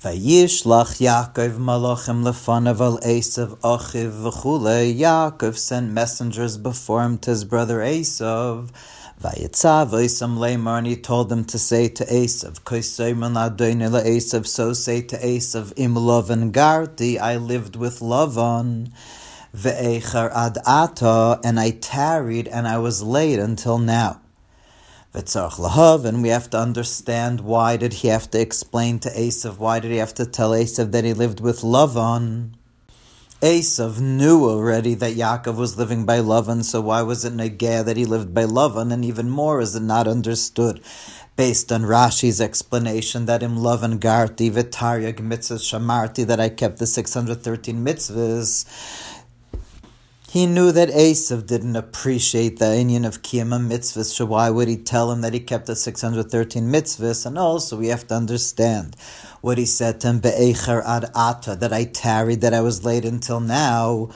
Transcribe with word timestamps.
Vayishlach 0.00 1.00
Yaakov 1.02 1.58
malachim 1.58 2.22
lefanav 2.22 2.78
al 2.80 2.98
Esav 2.98 3.58
achiv 3.62 4.12
v'chule. 4.22 4.96
Yaakov 4.96 5.58
sent 5.58 5.90
messengers 5.90 6.56
before 6.56 7.02
him 7.02 7.18
to 7.18 7.30
his 7.30 7.44
brother 7.44 7.78
Esav. 7.78 8.70
Vayitzav 9.20 9.90
Esam 9.90 10.38
Lemar, 10.38 10.78
and 10.78 10.86
he 10.86 10.94
told 10.94 11.28
them 11.28 11.44
to 11.44 11.58
say 11.58 11.88
to 11.88 12.04
Esav, 12.04 12.60
Koisayman 12.60 13.36
Adonai 13.36 13.88
Esav, 13.88 14.46
so 14.46 14.72
say 14.72 15.02
to 15.02 15.16
Esav, 15.16 15.72
Im 15.76 15.96
Garti, 16.52 17.18
I 17.18 17.34
lived 17.34 17.74
with 17.74 17.98
Lavan. 17.98 18.92
Ve'echar 19.52 20.30
ad 20.32 20.58
ata, 20.64 21.40
and 21.42 21.58
I 21.58 21.72
tarried, 21.72 22.46
and 22.46 22.68
I 22.68 22.78
was 22.78 23.02
late 23.02 23.40
until 23.40 23.78
now. 23.78 24.20
V'tzarch 25.18 25.58
lahav, 25.58 26.04
and 26.04 26.22
we 26.22 26.28
have 26.28 26.48
to 26.48 26.56
understand 26.56 27.40
why 27.40 27.76
did 27.76 27.92
he 27.94 28.08
have 28.08 28.30
to 28.30 28.40
explain 28.40 29.00
to 29.00 29.08
Esav, 29.10 29.58
why 29.58 29.80
did 29.80 29.90
he 29.90 29.96
have 29.96 30.14
to 30.14 30.24
tell 30.24 30.52
Esav 30.52 30.92
that 30.92 31.04
he 31.04 31.12
lived 31.12 31.40
with 31.40 31.62
Lavan? 31.62 32.50
Esav 33.42 34.00
knew 34.00 34.44
already 34.44 34.94
that 34.94 35.16
Yaakov 35.16 35.56
was 35.56 35.76
living 35.76 36.06
by 36.06 36.18
Lavan, 36.18 36.62
so 36.62 36.80
why 36.80 37.02
was 37.02 37.24
it 37.24 37.32
Negeh 37.32 37.84
that 37.84 37.96
he 37.96 38.04
lived 38.04 38.32
by 38.32 38.44
Lavan? 38.44 38.92
And 38.92 39.04
even 39.04 39.28
more, 39.28 39.60
is 39.60 39.74
it 39.74 39.82
not 39.82 40.06
understood 40.06 40.80
based 41.34 41.70
on 41.72 41.82
Rashi's 41.82 42.40
explanation 42.40 43.26
that 43.26 43.42
in 43.42 43.56
Lavan 43.56 43.98
Garti 43.98 44.50
Vitaryag 44.50 45.16
mitzvahs 45.16 45.62
Shamarti 45.70 46.26
that 46.26 46.40
I 46.40 46.48
kept 46.48 46.78
the 46.78 46.86
613 46.86 47.84
mitzvahs. 47.84 49.17
He 50.30 50.44
knew 50.44 50.72
that 50.72 50.90
Esav 50.90 51.46
didn't 51.46 51.76
appreciate 51.76 52.58
the 52.58 52.76
union 52.76 53.06
of 53.06 53.22
Kiyama 53.22 53.66
mitzvahs, 53.66 54.12
so 54.12 54.26
why 54.26 54.50
would 54.50 54.68
he 54.68 54.76
tell 54.76 55.10
him 55.10 55.22
that 55.22 55.32
he 55.32 55.40
kept 55.40 55.64
the 55.64 55.74
613 55.74 56.64
mitzvahs? 56.64 57.24
And 57.24 57.38
also, 57.38 57.78
we 57.78 57.86
have 57.86 58.06
to 58.08 58.14
understand 58.14 58.94
what 59.40 59.56
he 59.56 59.64
said 59.64 60.02
to 60.02 60.08
him, 60.08 60.18
Be'echer 60.18 60.82
ad 60.86 61.06
ata, 61.14 61.56
that 61.56 61.72
I 61.72 61.84
tarried, 61.84 62.42
that 62.42 62.52
I 62.52 62.60
was 62.60 62.84
late 62.84 63.06
until 63.06 63.40
now. 63.40 64.10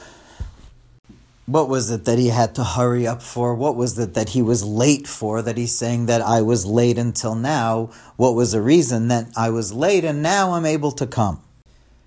What 1.47 1.67
was 1.67 1.89
it 1.89 2.05
that 2.05 2.19
he 2.19 2.27
had 2.27 2.53
to 2.55 2.63
hurry 2.63 3.07
up 3.07 3.23
for? 3.23 3.55
What 3.55 3.75
was 3.75 3.97
it 3.97 4.13
that 4.13 4.29
he 4.29 4.43
was 4.43 4.63
late 4.63 5.07
for? 5.07 5.41
That 5.41 5.57
he's 5.57 5.75
saying 5.75 6.05
that 6.05 6.21
I 6.21 6.43
was 6.43 6.63
late 6.63 6.99
until 6.99 7.33
now? 7.33 7.89
What 8.17 8.35
was 8.35 8.51
the 8.51 8.61
reason 8.61 9.07
that 9.07 9.29
I 9.35 9.49
was 9.49 9.73
late 9.73 10.05
and 10.05 10.21
now 10.21 10.51
I'm 10.51 10.65
able 10.67 10.91
to 10.91 11.07
come? 11.07 11.42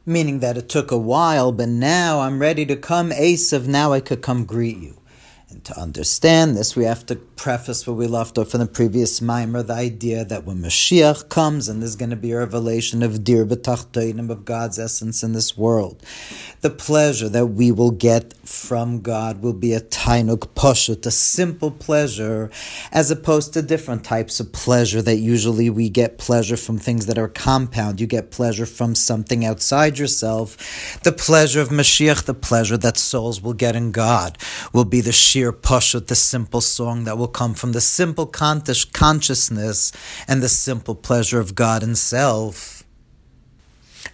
Meaning 0.06 0.38
that 0.38 0.56
it 0.56 0.68
took 0.68 0.90
a 0.90 0.96
while, 0.96 1.50
but 1.52 1.68
now 1.68 2.20
I'm 2.20 2.38
ready 2.38 2.64
to 2.66 2.76
come, 2.76 3.10
Esav, 3.10 3.66
now 3.66 3.92
I 3.92 4.00
could 4.00 4.22
come 4.22 4.44
greet 4.44 4.78
you. 4.78 4.96
And 5.48 5.64
to 5.66 5.78
understand 5.78 6.56
this, 6.56 6.74
we 6.74 6.86
have 6.86 7.06
to 7.06 7.14
preface 7.14 7.86
what 7.86 7.96
we 7.96 8.08
left 8.08 8.36
off 8.36 8.52
in 8.52 8.58
the 8.58 8.66
previous 8.66 9.22
mimer, 9.22 9.62
the 9.62 9.74
idea 9.74 10.24
that 10.24 10.44
when 10.44 10.58
Mashiach 10.58 11.28
comes 11.28 11.68
and 11.68 11.80
there's 11.80 11.94
going 11.94 12.10
to 12.10 12.16
be 12.16 12.32
a 12.32 12.38
revelation 12.38 13.00
of 13.00 13.22
Dir 13.22 13.46
B'tachtoinim, 13.46 14.28
of 14.28 14.44
God's 14.44 14.76
essence 14.76 15.22
in 15.22 15.34
this 15.34 15.56
world, 15.56 16.02
the 16.62 16.70
pleasure 16.70 17.28
that 17.28 17.46
we 17.46 17.70
will 17.70 17.92
get 17.92 18.34
from 18.44 19.02
God 19.02 19.40
will 19.40 19.52
be 19.52 19.72
a 19.72 19.80
tainuk 19.80 20.48
poshut, 20.56 21.06
a 21.06 21.12
simple 21.12 21.70
pleasure, 21.70 22.50
as 22.90 23.12
opposed 23.12 23.52
to 23.52 23.62
different 23.62 24.02
types 24.02 24.40
of 24.40 24.52
pleasure 24.52 25.00
that 25.00 25.18
usually 25.18 25.70
we 25.70 25.88
get 25.88 26.18
pleasure 26.18 26.56
from 26.56 26.76
things 26.76 27.06
that 27.06 27.18
are 27.18 27.28
compound. 27.28 28.00
You 28.00 28.08
get 28.08 28.32
pleasure 28.32 28.66
from 28.66 28.96
something 28.96 29.44
outside 29.44 29.96
yourself. 29.96 31.00
The 31.04 31.12
pleasure 31.12 31.60
of 31.60 31.68
Mashiach, 31.68 32.24
the 32.24 32.34
pleasure 32.34 32.76
that 32.78 32.98
souls 32.98 33.40
will 33.40 33.52
get 33.52 33.76
in 33.76 33.92
God, 33.92 34.38
will 34.72 34.84
be 34.84 35.00
the 35.00 35.12
sheer 35.36 35.52
poshut, 35.52 36.06
the 36.06 36.14
simple 36.14 36.62
song 36.62 37.04
that 37.04 37.18
will 37.18 37.28
come 37.28 37.52
from 37.52 37.72
the 37.72 37.80
simple 37.82 38.24
consciousness 38.24 39.92
and 40.26 40.42
the 40.42 40.48
simple 40.48 40.94
pleasure 40.94 41.38
of 41.38 41.54
God 41.54 41.82
Himself. 41.82 42.75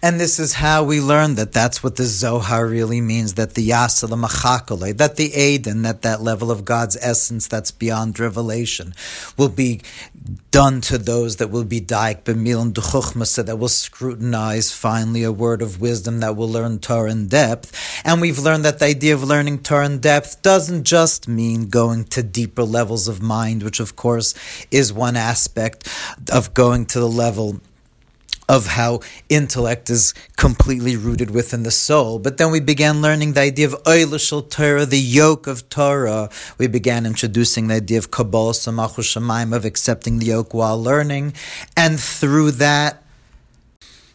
And 0.03 0.19
this 0.19 0.37
is 0.37 0.51
how 0.55 0.83
we 0.83 0.99
learn 0.99 1.35
that 1.35 1.53
that's 1.53 1.81
what 1.81 1.95
the 1.95 2.03
Zohar 2.03 2.67
really 2.67 2.99
means, 2.99 3.35
that 3.35 3.53
the 3.53 3.69
Yasa, 3.69 4.09
the 4.09 4.17
Machakale, 4.17 4.97
that 4.97 5.15
the 5.15 5.33
Aden, 5.33 5.83
that 5.83 6.01
that 6.01 6.21
level 6.21 6.51
of 6.51 6.65
God's 6.65 6.97
essence 6.99 7.47
that's 7.47 7.71
beyond 7.71 8.19
revelation 8.19 8.93
will 9.37 9.47
be 9.47 9.79
done 10.51 10.81
to 10.81 10.97
those 10.97 11.37
that 11.37 11.51
will 11.51 11.63
be 11.63 11.79
daik 11.79 12.25
b'mil 12.25 12.61
and 12.61 12.75
duchuchmasa, 12.75 13.45
that 13.45 13.55
will 13.55 13.69
scrutinize 13.69 14.73
finally 14.73 15.23
a 15.23 15.31
word 15.31 15.61
of 15.61 15.79
wisdom 15.79 16.19
that 16.19 16.35
will 16.35 16.49
learn 16.49 16.79
Torah 16.79 17.09
in 17.09 17.29
depth. 17.29 17.71
And 18.03 18.19
we've 18.19 18.39
learned 18.39 18.65
that 18.65 18.79
the 18.79 18.87
idea 18.87 19.13
of 19.13 19.23
learning 19.23 19.59
Torah 19.59 19.85
in 19.85 19.99
depth 19.99 20.41
doesn't 20.41 20.83
just 20.83 21.29
mean 21.29 21.69
going 21.69 22.03
to 22.11 22.21
deeper 22.21 22.63
levels 22.63 23.07
of 23.07 23.21
mind, 23.21 23.63
which 23.63 23.79
of 23.79 23.95
course 23.95 24.35
is 24.69 24.91
one 24.91 25.15
aspect 25.15 25.87
of 26.29 26.53
going 26.53 26.87
to 26.87 26.99
the 26.99 27.07
level 27.07 27.61
of 28.49 28.67
how 28.67 28.99
intellect 29.29 29.89
is 29.89 30.13
completely 30.35 30.97
rooted 30.97 31.31
within 31.31 31.63
the 31.63 31.71
soul. 31.71 32.19
But 32.19 32.37
then 32.37 32.51
we 32.51 32.59
began 32.59 33.01
learning 33.01 33.33
the 33.33 33.41
idea 33.41 33.67
of 33.67 33.83
Oilashal 33.83 34.49
Torah, 34.49 34.85
the 34.85 34.99
yoke 34.99 35.47
of 35.47 35.69
Torah. 35.69 36.29
We 36.57 36.67
began 36.67 37.05
introducing 37.05 37.67
the 37.67 37.75
idea 37.75 37.97
of 37.99 38.11
Kabbalah 38.11 38.51
Samachu 38.51 38.99
Shemaim, 38.99 39.55
of 39.55 39.63
accepting 39.63 40.19
the 40.19 40.25
yoke 40.25 40.53
while 40.53 40.81
learning. 40.81 41.33
And 41.77 41.99
through 41.99 42.51
that, 42.51 42.99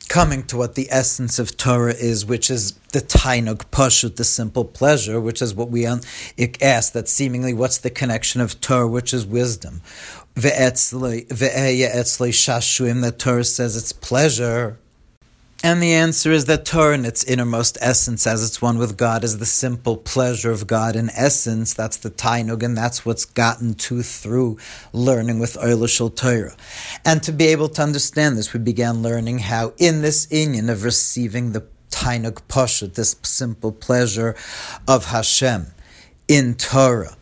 coming 0.08 0.42
to 0.42 0.56
what 0.56 0.74
the 0.74 0.88
essence 0.90 1.38
of 1.38 1.56
Torah 1.56 1.92
is, 1.92 2.24
which 2.24 2.50
is 2.50 2.72
the 2.92 3.00
tainug 3.00 3.66
pashut, 3.70 4.16
the 4.16 4.24
simple 4.24 4.64
pleasure, 4.64 5.20
which 5.20 5.42
is 5.42 5.54
what 5.54 5.68
we 5.68 5.84
ask, 5.86 6.92
that 6.92 7.08
seemingly 7.08 7.52
what's 7.52 7.78
the 7.78 7.90
connection 7.90 8.40
of 8.40 8.58
Torah, 8.60 8.88
which 8.88 9.12
is 9.12 9.26
wisdom. 9.26 9.82
Shashuim, 12.30 13.02
that 13.02 13.18
Torah 13.18 13.44
says 13.44 13.76
it's 13.76 13.92
pleasure. 13.92 14.78
And 15.64 15.82
the 15.82 15.92
answer 15.92 16.30
is 16.30 16.44
that 16.44 16.64
Torah, 16.64 16.94
in 16.94 17.04
its 17.04 17.24
innermost 17.24 17.76
essence, 17.80 18.28
as 18.28 18.46
it's 18.46 18.62
one 18.62 18.78
with 18.78 18.96
God, 18.96 19.24
is 19.24 19.38
the 19.38 19.46
simple 19.46 19.96
pleasure 19.96 20.52
of 20.52 20.68
God 20.68 20.94
in 20.94 21.10
essence. 21.10 21.74
That's 21.74 21.96
the 21.96 22.10
Tainug, 22.10 22.62
and 22.62 22.78
that's 22.78 23.04
what's 23.04 23.24
gotten 23.24 23.74
to 23.74 24.04
through 24.04 24.58
learning 24.92 25.40
with 25.40 25.54
Eilashal 25.54 26.14
Torah. 26.14 26.56
And 27.04 27.24
to 27.24 27.32
be 27.32 27.46
able 27.48 27.68
to 27.70 27.82
understand 27.82 28.36
this, 28.36 28.52
we 28.52 28.60
began 28.60 29.02
learning 29.02 29.40
how, 29.40 29.72
in 29.78 30.02
this 30.02 30.26
inyan 30.28 30.70
of 30.70 30.84
receiving 30.84 31.50
the 31.50 31.66
Tainug 31.90 32.42
Pashut, 32.48 32.94
this 32.94 33.16
simple 33.24 33.72
pleasure 33.72 34.36
of 34.86 35.06
Hashem 35.06 35.72
in 36.28 36.54
Torah, 36.54 37.16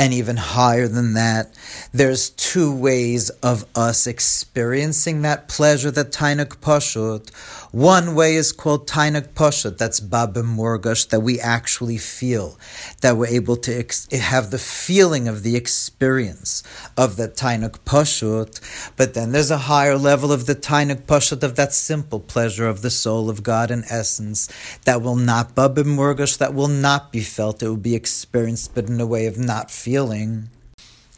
and 0.00 0.14
even 0.14 0.38
higher 0.38 0.88
than 0.88 1.12
that. 1.12 1.54
There's 1.92 2.30
two 2.30 2.74
ways 2.74 3.28
of 3.42 3.66
us 3.74 4.06
experiencing 4.06 5.20
that 5.22 5.46
pleasure, 5.46 5.90
that 5.90 6.10
Tainuk 6.10 6.56
Pashut. 6.56 7.30
One 7.72 8.16
way 8.16 8.34
is 8.34 8.50
called 8.50 8.88
Tainak 8.88 9.28
Pashut, 9.28 9.78
that's 9.78 10.00
Babim 10.00 10.56
Morgash, 10.56 11.08
that 11.10 11.20
we 11.20 11.38
actually 11.38 11.98
feel, 11.98 12.58
that 13.00 13.16
we're 13.16 13.28
able 13.28 13.56
to 13.58 13.72
ex- 13.72 14.08
have 14.10 14.50
the 14.50 14.58
feeling 14.58 15.28
of 15.28 15.44
the 15.44 15.54
experience 15.54 16.64
of 16.96 17.14
that 17.14 17.36
Tainak 17.36 17.78
Pashut. 17.84 18.60
But 18.96 19.14
then 19.14 19.30
there's 19.30 19.52
a 19.52 19.70
higher 19.70 19.96
level 19.96 20.32
of 20.32 20.46
the 20.46 20.56
Tainak 20.56 21.02
Pashut, 21.02 21.44
of 21.44 21.54
that 21.54 21.72
simple 21.72 22.18
pleasure 22.18 22.66
of 22.66 22.82
the 22.82 22.90
soul 22.90 23.30
of 23.30 23.44
God 23.44 23.70
in 23.70 23.84
essence, 23.88 24.48
that 24.84 25.00
will 25.00 25.14
not 25.14 25.54
Babim 25.54 25.96
Morgash, 25.96 26.38
that 26.38 26.54
will 26.54 26.66
not 26.66 27.12
be 27.12 27.20
felt, 27.20 27.62
it 27.62 27.68
will 27.68 27.76
be 27.76 27.94
experienced, 27.94 28.74
but 28.74 28.88
in 28.88 29.00
a 29.00 29.06
way 29.06 29.26
of 29.26 29.38
not 29.38 29.70
feeling. 29.70 30.50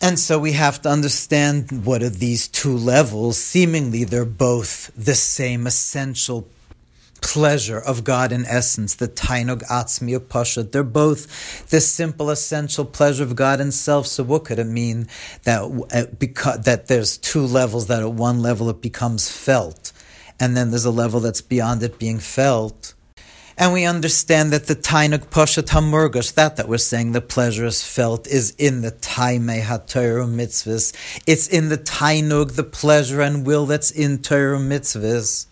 And 0.02 0.18
so 0.18 0.36
we 0.36 0.52
have 0.52 0.82
to 0.82 0.88
understand 0.88 1.86
what 1.86 2.02
are 2.02 2.10
these 2.10 2.48
two 2.48 2.76
levels. 2.76 3.38
Seemingly, 3.38 4.02
they're 4.02 4.24
both 4.24 4.90
the 4.96 5.14
same 5.14 5.64
essential 5.64 6.48
pleasure 7.20 7.78
of 7.78 8.02
God 8.02 8.32
in 8.32 8.44
essence, 8.44 8.96
the 8.96 9.06
Tainog 9.06 9.62
Atzmi 9.68 10.18
Pasha. 10.28 10.64
They're 10.64 10.82
both 10.82 11.68
the 11.70 11.80
simple, 11.80 12.30
essential 12.30 12.84
pleasure 12.84 13.22
of 13.22 13.36
God 13.36 13.60
in 13.60 13.70
self. 13.70 14.08
So, 14.08 14.24
what 14.24 14.44
could 14.44 14.58
it 14.58 14.66
mean 14.66 15.06
that 15.44 15.62
uh, 15.62 16.56
that 16.56 16.88
there's 16.88 17.16
two 17.16 17.46
levels? 17.46 17.86
That 17.86 18.02
at 18.02 18.12
one 18.12 18.42
level 18.42 18.68
it 18.70 18.82
becomes 18.82 19.30
felt, 19.30 19.92
and 20.40 20.56
then 20.56 20.70
there's 20.70 20.84
a 20.84 20.90
level 20.90 21.20
that's 21.20 21.42
beyond 21.42 21.84
it 21.84 22.00
being 22.00 22.18
felt. 22.18 22.94
And 23.56 23.72
we 23.72 23.84
understand 23.84 24.52
that 24.52 24.66
the 24.66 24.74
Tainuk 24.74 25.26
Pashat 25.26 25.68
Hamurgash, 25.68 26.34
that 26.34 26.56
that 26.56 26.68
we're 26.68 26.78
saying 26.78 27.12
the 27.12 27.20
pleasure 27.20 27.66
is 27.66 27.82
felt, 27.82 28.26
is 28.26 28.54
in 28.58 28.82
the 28.82 28.92
Taime 28.92 29.62
HaTorah 29.62 30.28
mitzvahs. 30.28 30.92
It's 31.26 31.46
in 31.46 31.68
the 31.68 31.78
Tainug, 31.78 32.52
the 32.52 32.64
pleasure 32.64 33.20
and 33.20 33.46
will 33.46 33.66
that's 33.66 33.90
in 33.90 34.18
Torah 34.18 34.58
mitzvahs 34.58 35.46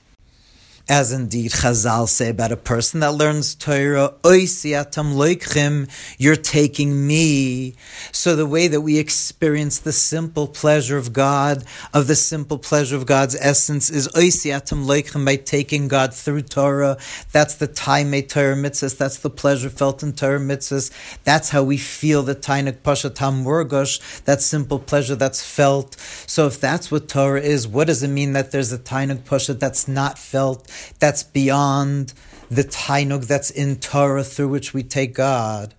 as 0.90 1.12
indeed 1.12 1.52
Chazal 1.52 2.08
say 2.08 2.30
about 2.30 2.50
a 2.50 2.56
person 2.56 2.98
that 2.98 3.12
learns 3.12 3.54
Torah, 3.54 4.12
Oisiatam 4.22 5.14
loichim, 5.14 5.88
you're 6.18 6.34
taking 6.34 7.06
me. 7.06 7.76
So 8.10 8.34
the 8.34 8.44
way 8.44 8.66
that 8.66 8.80
we 8.80 8.98
experience 8.98 9.78
the 9.78 9.92
simple 9.92 10.48
pleasure 10.48 10.98
of 10.98 11.12
God, 11.12 11.62
of 11.94 12.08
the 12.08 12.16
simple 12.16 12.58
pleasure 12.58 12.96
of 12.96 13.06
God's 13.06 13.36
essence, 13.36 13.88
is 13.88 14.08
Oisiatam 14.08 14.84
loichim 14.84 15.24
by 15.24 15.36
taking 15.36 15.86
God 15.86 16.12
through 16.12 16.42
Torah. 16.42 16.98
That's 17.30 17.54
the 17.54 17.68
Taime 17.68 18.28
Torah 18.28 18.56
mitzvahs. 18.56 18.98
That's 18.98 19.18
the 19.18 19.30
pleasure 19.30 19.70
felt 19.70 20.02
in 20.02 20.12
Torah 20.12 20.40
mitzvahs. 20.40 20.90
That's 21.22 21.50
how 21.50 21.62
we 21.62 21.76
feel 21.76 22.24
the 22.24 22.34
Tainik 22.34 22.78
Pashatam 22.80 23.44
Murgosh, 23.44 24.24
that 24.24 24.42
simple 24.42 24.80
pleasure 24.80 25.14
that's 25.14 25.40
felt. 25.40 25.94
So 26.26 26.48
if 26.48 26.60
that's 26.60 26.90
what 26.90 27.08
Torah 27.08 27.40
is, 27.40 27.68
what 27.68 27.86
does 27.86 28.02
it 28.02 28.08
mean 28.08 28.32
that 28.32 28.50
there's 28.50 28.72
a 28.72 28.78
Tainik 28.78 29.20
Pashat 29.20 29.60
that's 29.60 29.86
not 29.86 30.18
felt? 30.18 30.68
That's 30.98 31.22
beyond 31.22 32.12
the 32.50 32.64
tainug 32.64 33.26
that's 33.26 33.50
in 33.50 33.76
Torah 33.76 34.24
through 34.24 34.48
which 34.48 34.74
we 34.74 34.82
take 34.82 35.14
God 35.14 35.74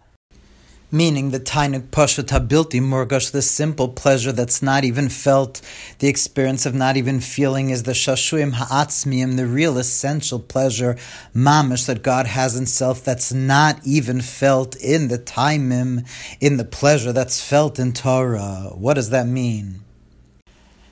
meaning 0.92 1.31
the 1.31 1.39
tainuk 1.39 1.88
pashat 1.89 2.25
habilti 2.25 2.81
morgash, 2.81 3.31
the 3.31 3.42
simple 3.42 3.88
pleasure 3.88 4.31
that's 4.31 4.62
not 4.62 4.83
even 4.83 5.07
felt, 5.07 5.62
the 6.00 6.07
experience 6.07 6.65
of 6.65 6.75
not 6.75 6.98
even 6.98 7.21
feeling 7.21 7.69
is 7.69 7.83
the 7.83 7.94
shashuim 7.94 8.53
ha'atzmiyim, 8.53 9.38
the 9.38 9.48
real 9.48 9.77
essential 9.77 10.39
pleasure, 10.39 10.98
mamish, 11.33 11.86
that 11.86 12.03
God 12.03 12.27
has 12.27 12.56
in 12.56 12.65
self 12.65 13.03
that's 13.03 13.31
not 13.31 13.80
even 13.86 14.21
felt 14.21 14.75
in 14.75 15.07
the 15.07 15.18
taimim, 15.18 16.06
in 16.42 16.57
the 16.57 16.65
pleasure 16.65 17.13
that's 17.13 17.42
felt 17.42 17.80
in 17.80 17.94
Torah. 17.94 18.71
What 18.75 18.95
does 18.95 19.12
that 19.12 19.27
mean? 19.27 19.81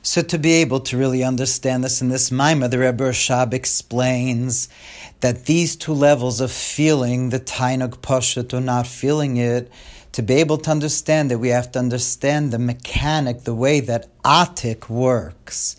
So 0.02 0.22
to 0.22 0.38
be 0.38 0.54
able 0.54 0.80
to 0.82 0.98
really 0.98 1.24
understand 1.24 1.84
this 1.84 2.02
in 2.02 2.08
this 2.08 2.30
Maima, 2.30 2.70
the 2.70 2.80
Rebbe 2.80 3.04
Rashab 3.04 3.54
explains 3.54 4.70
that 5.20 5.46
these 5.46 5.76
two 5.76 5.94
levels 5.94 6.40
of 6.40 6.52
feeling 6.52 7.30
the 7.30 7.40
Tainug 7.40 7.98
Pashat 7.98 8.54
or 8.54 8.62
not 8.62 8.88
feeling 8.88 9.36
it, 9.36 9.70
to 10.14 10.24
be 10.24 10.36
able 10.36 10.58
to 10.60 10.72
understand 10.72 11.32
it, 11.32 11.36
we 11.36 11.50
have 11.50 11.72
to 11.74 11.80
understand 11.80 12.52
the 12.52 12.60
mechanic, 12.60 13.44
the 13.44 13.54
way 13.54 13.82
that 13.82 14.08
Atik 14.24 14.90
works. 14.90 15.76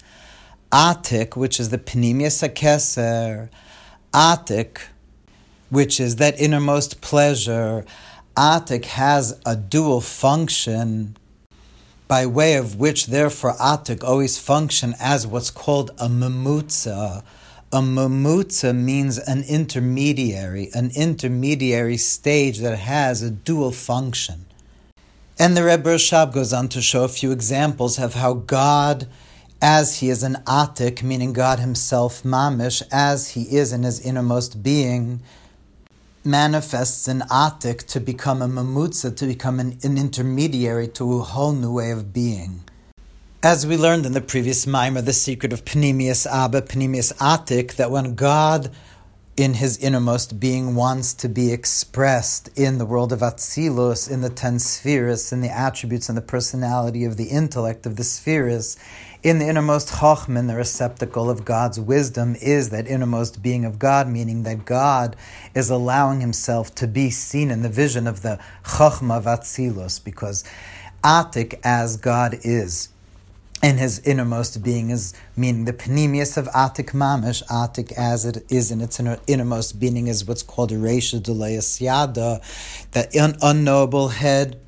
Atik, 0.70 1.34
which 1.34 1.58
is 1.58 1.70
the 1.70 1.78
Pnimius 1.78 2.46
HaKeser, 2.46 3.48
Atik, 4.12 4.82
which 5.70 5.98
is 5.98 6.16
that 6.16 6.38
innermost 6.38 7.00
pleasure, 7.00 7.84
Atik 8.36 8.84
has 8.84 9.40
a 9.46 9.56
dual 9.56 10.00
function 10.00 11.16
by 12.10 12.26
way 12.26 12.54
of 12.54 12.74
which 12.74 13.06
therefore 13.06 13.54
Atik 13.58 14.02
always 14.02 14.36
function 14.36 14.96
as 14.98 15.28
what's 15.28 15.48
called 15.48 15.92
a 15.96 16.08
memutza. 16.08 17.22
A 17.72 17.80
memutza 17.80 18.76
means 18.76 19.16
an 19.16 19.44
intermediary, 19.44 20.70
an 20.74 20.90
intermediary 20.96 21.96
stage 21.96 22.58
that 22.58 22.76
has 22.76 23.22
a 23.22 23.30
dual 23.30 23.70
function. 23.70 24.46
And 25.38 25.56
the 25.56 25.62
Rebbe 25.62 25.88
Rashab 25.88 26.32
goes 26.32 26.52
on 26.52 26.68
to 26.70 26.82
show 26.82 27.04
a 27.04 27.08
few 27.08 27.30
examples 27.30 27.96
of 27.96 28.14
how 28.14 28.34
God, 28.34 29.06
as 29.62 30.00
he 30.00 30.10
is 30.10 30.24
an 30.24 30.38
Atik, 30.48 31.04
meaning 31.04 31.32
God 31.32 31.60
himself, 31.60 32.24
Mamish, 32.24 32.82
as 32.90 33.34
he 33.34 33.42
is 33.56 33.72
in 33.72 33.84
his 33.84 34.04
innermost 34.04 34.64
being, 34.64 35.20
manifests 36.24 37.08
an 37.08 37.20
atik 37.30 37.86
to 37.86 38.00
become 38.00 38.42
a 38.42 38.48
mamutza, 38.48 39.14
to 39.16 39.26
become 39.26 39.58
an, 39.58 39.78
an, 39.82 39.96
intermediary 39.96 40.88
to 40.88 41.18
a 41.18 41.22
whole 41.22 41.52
new 41.52 41.72
way 41.72 41.90
of 41.90 42.12
being. 42.12 42.62
As 43.42 43.66
we 43.66 43.76
learned 43.78 44.04
in 44.04 44.12
the 44.12 44.20
previous 44.20 44.66
mimer, 44.66 45.00
the 45.00 45.14
secret 45.14 45.52
of 45.52 45.64
Panemius 45.64 46.26
Abba, 46.26 46.62
Panemius 46.62 47.12
Atik, 47.14 47.76
that 47.76 47.90
when 47.90 48.14
God 48.14 48.70
in 49.36 49.54
his 49.54 49.78
innermost 49.78 50.38
being 50.38 50.74
wants 50.74 51.14
to 51.14 51.26
be 51.26 51.50
expressed 51.50 52.50
in 52.58 52.76
the 52.76 52.84
world 52.84 53.10
of 53.10 53.20
Atzilus, 53.20 54.10
in 54.10 54.20
the 54.20 54.28
ten 54.28 54.58
spheres, 54.58 55.32
in 55.32 55.40
the 55.40 55.48
attributes 55.48 56.10
and 56.10 56.18
the 56.18 56.22
personality 56.22 57.06
of 57.06 57.16
the 57.16 57.28
intellect 57.28 57.86
of 57.86 57.96
the 57.96 58.04
spheres, 58.04 58.76
in 59.22 59.38
the 59.38 59.46
innermost 59.46 60.00
Chachman, 60.00 60.46
the 60.46 60.56
receptacle 60.56 61.28
of 61.28 61.44
God's 61.44 61.78
wisdom, 61.78 62.34
is 62.40 62.70
that 62.70 62.86
innermost 62.86 63.42
being 63.42 63.64
of 63.64 63.78
God, 63.78 64.08
meaning 64.08 64.44
that 64.44 64.64
God 64.64 65.16
is 65.54 65.68
allowing 65.68 66.20
himself 66.20 66.74
to 66.76 66.86
be 66.86 67.10
seen 67.10 67.50
in 67.50 67.62
the 67.62 67.68
vision 67.68 68.06
of 68.06 68.22
the 68.22 68.38
Chachma 68.64 69.18
of 69.18 69.24
Atzilus, 69.24 70.02
because 70.02 70.44
Atik 71.04 71.60
as 71.62 71.96
God 71.96 72.38
is 72.42 72.88
in 73.62 73.76
his 73.76 73.98
innermost 74.00 74.62
being 74.62 74.88
is 74.88 75.12
meaning 75.36 75.66
the 75.66 75.72
panemius 75.72 76.38
of 76.38 76.46
Atik 76.48 76.92
Mamish, 76.92 77.42
Atik 77.48 77.92
as 77.92 78.24
it 78.24 78.44
is 78.48 78.70
in 78.70 78.80
its 78.80 78.98
innermost 79.26 79.78
being 79.78 80.06
is 80.06 80.24
what's 80.26 80.42
called 80.42 80.70
Eresha 80.70 81.20
Delayas 81.20 82.40
that 82.92 83.14
un- 83.14 83.36
unknowable 83.42 84.08
head 84.08 84.58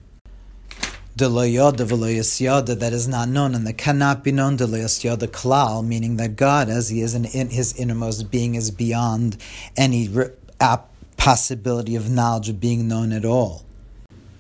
Yada 1.17 2.75
that 2.75 2.93
is 2.93 3.07
not 3.07 3.29
known 3.29 3.55
and 3.55 3.67
that 3.67 3.79
cannot 3.79 4.25
be 4.25 4.33
known 4.33 4.57
Yada 4.57 5.27
Klal, 5.27 5.85
meaning 5.85 6.17
that 6.17 6.37
God, 6.37 6.69
as 6.69 6.89
He 6.89 7.01
is 7.01 7.15
in, 7.15 7.27
in 7.27 7.51
His 7.51 7.79
innermost 7.79 8.31
being, 8.31 8.55
is 8.55 8.71
beyond 8.71 9.37
any 9.77 10.09
possibility 11.17 11.97
of 11.97 12.11
knowledge 12.11 12.49
of 12.49 12.61
being 12.61 12.89
known 12.89 13.13
at 13.13 13.25
all. 13.25 13.65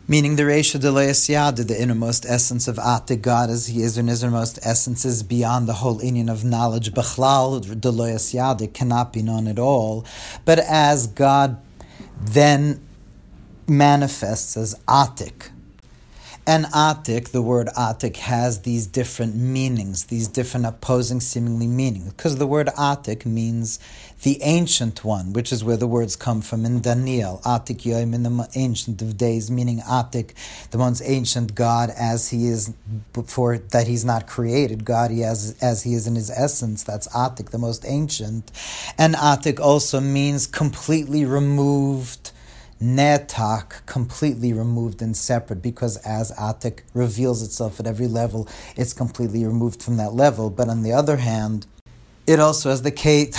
Meaning 0.08 0.36
the 0.36 0.42
Reisha 0.42 1.28
Yada, 1.28 1.62
the 1.62 1.80
innermost 1.80 2.26
essence 2.26 2.66
of 2.66 2.78
Ate 2.78 3.22
God, 3.22 3.50
as 3.50 3.68
He 3.68 3.82
is 3.82 3.96
in 3.96 4.08
His 4.08 4.22
innermost 4.22 4.58
essence, 4.62 5.04
is 5.04 5.22
beyond 5.22 5.68
the 5.68 5.74
whole 5.74 6.02
union 6.02 6.28
of 6.28 6.42
knowledge. 6.42 6.92
Bechlal 6.92 8.34
Yada 8.34 8.66
cannot 8.66 9.12
be 9.12 9.22
known 9.22 9.46
at 9.46 9.58
all. 9.58 10.04
But 10.44 10.58
as 10.58 11.06
God 11.06 11.60
then 12.20 12.80
manifests 13.68 14.56
as 14.56 14.74
Atik, 14.88 15.50
and 16.44 16.64
Atik, 16.66 17.28
the 17.28 17.42
word 17.42 17.68
Atik, 17.78 18.16
has 18.16 18.62
these 18.62 18.86
different 18.86 19.36
meanings, 19.36 20.06
these 20.06 20.26
different 20.26 20.66
opposing 20.66 21.20
seemingly 21.20 21.68
meanings, 21.68 22.12
because 22.12 22.36
the 22.36 22.46
word 22.46 22.66
Atik 22.78 23.24
means 23.24 23.78
the 24.22 24.42
ancient 24.42 25.04
one, 25.04 25.32
which 25.32 25.52
is 25.52 25.62
where 25.62 25.76
the 25.76 25.86
words 25.86 26.16
come 26.16 26.40
from 26.40 26.64
in 26.64 26.80
Daniel. 26.80 27.40
Atik 27.44 27.82
Yoim 27.82 28.14
in 28.14 28.24
the 28.24 28.48
ancient 28.56 29.00
of 29.02 29.16
days, 29.16 29.50
meaning 29.50 29.80
Atik, 29.80 30.32
the 30.70 30.78
most 30.78 31.00
ancient 31.04 31.54
God 31.54 31.90
as 31.90 32.30
he 32.30 32.48
is 32.48 32.72
before 33.12 33.58
that 33.58 33.86
he's 33.86 34.04
not 34.04 34.26
created, 34.26 34.84
God 34.84 35.12
he 35.12 35.22
as, 35.22 35.56
as 35.62 35.84
he 35.84 35.94
is 35.94 36.06
in 36.06 36.16
his 36.16 36.30
essence. 36.30 36.82
That's 36.82 37.06
Atik, 37.08 37.50
the 37.50 37.58
most 37.58 37.84
ancient. 37.86 38.50
And 38.98 39.14
Atik 39.14 39.60
also 39.60 40.00
means 40.00 40.46
completely 40.46 41.24
removed 41.24 42.32
netak, 42.82 43.86
completely 43.86 44.52
removed 44.52 45.00
and 45.00 45.16
separate, 45.16 45.62
because 45.62 45.96
as 45.98 46.32
atik 46.32 46.80
reveals 46.92 47.42
itself 47.42 47.80
at 47.80 47.86
every 47.86 48.08
level, 48.08 48.48
it's 48.76 48.92
completely 48.92 49.44
removed 49.44 49.82
from 49.82 49.96
that 49.96 50.12
level. 50.12 50.50
But 50.50 50.68
on 50.68 50.82
the 50.82 50.92
other 50.92 51.16
hand, 51.16 51.66
it 52.24 52.38
also 52.38 52.70
has 52.70 52.82
the 52.82 52.92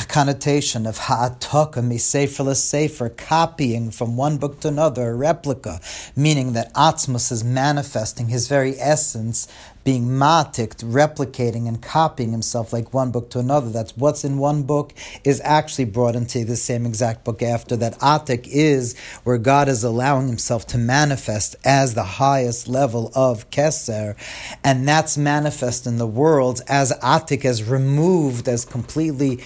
connotation 0.09 0.85
of 0.85 0.97
ha'ataka 0.97 1.81
misefer 1.81 2.53
sefer, 2.53 3.07
copying 3.07 3.91
from 3.91 4.17
one 4.17 4.37
book 4.37 4.59
to 4.59 4.67
another, 4.67 5.11
a 5.11 5.15
replica, 5.15 5.79
meaning 6.17 6.51
that 6.51 6.73
Atzmus 6.73 7.31
is 7.31 7.45
manifesting 7.45 8.27
his 8.27 8.49
very 8.49 8.77
essence 8.79 9.47
being 9.83 10.07
matik, 10.07 10.75
replicating 10.83 11.67
and 11.67 11.81
copying 11.81 12.31
himself 12.31 12.71
like 12.71 12.93
one 12.93 13.11
book 13.11 13.29
to 13.31 13.39
another. 13.39 13.69
That's 13.69 13.95
what's 13.97 14.23
in 14.23 14.37
one 14.37 14.63
book 14.63 14.93
is 15.23 15.41
actually 15.43 15.85
brought 15.85 16.15
into 16.15 16.45
the 16.45 16.55
same 16.55 16.85
exact 16.85 17.23
book 17.23 17.41
after. 17.41 17.75
That 17.75 17.99
atik 17.99 18.47
is 18.47 18.97
where 19.23 19.37
God 19.37 19.67
is 19.67 19.83
allowing 19.83 20.27
himself 20.27 20.65
to 20.67 20.77
manifest 20.77 21.55
as 21.65 21.93
the 21.93 22.03
highest 22.03 22.67
level 22.67 23.11
of 23.15 23.49
keser, 23.49 24.15
and 24.63 24.87
that's 24.87 25.17
manifest 25.17 25.85
in 25.85 25.97
the 25.97 26.07
world 26.07 26.61
as 26.67 26.91
atik 27.01 27.45
as 27.45 27.63
removed, 27.63 28.47
as 28.47 28.65
completely 28.65 29.41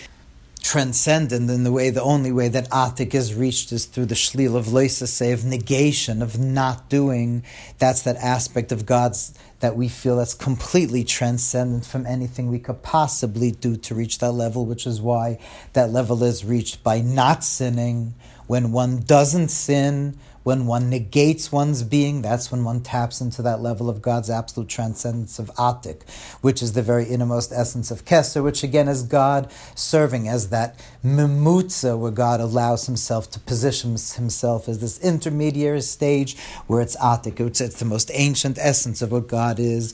transcendent 0.68 1.50
in 1.50 1.64
the 1.64 1.72
way 1.72 1.90
the 1.90 2.02
only 2.02 2.32
way 2.32 2.50
that 2.50 2.70
atik 2.72 3.14
is 3.14 3.34
reached 3.34 3.72
is 3.72 3.86
through 3.86 4.06
the 4.06 4.16
shlil 4.16 4.56
of 4.56 4.66
loisase 4.66 5.34
of 5.34 5.46
negation 5.46 6.22
of 6.22 6.38
not 6.38 6.90
doing 6.90 7.42
that's 7.78 8.02
that 8.02 8.18
aspect 8.18 8.72
of 8.74 8.86
god's 8.86 9.34
that 9.60 9.76
we 9.76 9.88
feel 9.88 10.18
that's 10.18 10.34
completely 10.34 11.04
transcendent 11.04 11.86
from 11.86 12.06
anything 12.06 12.48
we 12.48 12.60
could 12.60 12.84
possibly 12.84 13.52
do 13.52 13.76
to 13.76 13.96
reach 13.96 14.20
that 14.20 14.32
level, 14.32 14.66
which 14.66 14.86
is 14.86 15.02
why 15.02 15.40
that 15.74 15.90
level 15.90 16.24
is 16.24 16.46
reached 16.46 16.84
by 16.84 17.02
not 17.02 17.44
sinning. 17.44 18.14
When 18.46 18.72
one 18.72 19.02
doesn't 19.02 19.50
sin, 19.50 20.18
when 20.48 20.66
one 20.66 20.90
negates 20.90 21.52
one's 21.52 21.84
being, 21.84 22.22
that's 22.22 22.54
when 22.54 22.64
one 22.64 22.80
taps 22.80 23.20
into 23.20 23.42
that 23.42 23.60
level 23.60 23.90
of 23.90 24.02
God's 24.02 24.30
absolute 24.30 24.70
transcendence 24.70 25.40
of 25.40 25.54
Atik, 25.56 26.10
which 26.40 26.62
is 26.62 26.72
the 26.72 26.82
very 26.82 27.04
innermost 27.04 27.52
essence 27.52 27.92
of 27.92 28.06
Keser, 28.06 28.42
which 28.42 28.64
again 28.64 28.88
is 28.88 29.04
God 29.04 29.52
serving 29.76 30.30
as 30.30 30.48
that 30.48 30.80
memutza, 31.04 32.00
where 32.00 32.12
God 32.12 32.40
allows 32.40 32.86
himself 32.86 33.30
to 33.32 33.42
position 33.42 33.90
himself 33.90 34.70
as 34.70 34.80
this 34.80 34.98
intermediary 35.00 35.82
stage 35.82 36.38
where 36.68 36.80
it's 36.80 36.96
Atik, 36.96 37.42
it's, 37.46 37.60
it's 37.60 37.80
the 37.80 37.84
most 37.84 38.10
ancient 38.14 38.58
essence 38.58 39.02
of 39.02 39.12
what 39.12 39.28
God 39.28 39.60
is, 39.60 39.94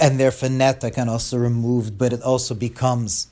and 0.00 0.20
therefore 0.20 0.50
Neta 0.50 0.92
can 0.92 1.08
also 1.08 1.36
removed, 1.36 1.98
but 1.98 2.12
it 2.12 2.22
also 2.22 2.54
becomes 2.54 3.26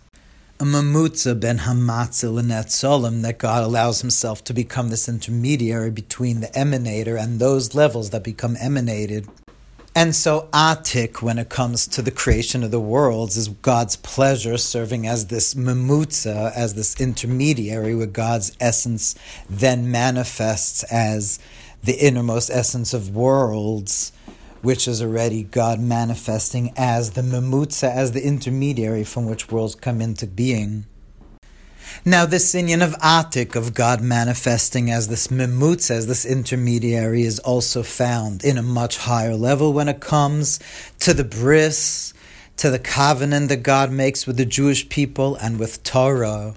a 0.63 0.65
mamutza 0.65 1.39
ben 1.39 1.59
hamatzil 1.59 2.39
and 2.39 2.49
netzolim 2.53 3.23
that 3.23 3.37
God 3.37 3.65
allows 3.65 4.01
Himself 4.01 4.45
to 4.45 4.55
become 4.55 4.91
this 4.91 5.09
intermediary 5.09 5.91
between 5.91 6.39
the 6.39 6.47
emanator 6.49 7.21
and 7.21 7.41
those 7.41 7.75
levels 7.75 8.11
that 8.11 8.23
become 8.23 8.57
emanated. 8.61 9.27
And 9.97 10.15
so 10.15 10.49
Atik, 10.53 11.21
when 11.21 11.41
it 11.41 11.49
comes 11.49 11.89
to 11.89 12.01
the 12.01 12.13
creation 12.13 12.63
of 12.63 12.71
the 12.71 12.79
worlds, 12.79 13.37
is 13.37 13.49
God's 13.49 13.97
pleasure 13.97 14.57
serving 14.57 15.05
as 15.05 15.27
this 15.27 15.55
mamutza, 15.55 16.53
as 16.55 16.75
this 16.75 17.01
intermediary 17.01 17.97
where 17.97 18.07
God's 18.07 18.57
essence 18.61 19.17
then 19.51 19.91
manifests 19.91 20.85
as 20.85 21.41
the 21.83 21.95
innermost 21.95 22.51
essence 22.51 22.95
of 22.95 23.17
worlds 23.17 24.13
which 24.63 24.89
is 24.89 25.03
already 25.03 25.43
God 25.45 25.81
manifesting 25.81 26.73
as 26.77 27.11
the 27.11 27.23
memutza, 27.23 27.93
as 27.93 28.13
the 28.13 28.25
intermediary 28.25 29.05
from 29.05 29.27
which 29.27 29.51
worlds 29.51 29.75
come 29.75 30.01
into 30.01 30.27
being. 30.27 30.87
Now, 32.05 32.27
this 32.27 32.55
union 32.55 32.83
of 32.83 32.95
Atik, 32.99 33.55
of 33.55 33.75
God 33.75 34.01
manifesting 34.01 34.91
as 34.91 35.09
this 35.09 35.29
Mimutz, 35.29 35.91
as 35.91 36.07
this 36.07 36.25
intermediary, 36.25 37.23
is 37.23 37.39
also 37.41 37.83
found 37.83 38.43
in 38.43 38.59
a 38.59 38.63
much 38.63 38.99
higher 38.99 39.37
level 39.37 39.73
when 39.73 39.89
it 39.89 40.01
comes 40.01 40.59
to 41.01 41.15
the 41.15 41.23
bris, 41.23 42.13
to 42.57 42.71
the 42.71 42.79
covenant 42.79 43.51
that 43.51 43.63
God 43.63 43.93
makes 43.93 44.27
with 44.27 44.37
the 44.37 44.45
Jewish 44.45 44.89
people 44.89 45.37
and 45.37 45.61
with 45.61 45.83
Torah. 45.85 46.55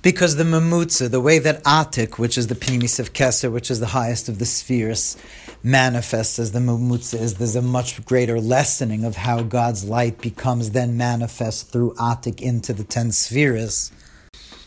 Because 0.00 0.36
the 0.36 0.44
Mamutza, 0.44 1.10
the 1.10 1.20
way 1.20 1.40
that 1.40 1.62
Atik, 1.64 2.18
which 2.18 2.38
is 2.38 2.46
the 2.46 2.54
Pnimis 2.54 3.00
of 3.00 3.12
Keser, 3.12 3.50
which 3.50 3.68
is 3.68 3.80
the 3.80 3.86
highest 3.86 4.28
of 4.28 4.38
the 4.38 4.46
spheres, 4.46 5.16
manifests 5.64 6.38
as 6.38 6.52
the 6.52 6.60
Mamutza 6.60 7.20
is, 7.20 7.34
there's 7.34 7.56
a 7.56 7.62
much 7.62 8.04
greater 8.04 8.40
lessening 8.40 9.04
of 9.04 9.16
how 9.16 9.42
God's 9.42 9.84
light 9.84 10.20
becomes 10.20 10.70
then 10.70 10.96
manifest 10.96 11.72
through 11.72 11.94
Atik 11.94 12.40
into 12.40 12.72
the 12.72 12.84
ten 12.84 13.10
spheres. 13.10 13.90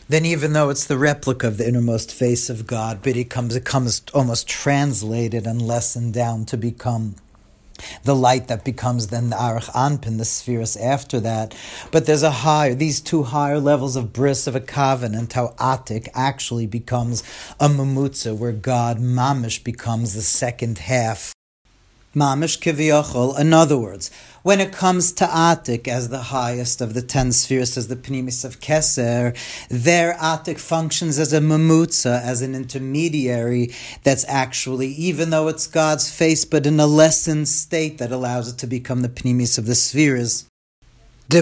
Then 0.06 0.26
even 0.26 0.52
though 0.52 0.68
it's 0.68 0.84
the 0.84 0.98
replica 0.98 1.46
of 1.46 1.56
the 1.56 1.66
innermost 1.66 2.12
face 2.12 2.50
of 2.50 2.66
God, 2.66 2.98
but 3.02 3.16
it 3.16 3.30
comes 3.30 3.56
it 3.56 3.64
comes 3.64 4.02
almost 4.12 4.46
translated 4.46 5.46
and 5.46 5.62
lessened 5.62 6.12
down 6.12 6.44
to 6.46 6.58
become 6.58 7.14
the 8.04 8.14
light 8.14 8.48
that 8.48 8.64
becomes 8.64 9.08
then 9.08 9.30
the 9.30 9.36
Arich 9.36 9.70
Anpin, 9.70 10.18
the 10.18 10.24
spheres 10.24 10.76
after 10.76 11.20
that. 11.20 11.54
But 11.90 12.06
there's 12.06 12.22
a 12.22 12.30
higher, 12.30 12.74
these 12.74 13.00
two 13.00 13.24
higher 13.24 13.58
levels 13.58 13.96
of 13.96 14.12
bris 14.12 14.46
of 14.46 14.54
a 14.54 14.60
covenant, 14.60 15.32
how 15.32 15.54
Atik 15.58 16.08
actually 16.14 16.66
becomes 16.66 17.22
a 17.60 17.68
Mamutza, 17.68 18.36
where 18.36 18.52
God 18.52 18.98
Mamish 18.98 19.62
becomes 19.62 20.14
the 20.14 20.22
second 20.22 20.78
half 20.78 21.31
Mamish 22.14 22.58
kiviyachol. 22.58 23.38
In 23.38 23.54
other 23.54 23.78
words, 23.78 24.10
when 24.42 24.60
it 24.60 24.70
comes 24.70 25.12
to 25.12 25.24
Atik 25.24 25.88
as 25.88 26.10
the 26.10 26.24
highest 26.24 26.80
of 26.82 26.92
the 26.92 27.00
ten 27.00 27.32
spheres, 27.32 27.78
as 27.78 27.88
the 27.88 27.96
Pnimis 27.96 28.44
of 28.44 28.60
Keser, 28.60 29.34
there 29.70 30.14
Atik 30.14 30.58
functions 30.58 31.18
as 31.18 31.32
a 31.32 31.40
mamutza, 31.40 32.20
as 32.20 32.42
an 32.42 32.54
intermediary 32.54 33.72
that's 34.02 34.26
actually, 34.28 34.88
even 34.88 35.30
though 35.30 35.48
it's 35.48 35.66
God's 35.66 36.14
face, 36.14 36.44
but 36.44 36.66
in 36.66 36.78
a 36.78 36.86
lessened 36.86 37.48
state 37.48 37.96
that 37.98 38.12
allows 38.12 38.52
it 38.52 38.58
to 38.58 38.66
become 38.66 39.00
the 39.00 39.08
Pnimis 39.08 39.56
of 39.56 39.64
the 39.66 39.74
spheres. 39.74 40.44
When 41.30 41.40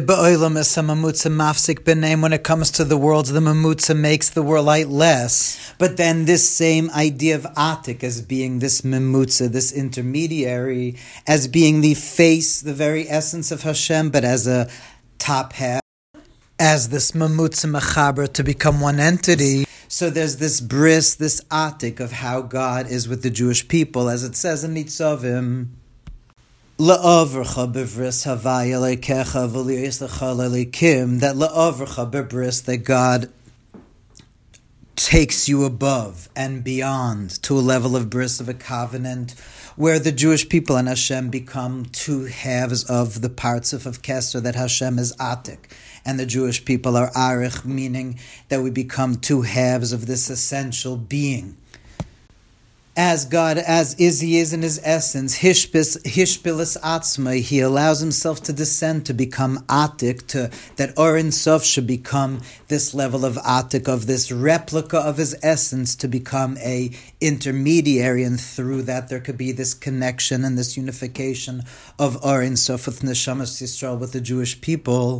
it 2.33 2.45
comes 2.45 2.71
to 2.71 2.85
the 2.85 2.97
worlds, 2.97 3.33
the 3.33 3.41
mamutza 3.41 3.97
makes 3.97 4.31
the 4.31 4.43
world 4.43 4.67
light 4.67 4.89
less. 4.89 5.75
But 5.79 5.97
then 5.97 6.27
this 6.27 6.49
same 6.49 6.91
idea 6.91 7.35
of 7.35 7.43
atik 7.57 8.05
as 8.05 8.23
being 8.23 8.61
this 8.61 8.83
mamutza, 8.83 9.51
this 9.51 9.73
intermediary, 9.73 10.97
as 11.27 11.49
being 11.49 11.81
the 11.81 11.95
face, 11.95 12.61
the 12.61 12.75
very 12.75 13.09
essence 13.09 13.51
of 13.51 13.63
Hashem, 13.63 14.11
but 14.11 14.23
as 14.25 14.47
a 14.47 14.69
top 15.19 15.55
half, 15.55 15.81
as 16.59 16.91
this 16.91 17.11
mamutza 17.13 17.67
mechaber 17.69 18.33
to 18.33 18.45
become 18.45 18.81
one 18.81 19.01
entity. 19.01 19.65
So 19.89 20.09
there's 20.09 20.37
this 20.37 20.61
bris, 20.61 21.17
this 21.17 21.41
atik 21.51 21.99
of 21.99 22.13
how 22.13 22.43
God 22.43 22.87
is 22.87 23.09
with 23.09 23.23
the 23.25 23.31
Jewish 23.31 23.67
people, 23.67 24.09
as 24.09 24.23
it 24.23 24.37
says 24.37 24.63
in 24.63 24.75
Nitzavim. 24.75 25.80
La'avrcha 26.81 27.71
bevris 27.71 28.25
havaya 28.25 28.81
lekecha 28.81 29.47
v'liyislecha 29.51 30.35
lelikim, 30.35 31.21
that 31.21 31.37
la'avrcha 31.37 32.11
bebris, 32.11 32.65
that 32.65 32.79
God 32.79 33.31
takes 34.97 35.47
you 35.47 35.67
above 35.67 36.31
and 36.35 36.65
beyond 36.65 37.43
to 37.43 37.59
a 37.59 37.61
level 37.61 37.97
of 37.97 38.09
bris 38.09 38.41
of 38.41 38.49
a 38.49 38.55
covenant 38.55 39.33
where 39.77 39.99
the 39.99 40.11
Jewish 40.11 40.49
people 40.49 40.77
and 40.77 40.89
Hashem 40.89 41.29
become 41.29 41.85
two 41.85 42.25
halves 42.25 42.85
of 42.85 43.21
the 43.21 43.29
parts 43.29 43.75
of, 43.75 43.83
Keser, 43.83 44.43
that 44.43 44.55
Hashem 44.55 44.99
is 44.99 45.15
Atik. 45.17 45.71
And 46.07 46.19
the 46.19 46.25
Jewish 46.25 46.65
people 46.65 46.97
are 46.97 47.11
Arich, 47.11 47.63
meaning 47.67 48.19
that 48.49 48.63
we 48.63 48.71
become 48.71 49.17
two 49.17 49.43
halves 49.43 49.93
of 49.93 50.07
this 50.07 50.31
essential 50.31 50.97
being 50.97 51.59
as 52.97 53.25
God, 53.25 53.57
as 53.57 53.95
is 53.95 54.21
He 54.21 54.39
is 54.39 54.53
in 54.53 54.63
His 54.63 54.81
essence, 54.83 55.39
Hishpis, 55.39 55.97
Hishpilis 56.03 56.77
Atzma, 56.81 57.41
He 57.41 57.61
allows 57.61 58.01
Himself 58.01 58.43
to 58.45 58.53
descend 58.53 59.07
to 59.07 59.15
become 59.15 59.65
Atik, 59.69 60.27
to, 60.29 60.51
that 60.77 60.99
Orin 60.99 61.31
Sof 61.31 61.65
should 61.65 61.87
become 61.87 62.41
this 62.69 62.93
level 62.93 63.25
of 63.25 63.37
Atik, 63.37 63.87
of 63.87 64.07
this 64.07 64.33
replica 64.33 64.99
of 64.99 65.19
His 65.19 65.37
essence, 65.43 65.95
to 65.97 66.09
become 66.09 66.59
a 66.59 66.91
intermediary, 67.21 68.25
and 68.25 68.41
through 68.41 68.83
that 68.83 69.09
there 69.09 69.21
could 69.21 69.39
be 69.39 69.53
this 69.53 69.73
connection 69.73 70.45
and 70.45 70.59
this 70.59 70.77
unification 70.77 71.63
of 71.99 72.23
Orin 72.25 72.57
Sof 72.57 72.87
with 72.87 73.03
Neshamas 73.03 73.63
Yisrael, 73.63 73.99
with 73.99 74.13
the 74.13 74.21
Jewish 74.21 74.61
people. 74.61 75.20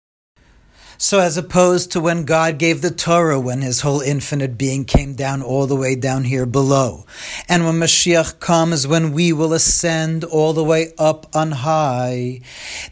So, 1.03 1.19
as 1.19 1.39
opposed 1.39 1.91
to 1.93 2.01
when 2.01 2.27
God 2.27 2.59
gave 2.59 2.83
the 2.83 2.91
Torah, 2.91 3.41
when 3.41 3.63
His 3.63 3.81
whole 3.81 4.03
infinite 4.03 4.59
being 4.59 4.85
came 4.85 5.15
down 5.15 5.41
all 5.41 5.67
the 5.67 5.75
way 5.75 5.95
down 5.95 6.25
here 6.25 6.45
below, 6.45 7.07
and 7.49 7.65
when 7.65 7.77
Mashiach 7.77 8.39
comes, 8.39 8.87
when 8.87 9.13
we 9.13 9.33
will 9.33 9.55
ascend 9.55 10.25
all 10.25 10.53
the 10.53 10.63
way 10.63 10.93
up 10.99 11.35
on 11.35 11.53
high, 11.53 12.43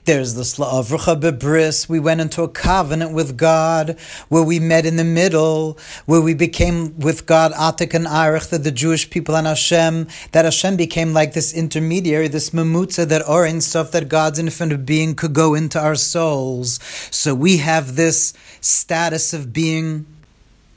there's 0.06 0.32
the 0.32 0.42
Sla'avrucha 0.44 1.20
Bebris. 1.20 1.86
We 1.86 2.00
went 2.00 2.22
into 2.22 2.42
a 2.42 2.48
covenant 2.48 3.12
with 3.12 3.36
God, 3.36 3.98
where 4.30 4.42
we 4.42 4.58
met 4.58 4.86
in 4.86 4.96
the 4.96 5.04
middle, 5.04 5.78
where 6.06 6.22
we 6.22 6.32
became 6.32 6.98
with 6.98 7.26
God 7.26 7.52
Atik 7.52 7.92
and 7.92 8.06
Arich, 8.06 8.48
that 8.48 8.64
the 8.64 8.72
Jewish 8.72 9.10
people 9.10 9.36
and 9.36 9.46
Hashem, 9.46 10.08
that 10.32 10.46
Hashem 10.46 10.78
became 10.78 11.12
like 11.12 11.34
this 11.34 11.52
intermediary, 11.52 12.28
this 12.28 12.50
mamutza, 12.50 13.06
that 13.06 13.28
Orin 13.28 13.60
Sof 13.60 13.90
that 13.90 14.08
God's 14.08 14.38
infinite 14.38 14.86
being 14.86 15.14
could 15.14 15.34
go 15.34 15.52
into 15.52 15.78
our 15.78 15.94
souls. 15.94 16.80
So 17.10 17.34
we 17.34 17.58
have 17.58 17.97
this 17.98 18.32
status 18.62 19.34
of 19.34 19.52
being 19.52 20.06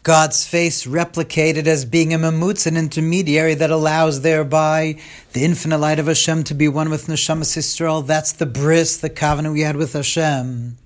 God's 0.04 0.48
face 0.48 0.88
replicated 0.88 1.68
as 1.68 1.86
being 1.86 2.12
a 2.12 2.18
mamutz, 2.18 2.66
an 2.66 2.76
intermediary 2.76 3.54
that 3.54 3.70
allows 3.70 4.22
thereby 4.22 4.98
the 5.34 5.46
infinite 5.46 5.78
light 5.78 6.00
of 6.00 6.08
Hashem 6.08 6.44
to 6.46 6.56
be 6.56 6.68
one 6.68 6.90
with 6.90 7.06
Neshamas 7.06 7.56
Yisrael. 7.56 8.06
That's 8.06 8.32
the 8.32 8.48
bris, 8.48 8.98
the 8.98 9.12
covenant 9.12 9.54
we 9.54 9.62
had 9.62 9.76
with 9.76 9.94
Hashem. 9.94 10.78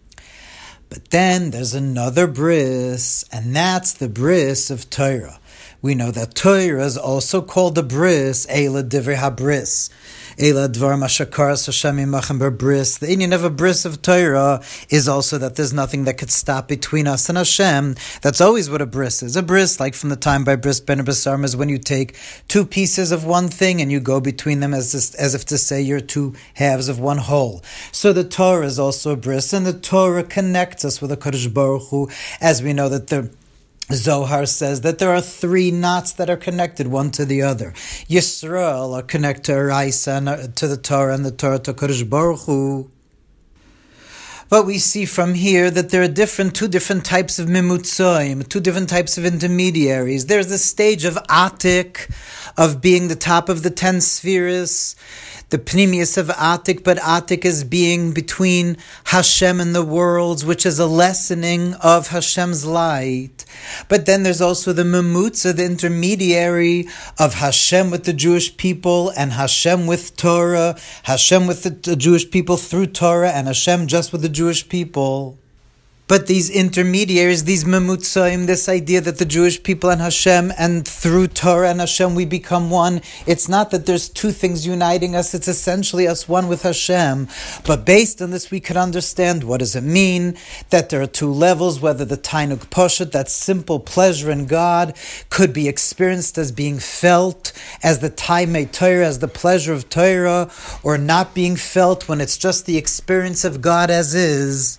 But 0.89 1.11
then 1.11 1.51
there's 1.51 1.73
another 1.73 2.27
bris, 2.27 3.23
and 3.31 3.55
that's 3.55 3.93
the 3.93 4.09
bris 4.09 4.69
of 4.69 4.89
Torah. 4.89 5.39
We 5.81 5.95
know 5.95 6.11
that 6.11 6.35
Torah 6.35 6.83
is 6.83 6.97
also 6.97 7.41
called 7.41 7.75
the 7.75 7.83
bris, 7.83 8.45
Eila 8.47 8.83
Divrei 8.89 9.15
HaBris. 9.15 9.89
Ela 10.37 10.67
Dvar 10.67 10.97
Mashakaras 10.97 11.65
Hashem 11.65 11.95
Imachem 11.95 12.57
Bris. 12.57 12.97
The 12.97 13.07
inyan 13.07 13.33
of 13.33 13.45
a 13.45 13.49
bris 13.49 13.85
of 13.85 14.01
Torah 14.01 14.61
is 14.89 15.07
also 15.07 15.37
that 15.37 15.55
there's 15.55 15.71
nothing 15.71 16.03
that 16.03 16.17
could 16.17 16.29
stop 16.29 16.67
between 16.67 17.07
us 17.07 17.29
and 17.29 17.37
Hashem. 17.37 17.95
That's 18.21 18.41
always 18.41 18.69
what 18.69 18.81
a 18.81 18.85
bris 18.85 19.23
is. 19.23 19.37
A 19.37 19.41
bris, 19.41 19.79
like 19.79 19.93
from 19.93 20.09
the 20.09 20.17
time 20.17 20.43
by 20.43 20.57
bris 20.57 20.81
ben 20.81 21.05
Basarm, 21.05 21.45
is 21.45 21.55
when 21.55 21.69
you 21.69 21.77
take 21.77 22.17
two 22.49 22.65
pieces 22.65 23.13
of 23.13 23.23
one 23.23 23.47
thing 23.47 23.79
and 23.79 23.89
you 23.89 24.01
go 24.01 24.19
between 24.19 24.59
them 24.59 24.73
as, 24.73 24.91
this, 24.91 25.15
as 25.15 25.35
if 25.35 25.45
to 25.45 25.57
say 25.57 25.81
you're 25.81 26.01
two 26.01 26.35
halves 26.55 26.89
of 26.89 26.99
one 26.99 27.19
whole. 27.19 27.63
So 27.93 28.11
the 28.11 28.25
Torah 28.25 28.65
is 28.65 28.77
also 28.77 29.11
a 29.11 29.15
bris, 29.15 29.53
and 29.53 29.65
the 29.65 29.71
Torah 29.71 30.23
connects 30.23 30.83
us 30.83 30.99
with 30.99 31.11
the 31.11 31.17
Kodesh 31.17 31.53
Baruch 31.53 31.87
Hu, 31.91 32.09
as 32.41 32.61
we 32.61 32.73
know 32.73 32.89
that 32.89 33.07
the 33.07 33.31
Zohar 33.91 34.45
says 34.47 34.81
that 34.81 34.97
there 34.97 35.11
are 35.11 35.21
three 35.21 35.69
knots 35.69 36.11
that 36.13 36.29
are 36.29 36.37
connected 36.37 36.87
one 36.87 37.11
to 37.11 37.25
the 37.25 37.43
other. 37.43 37.71
Yisrael 38.09 38.97
are 38.97 39.03
connected 39.03 39.43
to 39.45 39.51
Araisa, 39.53 40.27
uh, 40.27 40.47
to 40.55 40.67
the 40.67 40.77
Torah, 40.77 41.13
and 41.13 41.25
the 41.25 41.31
Torah 41.31 41.59
to 41.59 41.73
Kodesh 41.73 42.09
Baruch 42.09 42.41
Hu. 42.41 42.89
But 44.47 44.65
we 44.65 44.77
see 44.77 45.05
from 45.05 45.33
here 45.33 45.71
that 45.71 45.89
there 45.89 46.03
are 46.03 46.07
different, 46.07 46.55
two 46.55 46.67
different 46.67 47.03
types 47.03 47.39
of 47.39 47.47
mimutzoim, 47.47 48.47
two 48.47 48.59
different 48.59 48.89
types 48.89 49.17
of 49.17 49.25
intermediaries. 49.25 50.27
There's 50.27 50.47
the 50.47 50.59
stage 50.59 51.03
of 51.03 51.15
atik, 51.29 52.11
of 52.55 52.79
being 52.79 53.07
the 53.07 53.15
top 53.15 53.49
of 53.49 53.63
the 53.63 53.71
ten 53.71 54.01
spheres, 54.01 54.95
the 55.49 55.57
pnimius 55.57 56.17
of 56.17 56.27
Atik, 56.27 56.83
but 56.83 56.97
Atik 56.97 57.45
is 57.45 57.63
being 57.63 58.11
between 58.11 58.77
Hashem 59.05 59.59
and 59.59 59.75
the 59.75 59.83
worlds, 59.83 60.43
which 60.43 60.65
is 60.65 60.79
a 60.79 60.87
lessening 60.87 61.73
of 61.75 62.07
Hashem's 62.07 62.65
light. 62.65 63.45
But 63.87 64.05
then 64.05 64.23
there's 64.23 64.41
also 64.41 64.73
the 64.73 64.83
Memutza, 64.83 65.55
the 65.55 65.65
intermediary 65.65 66.87
of 67.19 67.35
Hashem 67.35 67.91
with 67.91 68.05
the 68.05 68.13
Jewish 68.13 68.57
people 68.57 69.11
and 69.11 69.33
Hashem 69.33 69.87
with 69.87 70.17
Torah, 70.17 70.77
Hashem 71.03 71.47
with 71.47 71.83
the 71.83 71.95
Jewish 71.95 72.29
people 72.29 72.57
through 72.57 72.87
Torah, 72.87 73.31
and 73.31 73.47
Hashem 73.47 73.87
just 73.87 74.11
with 74.11 74.21
the 74.21 74.29
Jewish 74.29 74.67
people. 74.67 75.37
But 76.07 76.27
these 76.27 76.51
intermediaries, 76.51 77.45
these 77.45 77.63
memutzaim, 77.63 78.45
this 78.45 78.69
idea 78.69 79.01
that 79.01 79.17
the 79.17 79.25
Jewish 79.25 79.63
people 79.63 79.89
and 79.89 79.99
Hashem 79.99 80.53
and 80.55 80.87
through 80.87 81.29
Torah 81.29 81.71
and 81.71 81.79
Hashem 81.79 82.13
we 82.13 82.25
become 82.25 82.69
one, 82.69 83.01
it's 83.25 83.49
not 83.49 83.71
that 83.71 83.87
there's 83.87 84.07
two 84.07 84.31
things 84.31 84.67
uniting 84.67 85.15
us, 85.15 85.33
it's 85.33 85.47
essentially 85.47 86.07
us 86.07 86.29
one 86.29 86.47
with 86.47 86.61
Hashem. 86.61 87.27
But 87.65 87.85
based 87.87 88.21
on 88.21 88.29
this, 88.29 88.51
we 88.51 88.59
could 88.59 88.77
understand 88.77 89.43
what 89.43 89.61
does 89.61 89.75
it 89.75 89.81
mean 89.81 90.37
that 90.69 90.89
there 90.89 91.01
are 91.01 91.07
two 91.07 91.31
levels, 91.31 91.79
whether 91.79 92.05
the 92.05 92.17
Tainuk 92.17 92.69
Poshet, 92.69 93.11
that 93.11 93.27
simple 93.27 93.79
pleasure 93.79 94.29
in 94.29 94.45
God, 94.45 94.95
could 95.31 95.53
be 95.53 95.67
experienced 95.67 96.37
as 96.37 96.51
being 96.51 96.77
felt 96.77 97.51
as 97.81 97.97
the 97.97 98.11
Taimei 98.11 98.71
Torah, 98.71 99.07
as 99.07 99.19
the 99.19 99.27
pleasure 99.27 99.73
of 99.73 99.89
Torah, 99.89 100.51
or 100.83 100.99
not 100.99 101.33
being 101.33 101.55
felt 101.55 102.07
when 102.07 102.21
it's 102.21 102.37
just 102.37 102.67
the 102.67 102.77
experience 102.77 103.43
of 103.43 103.59
God 103.59 103.89
as 103.89 104.13
is. 104.13 104.77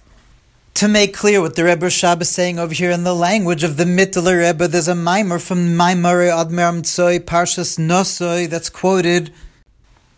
To 0.77 0.89
make 0.89 1.15
clear 1.15 1.41
what 1.41 1.57
the 1.57 1.65
Rebbe 1.65 1.87
Rashab 1.87 2.21
is 2.21 2.29
saying 2.29 2.59
over 2.59 2.75
here 2.75 2.91
in 2.91 3.03
the 3.03 3.15
language 3.15 3.65
of 3.65 3.79
the 3.79 3.85
Mittler 3.85 4.47
Rebbe, 4.47 4.69
there's 4.69 4.89
a 4.89 4.95
mimer 4.95 5.39
from 5.39 5.69
Maimare 5.69 6.31
Admiram 6.31 6.83
Tzoy, 6.83 7.19
Parshas 7.19 7.79
Nosoi, 7.79 8.47
that's 8.47 8.69
quoted 8.69 9.33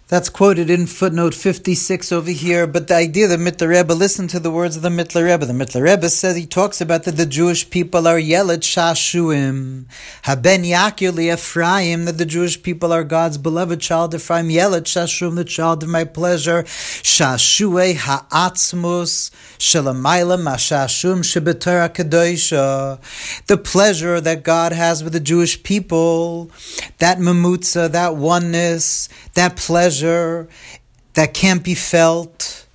that's 0.08 0.30
quoted 0.30 0.70
in 0.70 0.86
footnote 0.86 1.34
56 1.34 2.12
over 2.12 2.30
here, 2.30 2.66
but 2.66 2.88
the 2.88 2.94
idea 2.94 3.28
that 3.28 3.38
Mittler 3.38 3.68
Rebbe, 3.68 3.92
listen 3.92 4.26
to 4.28 4.40
the 4.40 4.50
words 4.50 4.74
of 4.74 4.80
the 4.80 4.88
Mittler 4.88 5.26
Rebbe. 5.26 5.44
The 5.44 5.52
Mittler 5.52 5.82
Rebbe 5.82 6.08
says, 6.08 6.34
he 6.34 6.46
talks 6.46 6.80
about 6.80 7.04
that 7.04 7.18
the 7.18 7.26
Jewish 7.26 7.68
people 7.68 8.08
are 8.08 8.18
Yeled 8.18 8.60
Shashuim, 8.60 9.84
Haben 10.22 10.62
Yakir 10.62 11.18
Ephraim, 11.34 12.06
that 12.06 12.16
the 12.16 12.24
Jewish 12.24 12.62
people 12.62 12.90
are 12.90 13.04
God's 13.04 13.36
beloved 13.36 13.82
child, 13.82 14.14
Ephraim, 14.14 14.48
Yeled 14.48 14.84
Shashuim, 14.84 15.34
the 15.34 15.44
child 15.44 15.82
of 15.82 15.90
my 15.90 16.04
pleasure, 16.04 16.62
Shashue 16.62 17.96
Ha'atzmus, 17.96 19.30
Shalamayla 19.58 20.40
Mashashum 20.40 21.18
Shebetorah 21.20 21.90
Kedosha, 21.90 22.98
the 23.46 23.58
pleasure 23.58 24.22
that 24.22 24.42
God 24.42 24.72
has 24.72 25.04
with 25.04 25.12
the 25.12 25.20
Jewish 25.20 25.62
people, 25.62 26.50
that 26.96 27.18
mamutza, 27.18 27.92
that 27.92 28.16
oneness, 28.16 29.10
that 29.34 29.56
pleasure, 29.56 29.97
pleasure 29.98 30.48
that 31.14 31.34
can't 31.34 31.64
be 31.64 31.74
felt 31.74 32.66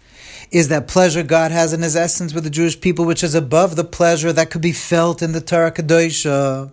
is 0.51 0.67
that 0.67 0.87
pleasure 0.87 1.23
God 1.23 1.51
has 1.51 1.71
in 1.71 1.81
His 1.81 1.95
essence 1.95 2.33
with 2.33 2.43
the 2.43 2.49
Jewish 2.49 2.79
people, 2.79 3.05
which 3.05 3.23
is 3.23 3.33
above 3.33 3.75
the 3.75 3.83
pleasure 3.83 4.33
that 4.33 4.49
could 4.49 4.61
be 4.61 4.73
felt 4.73 5.21
in 5.21 5.31
the 5.31 5.41
Torah 5.41 5.71
Kadosha. 5.71 6.71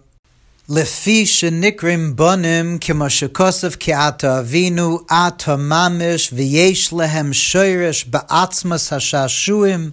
Lefi 0.69 1.23
shenikrim 1.23 2.15
bonim 2.15 2.79
kimashikosav 2.79 3.79
ki'ata 3.79 4.43
avinu 4.43 5.05
ata 5.09 5.57
mamish 5.57 6.33
v'yesh 6.33 6.93
lehem 6.93 7.33
shoyresh 7.33 8.05
ba'atzmas 8.07 8.91
hashashuim 8.91 9.93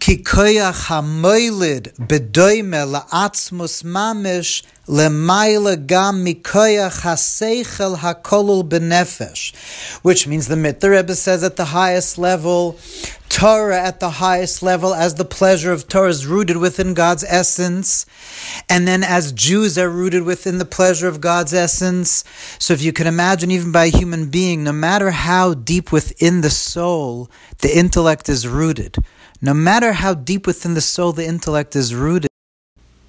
ki 0.00 0.22
koyach 0.22 0.86
hamoylid 0.88 1.94
bedoime 1.96 2.82
la'atzmus 2.92 3.84
mamish 3.84 4.62
Which 10.02 10.28
means 10.28 10.46
the 10.46 10.54
Mittler 10.54 10.90
Rebbe 10.90 11.16
says 11.16 11.42
at 11.42 11.56
the 11.56 11.66
highest 11.66 12.18
level, 12.18 12.78
Torah 13.28 13.82
at 13.82 13.98
the 13.98 14.10
highest 14.10 14.62
level, 14.62 14.94
as 14.94 15.16
the 15.16 15.24
pleasure 15.24 15.72
of 15.72 15.88
Torah 15.88 16.10
is 16.10 16.24
rooted 16.24 16.58
within 16.58 16.94
God's 16.94 17.24
essence, 17.24 18.06
and 18.68 18.86
then 18.86 19.02
as 19.02 19.32
Jews 19.32 19.76
are 19.76 19.90
rooted 19.90 20.22
within 20.22 20.58
the 20.58 20.64
pleasure 20.64 21.08
of 21.08 21.20
God's 21.20 21.52
essence. 21.52 22.22
So 22.60 22.72
if 22.72 22.80
you 22.80 22.92
can 22.92 23.08
imagine, 23.08 23.50
even 23.50 23.72
by 23.72 23.86
a 23.86 23.90
human 23.90 24.30
being, 24.30 24.62
no 24.62 24.72
matter 24.72 25.10
how 25.10 25.54
deep 25.54 25.90
within 25.90 26.42
the 26.42 26.50
soul 26.50 27.28
the 27.58 27.76
intellect 27.76 28.28
is 28.28 28.46
rooted, 28.46 28.98
no 29.42 29.52
matter 29.52 29.94
how 29.94 30.14
deep 30.14 30.46
within 30.46 30.74
the 30.74 30.80
soul 30.80 31.12
the 31.12 31.26
intellect 31.26 31.74
is 31.74 31.92
rooted, 31.92 32.30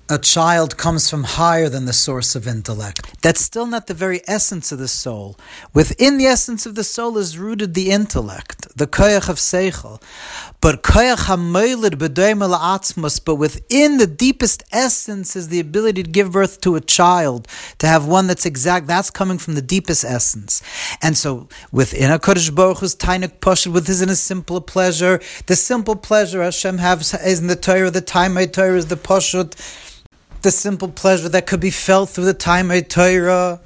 a 0.10 0.18
child 0.18 0.78
comes 0.78 1.10
from 1.10 1.24
higher 1.24 1.68
than 1.68 1.86
the 1.86 1.94
source 1.94 2.34
of 2.36 2.48
intellect. 2.48 3.22
That's 3.22 3.42
still 3.42 3.66
not 3.66 3.88
the 3.88 3.94
very 3.94 4.22
essence 4.26 4.72
of 4.72 4.80
the 4.80 4.88
soul. 4.88 5.38
Within 5.74 6.18
the 6.18 6.26
essence 6.26 6.66
of 6.66 6.76
the 6.76 6.84
soul 6.84 7.18
is 7.18 7.38
rooted 7.38 7.74
the 7.74 7.92
intellect, 7.92 8.78
the 8.78 8.88
koyach 8.88 9.28
of 9.28 9.36
seichel. 9.36 10.02
But 10.62 10.82
koyach 10.82 11.28
hamoilid 11.28 11.96
b'doim 11.96 12.40
atzmos, 12.48 13.24
but 13.24 13.36
within 13.36 13.98
the 13.98 14.08
deepest 14.08 14.64
essence 14.72 15.36
is 15.36 15.50
the 15.50 15.60
ability 15.60 16.04
to 16.04 16.10
give 16.10 16.32
birth 16.32 16.62
to 16.62 16.76
a 16.76 16.82
child, 16.82 17.48
to 17.80 17.88
have 17.88 18.08
one 18.08 18.28
that's 18.28 18.46
exact, 18.46 18.88
that's 18.88 19.10
coming 19.10 19.38
from 19.38 19.56
the 19.56 19.62
deepest 19.62 20.06
essence. 20.06 20.62
And 21.02 21.18
so 21.18 21.50
within 21.72 22.12
a 22.12 22.18
Kodesh 22.18 22.54
Baruch 22.54 22.80
Hu's 22.80 22.96
tainik 22.96 23.40
poshut, 23.40 23.74
within 23.74 24.10
a 24.10 24.16
simple 24.16 24.62
pleasure, 24.62 25.20
the 25.48 25.56
simple 25.58 25.98
pleasure 25.98 26.42
Hashem 26.42 26.78
has 26.78 27.14
is 27.14 27.42
in 27.42 27.48
the 27.48 27.58
Torah, 27.58 27.92
the 27.92 28.02
time 28.02 28.36
Torah 28.48 28.78
is 28.78 28.86
the 28.86 28.96
poshut, 28.96 29.56
the 30.48 30.52
simple 30.52 30.88
pleasure 30.88 31.28
that 31.28 31.46
could 31.46 31.60
be 31.60 31.70
felt 31.70 32.08
through 32.10 32.24
the 32.24 32.34
time 32.34 32.72
of 32.72 32.88
Torah. 32.88 33.60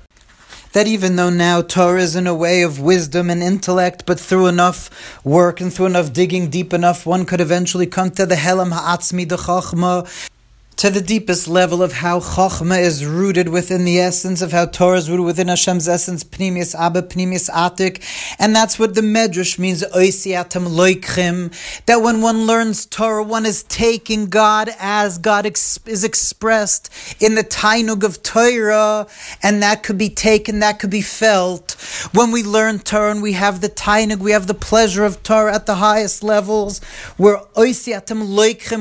That 0.73 0.87
even 0.87 1.15
though 1.15 1.29
now 1.29 1.61
Torah 1.61 2.01
is 2.01 2.15
in 2.15 2.25
a 2.25 2.33
way 2.33 2.63
of 2.63 2.79
wisdom 2.79 3.29
and 3.29 3.43
intellect, 3.43 4.07
but 4.07 4.19
through 4.19 4.47
enough 4.47 4.89
work 5.23 5.61
and 5.61 5.71
through 5.71 5.85
enough 5.85 6.11
digging 6.11 6.49
deep 6.49 6.73
enough, 6.73 7.05
one 7.05 7.27
could 7.27 7.39
eventually 7.39 7.85
come 7.85 8.09
to 8.09 8.25
the 8.25 8.33
Helam 8.33 8.71
Ha'atzmi 8.71 9.29
the 9.29 9.37
Chachma, 9.37 10.07
to 10.77 10.89
the 10.89 11.01
deepest 11.01 11.47
level 11.47 11.83
of 11.83 11.93
how 11.93 12.19
Chokhmah 12.19 12.81
is 12.81 13.05
rooted 13.05 13.49
within 13.49 13.85
the 13.85 13.99
essence 13.99 14.41
of 14.41 14.51
how 14.51 14.65
Torah 14.65 14.97
is 14.97 15.09
rooted 15.09 15.25
within 15.25 15.47
Hashem's 15.47 15.87
essence, 15.87 16.23
Pnimius 16.23 16.73
Abba, 16.73 17.03
Pnimius 17.03 17.49
Atik, 17.49 18.01
and 18.39 18.55
that's 18.55 18.79
what 18.79 18.95
the 18.95 19.01
Medrash 19.01 19.59
means, 19.59 19.83
Oisiatam 19.95 20.67
Loikhim, 20.67 21.53
that 21.85 22.01
when 22.01 22.21
one 22.21 22.47
learns 22.47 22.85
Torah, 22.87 23.23
one 23.23 23.45
is 23.45 23.63
taking 23.63 24.25
God 24.25 24.69
as 24.79 25.17
God 25.19 25.45
ex- 25.45 25.79
is 25.85 26.03
expressed 26.03 26.89
in 27.21 27.35
the 27.35 27.43
Tainug 27.43 28.03
of 28.03 28.23
Torah, 28.23 29.05
and 29.43 29.61
that 29.61 29.83
could 29.83 29.99
be 29.99 30.09
taken, 30.09 30.59
that 30.59 30.79
could 30.79 30.89
be 30.89 31.01
felt. 31.01 31.73
When 32.13 32.31
we 32.31 32.43
learn 32.43 32.79
Torah 32.79 33.11
and 33.11 33.21
we 33.21 33.33
have 33.33 33.61
the 33.61 33.69
Tainug, 33.69 34.19
we 34.19 34.31
have 34.31 34.47
the 34.47 34.55
pleasure 34.55 35.05
of 35.05 35.21
Torah 35.21 35.53
at 35.53 35.67
the 35.67 35.75
highest 35.75 36.23
levels, 36.23 36.81
we're 37.17 37.37
Oisiatam 37.55 38.21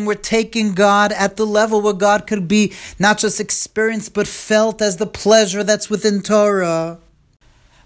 we're 0.06 0.14
taking 0.14 0.72
God 0.72 1.12
at 1.12 1.36
the 1.36 1.46
level 1.46 1.79
where 1.80 1.92
God 1.92 2.26
could 2.26 2.46
be 2.46 2.72
not 2.98 3.18
just 3.18 3.40
experienced 3.40 4.14
but 4.14 4.26
felt 4.26 4.80
as 4.80 4.96
the 4.96 5.06
pleasure 5.06 5.64
that's 5.64 5.90
within 5.90 6.22
Torah. 6.22 6.98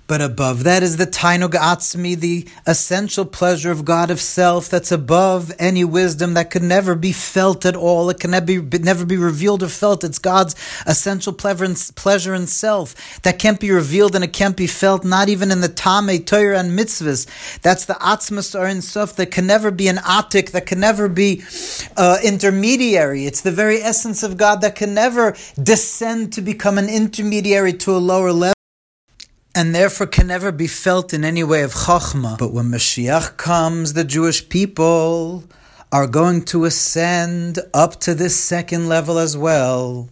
But 0.06 0.20
above 0.20 0.64
that 0.64 0.82
is 0.82 0.98
the 0.98 1.06
Tainug 1.06 1.52
Atzmi, 1.52 2.14
the 2.14 2.46
essential 2.66 3.24
pleasure 3.24 3.70
of 3.70 3.86
God 3.86 4.10
of 4.10 4.20
self 4.20 4.68
that's 4.68 4.92
above 4.92 5.50
any 5.58 5.82
wisdom 5.82 6.34
that 6.34 6.50
could 6.50 6.62
never 6.62 6.94
be 6.94 7.10
felt 7.10 7.64
at 7.64 7.74
all. 7.74 8.10
It 8.10 8.20
can 8.20 8.32
never 8.32 8.60
be, 8.60 8.78
never 8.78 9.06
be 9.06 9.16
revealed 9.16 9.62
or 9.62 9.68
felt. 9.68 10.04
It's 10.04 10.18
God's 10.18 10.54
essential 10.86 11.32
pleasure 11.32 12.34
in 12.34 12.46
self 12.46 13.22
that 13.22 13.38
can't 13.38 13.58
be 13.58 13.70
revealed 13.70 14.14
and 14.14 14.22
it 14.22 14.34
can't 14.34 14.58
be 14.58 14.66
felt, 14.66 15.04
not 15.04 15.30
even 15.30 15.50
in 15.50 15.62
the 15.62 15.70
Tame, 15.70 16.22
Torah, 16.22 16.58
and 16.58 16.78
mitzvahs. 16.78 17.26
That's 17.62 17.86
the 17.86 17.94
Atzmas 17.94 18.58
or 18.58 18.66
in 18.66 18.82
self 18.82 19.16
that 19.16 19.30
can 19.30 19.46
never 19.46 19.70
be 19.70 19.88
an 19.88 19.96
Atik, 19.96 20.50
that 20.50 20.66
can 20.66 20.80
never 20.80 21.08
be 21.08 21.42
uh, 21.96 22.18
intermediary. 22.22 23.24
It's 23.24 23.40
the 23.40 23.50
very 23.50 23.80
essence 23.80 24.22
of 24.22 24.36
God 24.36 24.60
that 24.60 24.76
can 24.76 24.92
never 24.92 25.34
descend 25.62 26.34
to 26.34 26.42
become 26.42 26.76
an 26.76 26.90
intermediary 26.90 27.72
to 27.72 27.92
a 27.92 27.98
lower 27.98 28.32
level 28.32 28.54
and 29.54 29.74
therefore 29.74 30.06
can 30.06 30.26
never 30.26 30.50
be 30.50 30.66
felt 30.66 31.14
in 31.14 31.24
any 31.24 31.44
way 31.44 31.62
of 31.62 31.72
chachma. 31.72 32.38
But 32.38 32.52
when 32.52 32.66
Mashiach 32.66 33.36
comes, 33.36 33.92
the 33.92 34.04
Jewish 34.04 34.48
people 34.48 35.44
are 35.92 36.06
going 36.06 36.42
to 36.46 36.64
ascend 36.64 37.60
up 37.72 38.00
to 38.00 38.14
this 38.14 38.38
second 38.38 38.88
level 38.88 39.18
as 39.18 39.36
well. 39.36 40.08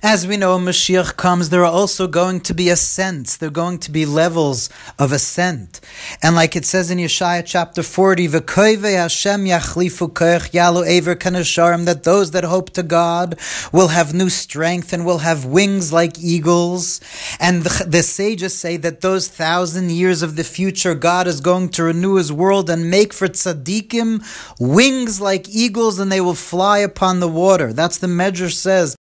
As 0.00 0.28
we 0.28 0.36
know, 0.36 0.54
when 0.54 0.64
Mashiach 0.64 1.16
comes, 1.16 1.50
there 1.50 1.64
are 1.64 1.72
also 1.72 2.06
going 2.06 2.40
to 2.42 2.54
be 2.54 2.68
ascents. 2.68 3.36
There 3.36 3.48
are 3.48 3.50
going 3.50 3.78
to 3.78 3.90
be 3.90 4.06
levels 4.06 4.70
of 4.96 5.10
ascent. 5.10 5.80
And 6.22 6.36
like 6.36 6.54
it 6.54 6.64
says 6.64 6.92
in 6.92 6.98
Yeshaya 6.98 7.42
chapter 7.44 7.82
40, 7.82 8.28
V'koive 8.28 8.96
Hashem 8.96 9.46
yachlifu 9.46 10.12
koich 10.12 10.54
yalu 10.54 10.84
ever 10.86 11.16
that 11.16 12.04
those 12.04 12.30
that 12.30 12.44
hope 12.44 12.70
to 12.70 12.84
God 12.84 13.40
will 13.72 13.88
have 13.88 14.14
new 14.14 14.28
strength 14.28 14.92
and 14.92 15.04
will 15.04 15.18
have 15.18 15.44
wings 15.44 15.92
like 15.92 16.16
eagles. 16.20 17.00
And 17.40 17.64
the, 17.64 17.84
the 17.84 18.04
sages 18.04 18.56
say 18.56 18.76
that 18.76 19.00
those 19.00 19.26
thousand 19.26 19.90
years 19.90 20.22
of 20.22 20.36
the 20.36 20.44
future, 20.44 20.94
God 20.94 21.26
is 21.26 21.40
going 21.40 21.70
to 21.70 21.82
renew 21.82 22.14
his 22.14 22.32
world 22.32 22.70
and 22.70 22.88
make 22.88 23.12
for 23.12 23.26
tzaddikim 23.26 24.22
wings 24.60 25.20
like 25.20 25.48
eagles 25.48 25.98
and 25.98 26.12
they 26.12 26.20
will 26.20 26.36
fly 26.36 26.78
upon 26.78 27.18
the 27.18 27.28
water. 27.28 27.72
That's 27.72 27.98
the 27.98 28.06
Medrash 28.06 28.52
says. 28.54 28.94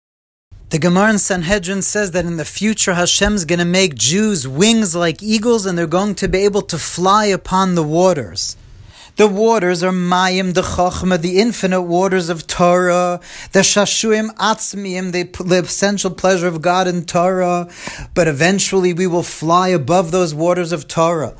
The 0.69 0.79
Gemara 0.79 1.11
in 1.11 1.19
Sanhedrin 1.19 1.81
says 1.81 2.11
that 2.11 2.25
in 2.25 2.35
the 2.35 2.43
future 2.43 2.95
Hashem's 2.95 3.45
going 3.45 3.59
to 3.59 3.65
make 3.65 3.95
Jews 3.95 4.49
wings 4.49 4.93
like 4.93 5.23
eagles 5.23 5.65
and 5.65 5.77
they're 5.77 5.87
going 5.87 6.13
to 6.15 6.27
be 6.27 6.39
able 6.39 6.61
to 6.63 6.77
fly 6.77 7.23
upon 7.27 7.75
the 7.75 7.83
waters. 7.83 8.57
The 9.15 9.29
waters 9.29 9.81
are 9.81 9.93
Mayim, 9.93 10.55
the 10.55 10.63
Chochma, 10.63 11.21
the 11.21 11.39
infinite 11.39 11.83
waters 11.83 12.27
of 12.27 12.47
Torah, 12.47 13.21
the 13.53 13.61
Shashuim 13.61 14.35
Atzmiim, 14.35 15.13
the, 15.13 15.23
the 15.41 15.59
essential 15.59 16.11
pleasure 16.11 16.47
of 16.47 16.61
God 16.61 16.85
in 16.85 17.05
Torah. 17.05 17.69
But 18.13 18.27
eventually 18.27 18.91
we 18.93 19.07
will 19.07 19.23
fly 19.23 19.69
above 19.69 20.11
those 20.11 20.35
waters 20.35 20.73
of 20.73 20.89
Torah 20.89 21.33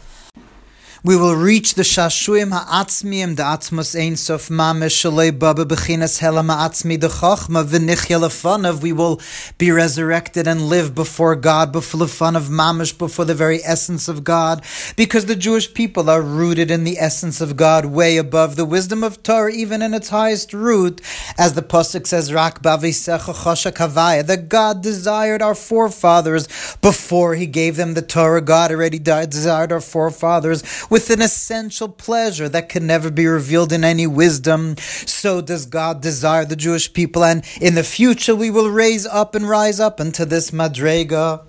we 1.07 1.15
will 1.15 1.37
reach 1.37 1.75
the 1.75 1.83
shashuim 1.83 2.51
ha'atzmiyim, 2.51 3.37
the 3.37 3.43
atzmos 3.43 3.97
ein 3.97 4.17
sof 4.17 4.49
mamesh 4.49 5.09
shalei 5.09 5.31
baba 5.31 5.63
bechinas 5.63 6.19
helam 6.19 6.49
ha'atzmi 6.53 6.99
the 6.99 7.07
chachma 7.07 7.63
v'nichya 7.63 8.19
lefanav. 8.19 8.81
We 8.81 8.91
will 8.91 9.21
be 9.57 9.71
resurrected 9.71 10.47
and 10.47 10.67
live 10.67 10.93
before 10.93 11.37
God, 11.37 11.71
before 11.71 12.03
of 12.03 12.09
mamish, 12.11 12.97
before 12.97 13.23
the 13.23 13.33
very 13.33 13.63
essence 13.63 14.09
of 14.09 14.25
God, 14.25 14.65
because 14.97 15.27
the 15.27 15.37
Jewish 15.37 15.73
people 15.73 16.09
are 16.09 16.21
rooted 16.21 16.69
in 16.69 16.83
the 16.83 16.99
essence 16.99 17.39
of 17.39 17.55
God, 17.55 17.85
way 17.85 18.17
above 18.17 18.57
the 18.57 18.65
wisdom 18.65 19.01
of 19.01 19.23
Torah, 19.23 19.53
even 19.53 19.81
in 19.81 19.93
its 19.93 20.09
highest 20.09 20.53
root, 20.53 20.99
as 21.37 21.53
the 21.53 21.61
pasuk 21.61 22.05
says, 22.05 22.33
"Rak 22.33 22.61
bavisecha 22.61 23.33
chosha 23.33 23.71
kavaya." 23.71 24.27
That 24.27 24.49
God 24.49 24.81
desired 24.83 25.41
our 25.41 25.55
forefathers 25.55 26.49
before 26.81 27.35
He 27.35 27.45
gave 27.45 27.77
them 27.77 27.93
the 27.93 28.01
Torah. 28.01 28.41
God 28.41 28.71
already 28.71 28.99
desired 28.99 29.71
our 29.71 29.79
forefathers 29.79 30.63
with 30.89 30.96
an 31.09 31.21
essential 31.21 31.89
pleasure 31.89 32.49
that 32.49 32.69
can 32.69 32.87
never 32.87 33.11
be 33.11 33.27
revealed 33.27 33.71
in 33.71 33.83
any 33.83 34.07
wisdom. 34.07 34.75
So 34.77 35.41
does 35.41 35.65
God 35.65 36.01
desire 36.01 36.45
the 36.45 36.55
Jewish 36.55 36.91
people, 36.91 37.23
and 37.23 37.43
in 37.61 37.75
the 37.75 37.83
future 37.83 38.35
we 38.35 38.49
will 38.49 38.69
raise 38.69 39.05
up 39.05 39.35
and 39.35 39.47
rise 39.47 39.79
up 39.79 39.99
into 39.99 40.25
this 40.25 40.51
madrega. 40.51 41.43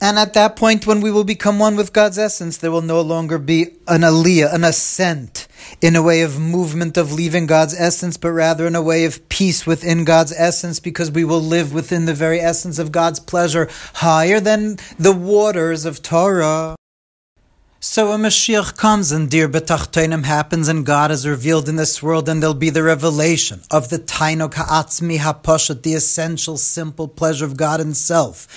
And 0.00 0.16
at 0.16 0.34
that 0.34 0.54
point, 0.54 0.86
when 0.86 1.00
we 1.00 1.10
will 1.10 1.24
become 1.24 1.58
one 1.58 1.74
with 1.74 1.92
God's 1.92 2.18
essence, 2.18 2.56
there 2.56 2.70
will 2.70 2.82
no 2.82 3.00
longer 3.00 3.36
be 3.36 3.62
an 3.88 4.02
aliyah, 4.02 4.54
an 4.54 4.62
ascent 4.62 5.48
in 5.82 5.96
a 5.96 6.02
way 6.02 6.22
of 6.22 6.38
movement 6.38 6.96
of 6.96 7.12
leaving 7.12 7.46
God's 7.46 7.74
essence, 7.74 8.16
but 8.16 8.30
rather 8.30 8.64
in 8.64 8.76
a 8.76 8.82
way 8.82 9.04
of 9.04 9.28
peace 9.28 9.66
within 9.66 10.04
God's 10.04 10.32
essence, 10.36 10.78
because 10.78 11.10
we 11.10 11.24
will 11.24 11.40
live 11.42 11.72
within 11.72 12.04
the 12.04 12.14
very 12.14 12.38
essence 12.38 12.78
of 12.78 12.92
God's 12.92 13.18
pleasure, 13.18 13.68
higher 13.94 14.38
than 14.38 14.78
the 15.00 15.12
waters 15.12 15.84
of 15.84 16.00
Torah. 16.00 16.76
So 17.80 18.10
a 18.10 18.16
Mashiach 18.16 18.76
comes 18.76 19.12
and 19.12 19.30
Dir 19.30 19.48
B'Tachtonim 19.48 20.24
happens 20.24 20.66
and 20.66 20.84
God 20.84 21.12
is 21.12 21.28
revealed 21.28 21.68
in 21.68 21.76
this 21.76 22.02
world 22.02 22.28
and 22.28 22.42
there'll 22.42 22.52
be 22.52 22.70
the 22.70 22.82
revelation 22.82 23.60
of 23.70 23.88
the 23.88 24.00
Tainok 24.00 24.54
Ha'atzmi 24.54 25.18
HaPoshet, 25.18 25.82
the 25.82 25.94
essential, 25.94 26.56
simple 26.56 27.06
pleasure 27.06 27.44
of 27.44 27.56
God 27.56 27.78
Himself. 27.78 28.48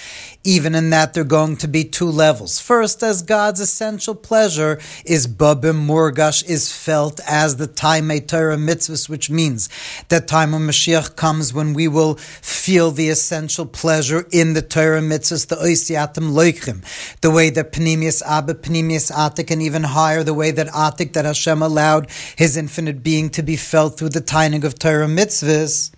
Even 0.43 0.73
in 0.73 0.89
that, 0.89 1.13
there 1.13 1.21
are 1.21 1.23
going 1.23 1.55
to 1.57 1.67
be 1.67 1.83
two 1.83 2.07
levels. 2.07 2.59
First, 2.59 3.03
as 3.03 3.21
God's 3.21 3.59
essential 3.59 4.15
pleasure 4.15 4.79
is 5.05 5.27
babim 5.27 5.85
murgash, 5.85 6.43
is 6.49 6.73
felt 6.73 7.19
as 7.27 7.57
the 7.57 7.67
time 7.67 8.07
Torah 8.21 8.57
mitzvahs, 8.57 9.07
which 9.07 9.29
means 9.29 9.69
that 10.09 10.27
time 10.27 10.55
of 10.55 10.61
Mashiach 10.61 11.15
comes 11.15 11.53
when 11.53 11.75
we 11.75 11.87
will 11.87 12.15
feel 12.15 12.89
the 12.89 13.09
essential 13.09 13.67
pleasure 13.67 14.25
in 14.31 14.53
the 14.53 14.63
Torah 14.63 15.01
mitzvahs, 15.01 15.47
the 15.47 15.57
oisiatim 15.57 16.31
loichim, 16.31 16.83
the 17.21 17.29
way 17.29 17.51
that 17.51 17.71
Panemius 17.71 18.23
Abba, 18.23 18.55
Panemius 18.55 19.10
Atik, 19.11 19.51
and 19.51 19.61
even 19.61 19.83
higher, 19.83 20.23
the 20.23 20.33
way 20.33 20.51
that 20.51 20.67
Atik, 20.67 21.13
that 21.13 21.25
Hashem 21.25 21.61
allowed 21.61 22.09
His 22.35 22.57
infinite 22.57 23.03
being 23.03 23.29
to 23.31 23.43
be 23.43 23.55
felt 23.55 23.97
through 23.97 24.09
the 24.09 24.21
timing 24.21 24.63
of 24.63 24.77
Torah 24.77 25.07
mitzvahs. 25.07 25.91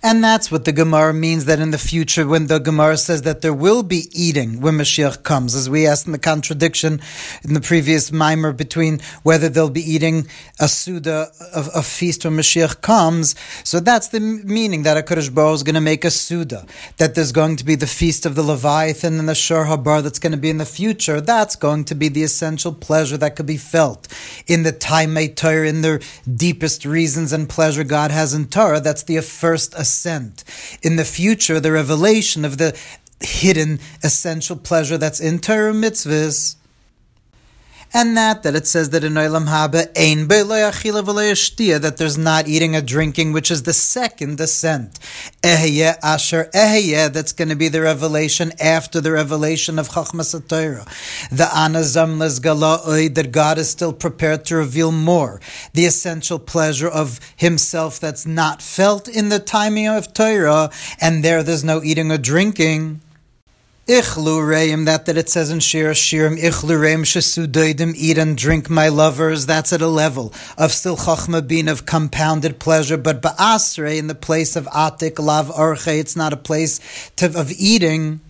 And 0.00 0.22
that's 0.22 0.50
what 0.52 0.64
the 0.64 0.72
Gemara 0.72 1.12
means 1.12 1.46
that 1.46 1.58
in 1.58 1.72
the 1.72 1.78
future, 1.78 2.26
when 2.26 2.46
the 2.46 2.60
Gemara 2.60 2.96
says 2.96 3.22
that 3.22 3.40
there 3.40 3.52
will 3.52 3.82
be 3.82 4.06
eating 4.12 4.60
when 4.60 4.74
Mashiach 4.74 5.24
comes, 5.24 5.56
as 5.56 5.68
we 5.68 5.88
asked 5.88 6.06
in 6.06 6.12
the 6.12 6.18
contradiction 6.20 7.00
in 7.42 7.54
the 7.54 7.60
previous 7.60 8.12
mimer 8.12 8.52
between 8.52 9.00
whether 9.24 9.48
they'll 9.48 9.70
be 9.70 9.82
eating 9.82 10.28
a 10.60 10.68
Suda, 10.68 11.32
a, 11.54 11.66
a 11.76 11.82
feast 11.82 12.24
when 12.24 12.34
Mashiach 12.34 12.80
comes. 12.80 13.34
So 13.64 13.80
that's 13.80 14.08
the 14.08 14.20
meaning 14.20 14.84
that 14.84 14.96
a 14.96 15.02
HaKadosh 15.02 15.34
Baruch 15.34 15.56
is 15.56 15.62
going 15.64 15.74
to 15.74 15.80
make 15.80 16.04
a 16.04 16.12
Suda, 16.12 16.64
that 16.98 17.16
there's 17.16 17.32
going 17.32 17.56
to 17.56 17.64
be 17.64 17.74
the 17.74 17.88
feast 17.88 18.24
of 18.24 18.36
the 18.36 18.42
Leviathan 18.44 19.18
and 19.18 19.28
the 19.28 19.34
Shur 19.34 19.64
Habar 19.64 20.00
that's 20.00 20.20
going 20.20 20.32
to 20.32 20.38
be 20.38 20.50
in 20.50 20.58
the 20.58 20.64
future. 20.64 21.20
That's 21.20 21.56
going 21.56 21.84
to 21.86 21.96
be 21.96 22.08
the 22.08 22.22
essential 22.22 22.72
pleasure 22.72 23.16
that 23.16 23.34
could 23.34 23.46
be 23.46 23.56
felt 23.56 24.06
in 24.46 24.62
the 24.62 24.72
time 24.72 25.16
Torah, 25.34 25.68
in 25.68 25.82
the 25.82 26.04
deepest 26.32 26.84
reasons 26.84 27.32
and 27.32 27.48
pleasure 27.48 27.82
God 27.82 28.12
has 28.12 28.32
in 28.32 28.46
Torah. 28.46 28.80
That's 28.80 29.02
the 29.02 29.20
first 29.22 29.74
ascent. 29.88 30.44
In 30.82 30.96
the 30.96 31.04
future, 31.04 31.58
the 31.58 31.72
revelation 31.72 32.44
of 32.44 32.58
the 32.58 32.78
hidden 33.20 33.80
essential 34.04 34.56
pleasure 34.56 34.98
that's 34.98 35.20
in 35.20 35.38
Torah 35.38 35.72
mitzvahs 35.72 36.56
and 37.92 38.16
that 38.16 38.42
that 38.42 38.54
it 38.54 38.66
says 38.66 38.90
that 38.90 39.04
in 39.04 39.14
Olam 39.14 39.46
Haba 39.46 39.88
ein 39.96 40.28
that 40.28 41.96
there's 41.96 42.18
not 42.18 42.48
eating 42.48 42.76
or 42.76 42.80
drinking, 42.80 43.32
which 43.32 43.50
is 43.50 43.62
the 43.62 43.72
second 43.72 44.40
ascent. 44.40 44.98
Ehye 45.42 45.96
asher 46.02 46.50
ehye, 46.54 47.12
that's 47.12 47.32
going 47.32 47.48
to 47.48 47.56
be 47.56 47.68
the 47.68 47.80
revelation 47.80 48.52
after 48.60 49.00
the 49.00 49.12
revelation 49.12 49.78
of 49.78 49.88
Chachmas 49.88 50.32
Torah. 50.48 50.86
The 51.30 51.44
anazam 51.44 52.18
lesgala'oi, 52.18 53.14
that 53.14 53.32
God 53.32 53.58
is 53.58 53.70
still 53.70 53.92
prepared 53.92 54.44
to 54.46 54.56
reveal 54.56 54.92
more. 54.92 55.40
The 55.72 55.86
essential 55.86 56.38
pleasure 56.38 56.88
of 56.88 57.20
Himself 57.36 57.98
that's 57.98 58.26
not 58.26 58.62
felt 58.62 59.08
in 59.08 59.28
the 59.28 59.38
timing 59.38 59.88
of 59.88 60.12
Torah, 60.12 60.70
and 61.00 61.24
there 61.24 61.42
there's 61.42 61.64
no 61.64 61.82
eating 61.82 62.12
or 62.12 62.18
drinking. 62.18 63.00
Ichlu 63.88 64.46
reim, 64.46 64.84
that 64.84 65.06
that 65.06 65.16
it 65.16 65.30
says 65.30 65.50
in 65.50 65.60
Shir 65.60 65.92
Shirim, 65.92 66.36
Ichlu 66.36 66.78
reim 66.78 67.04
shesudoidim, 67.04 67.94
eat 67.96 68.18
and 68.18 68.36
drink 68.36 68.68
my 68.68 68.88
lovers. 68.88 69.46
That's 69.46 69.72
at 69.72 69.80
a 69.80 69.86
level 69.86 70.34
of 70.58 70.72
still 70.72 70.98
chachma 70.98 71.48
being 71.48 71.68
of 71.68 71.86
compounded 71.86 72.58
pleasure, 72.58 72.98
but 72.98 73.22
ba'asre 73.22 73.96
in 73.96 74.06
the 74.06 74.14
place 74.14 74.56
of 74.56 74.66
atik 74.66 75.18
lav 75.18 75.48
orche, 75.48 75.98
it's 75.98 76.14
not 76.14 76.34
a 76.34 76.36
place 76.36 76.80
to, 77.16 77.26
of 77.28 77.50
eating. 77.52 78.20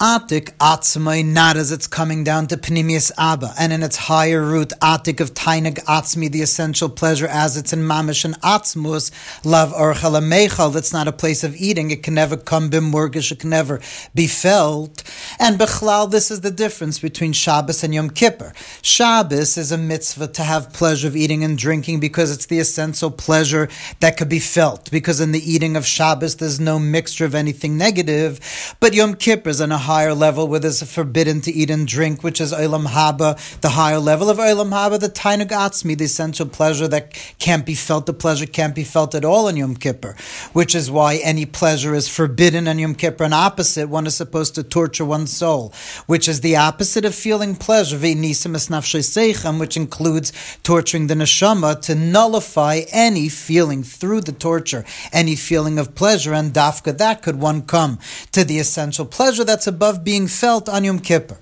Atik 0.00 0.56
atzmai, 0.56 1.22
not 1.22 1.58
as 1.58 1.70
it's 1.70 1.86
coming 1.86 2.24
down 2.24 2.46
to 2.46 2.56
Pnimius 2.56 3.12
Abba, 3.18 3.52
and 3.58 3.70
in 3.70 3.82
its 3.82 3.96
higher 3.96 4.40
root, 4.40 4.70
Atik 4.80 5.20
of 5.20 5.34
Tainag 5.34 5.74
Atzmi, 5.84 6.32
the 6.32 6.40
essential 6.40 6.88
pleasure, 6.88 7.26
as 7.26 7.58
it's 7.58 7.74
in 7.74 7.80
Mamish 7.80 8.24
and 8.24 8.40
Atzmus, 8.40 9.10
Lav 9.44 9.74
Orchala 9.74 10.22
Mechal, 10.22 10.72
that's 10.72 10.94
not 10.94 11.06
a 11.06 11.12
place 11.12 11.44
of 11.44 11.54
eating, 11.54 11.90
it 11.90 12.02
can 12.02 12.14
never 12.14 12.38
come 12.38 12.70
bimurgish, 12.70 13.30
it 13.30 13.40
can 13.40 13.50
never 13.50 13.78
be 14.14 14.26
felt. 14.26 15.02
And 15.38 15.58
Bechlal, 15.58 16.10
this 16.10 16.30
is 16.30 16.40
the 16.40 16.50
difference 16.50 16.98
between 16.98 17.34
Shabbos 17.34 17.84
and 17.84 17.94
Yom 17.94 18.08
Kippur. 18.08 18.54
Shabbos 18.80 19.58
is 19.58 19.70
a 19.70 19.76
mitzvah 19.76 20.28
to 20.28 20.42
have 20.42 20.72
pleasure 20.72 21.08
of 21.08 21.16
eating 21.16 21.44
and 21.44 21.58
drinking 21.58 22.00
because 22.00 22.32
it's 22.32 22.46
the 22.46 22.58
essential 22.58 23.10
pleasure 23.10 23.68
that 23.98 24.16
could 24.16 24.30
be 24.30 24.38
felt, 24.38 24.90
because 24.90 25.20
in 25.20 25.32
the 25.32 25.52
eating 25.52 25.76
of 25.76 25.84
Shabbos 25.84 26.36
there's 26.36 26.58
no 26.58 26.78
mixture 26.78 27.26
of 27.26 27.34
anything 27.34 27.76
negative, 27.76 28.40
but 28.80 28.94
Yom 28.94 29.14
Kippur 29.14 29.50
is 29.50 29.60
on 29.60 29.70
a 29.70 29.89
higher 29.90 30.14
level 30.14 30.46
where 30.46 30.60
there's 30.60 30.80
forbidden 30.84 31.40
to 31.40 31.50
eat 31.50 31.68
and 31.68 31.88
drink, 31.88 32.22
which 32.22 32.40
is 32.40 32.52
Olam 32.52 32.86
Haba, 32.86 33.30
the 33.60 33.70
higher 33.70 33.98
level 33.98 34.30
of 34.30 34.38
Olam 34.38 34.70
Haba, 34.70 35.00
the 35.00 35.08
Tainug 35.08 35.48
Atzmi, 35.48 35.98
the 35.98 36.04
essential 36.04 36.46
pleasure 36.46 36.86
that 36.86 37.12
can't 37.40 37.66
be 37.66 37.74
felt, 37.74 38.06
the 38.06 38.12
pleasure 38.12 38.46
can't 38.46 38.72
be 38.72 38.84
felt 38.84 39.16
at 39.16 39.24
all 39.24 39.48
in 39.48 39.56
Yom 39.56 39.74
Kippur, 39.74 40.14
which 40.52 40.76
is 40.76 40.92
why 40.92 41.16
any 41.24 41.44
pleasure 41.44 41.92
is 41.92 42.06
forbidden 42.08 42.68
in 42.68 42.78
Yom 42.78 42.94
Kippur. 42.94 43.24
And 43.24 43.34
opposite, 43.34 43.88
one 43.88 44.06
is 44.06 44.14
supposed 44.14 44.54
to 44.54 44.62
torture 44.62 45.04
one's 45.04 45.32
soul, 45.32 45.72
which 46.06 46.28
is 46.28 46.40
the 46.40 46.54
opposite 46.54 47.04
of 47.04 47.12
feeling 47.12 47.56
pleasure, 47.56 47.98
which 47.98 49.76
includes 49.76 50.32
torturing 50.62 51.06
the 51.08 51.14
neshama 51.14 51.80
to 51.82 51.94
nullify 51.96 52.82
any 52.92 53.28
feeling 53.28 53.82
through 53.82 54.20
the 54.20 54.36
torture, 54.48 54.84
any 55.12 55.34
feeling 55.34 55.80
of 55.80 55.96
pleasure, 55.96 56.32
and 56.32 56.54
dafka, 56.54 56.96
that 56.96 57.22
could 57.22 57.40
one 57.40 57.62
come 57.62 57.98
to 58.30 58.44
the 58.44 58.60
essential 58.60 59.04
pleasure 59.04 59.42
that's 59.42 59.66
a 59.66 59.79
above 59.80 60.04
being 60.04 60.26
felt 60.26 60.68
on 60.68 60.84
Yom 60.84 60.98
Kippur. 60.98 61.38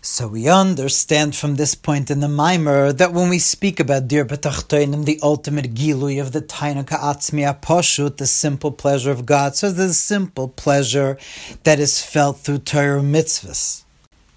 So 0.00 0.28
we 0.28 0.48
understand 0.48 1.34
from 1.34 1.56
this 1.56 1.74
point 1.74 2.12
in 2.12 2.20
the 2.20 2.28
Mimer 2.28 2.92
that 2.92 3.12
when 3.12 3.28
we 3.28 3.40
speak 3.40 3.80
about 3.80 4.06
Dir 4.06 4.24
B'Tachtoinim, 4.24 5.04
the 5.04 5.18
ultimate 5.20 5.74
Gilui 5.74 6.20
of 6.20 6.30
the 6.30 6.40
Tainaka 6.40 6.96
Atzmi 7.10 7.42
Aposhut, 7.42 8.18
the 8.18 8.28
simple 8.28 8.70
pleasure 8.70 9.10
of 9.10 9.26
God, 9.26 9.56
so 9.56 9.72
the 9.72 9.92
simple 9.92 10.46
pleasure 10.46 11.18
that 11.64 11.80
is 11.80 12.00
felt 12.00 12.38
through 12.38 12.58
Torah 12.58 13.00
mitzvahs. 13.00 13.82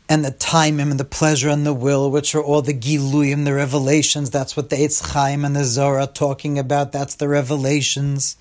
And 0.10 0.26
the 0.26 0.32
time 0.32 0.80
and 0.80 1.00
the 1.00 1.06
pleasure 1.06 1.50
and 1.50 1.68
the 1.68 1.74
will, 1.86 2.10
which 2.10 2.34
are 2.34 2.42
all 2.42 2.64
the 2.64 2.74
Giluyim, 2.74 3.46
the 3.46 3.54
revelations, 3.54 4.32
that's 4.32 4.58
what 4.58 4.72
the 4.72 4.78
Eitz 4.78 5.12
Chaim 5.12 5.46
and 5.46 5.56
the 5.56 5.66
Zohar 5.66 6.00
are 6.00 6.08
talking 6.08 6.58
about, 6.58 6.92
that's 6.92 7.14
the 7.14 7.28
revelations 7.28 8.38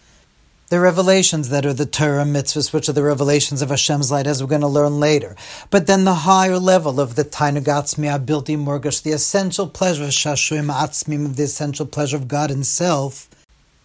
the 0.69 0.81
revelations 0.81 1.49
that 1.51 1.65
are 1.65 1.73
the 1.73 1.87
Torah 1.87 2.25
mitzvahs, 2.25 2.73
which 2.73 2.89
are 2.89 2.93
the 2.93 3.03
revelations 3.03 3.63
of 3.63 3.69
Hashem's 3.69 4.11
light, 4.11 4.27
as 4.27 4.43
we're 4.43 4.49
going 4.49 4.63
to 4.63 4.67
learn 4.67 4.99
later. 4.99 5.37
But 5.71 5.87
then 5.87 6.05
the 6.05 6.15
higher 6.15 6.59
level 6.59 6.99
of 7.01 7.15
the 7.15 7.25
Tainagatzmi 7.25 8.19
Abilti 8.19 8.57
Morgash, 8.57 9.01
the 9.01 9.13
essential 9.13 9.69
pleasure 9.69 10.05
of 10.05 10.11
Shashuim 10.11 10.73
Atzmim, 10.73 11.25
of 11.25 11.37
the 11.37 11.45
essential 11.45 11.87
pleasure 11.87 12.17
of 12.17 12.27
God 12.27 12.51
Himself, 12.51 13.29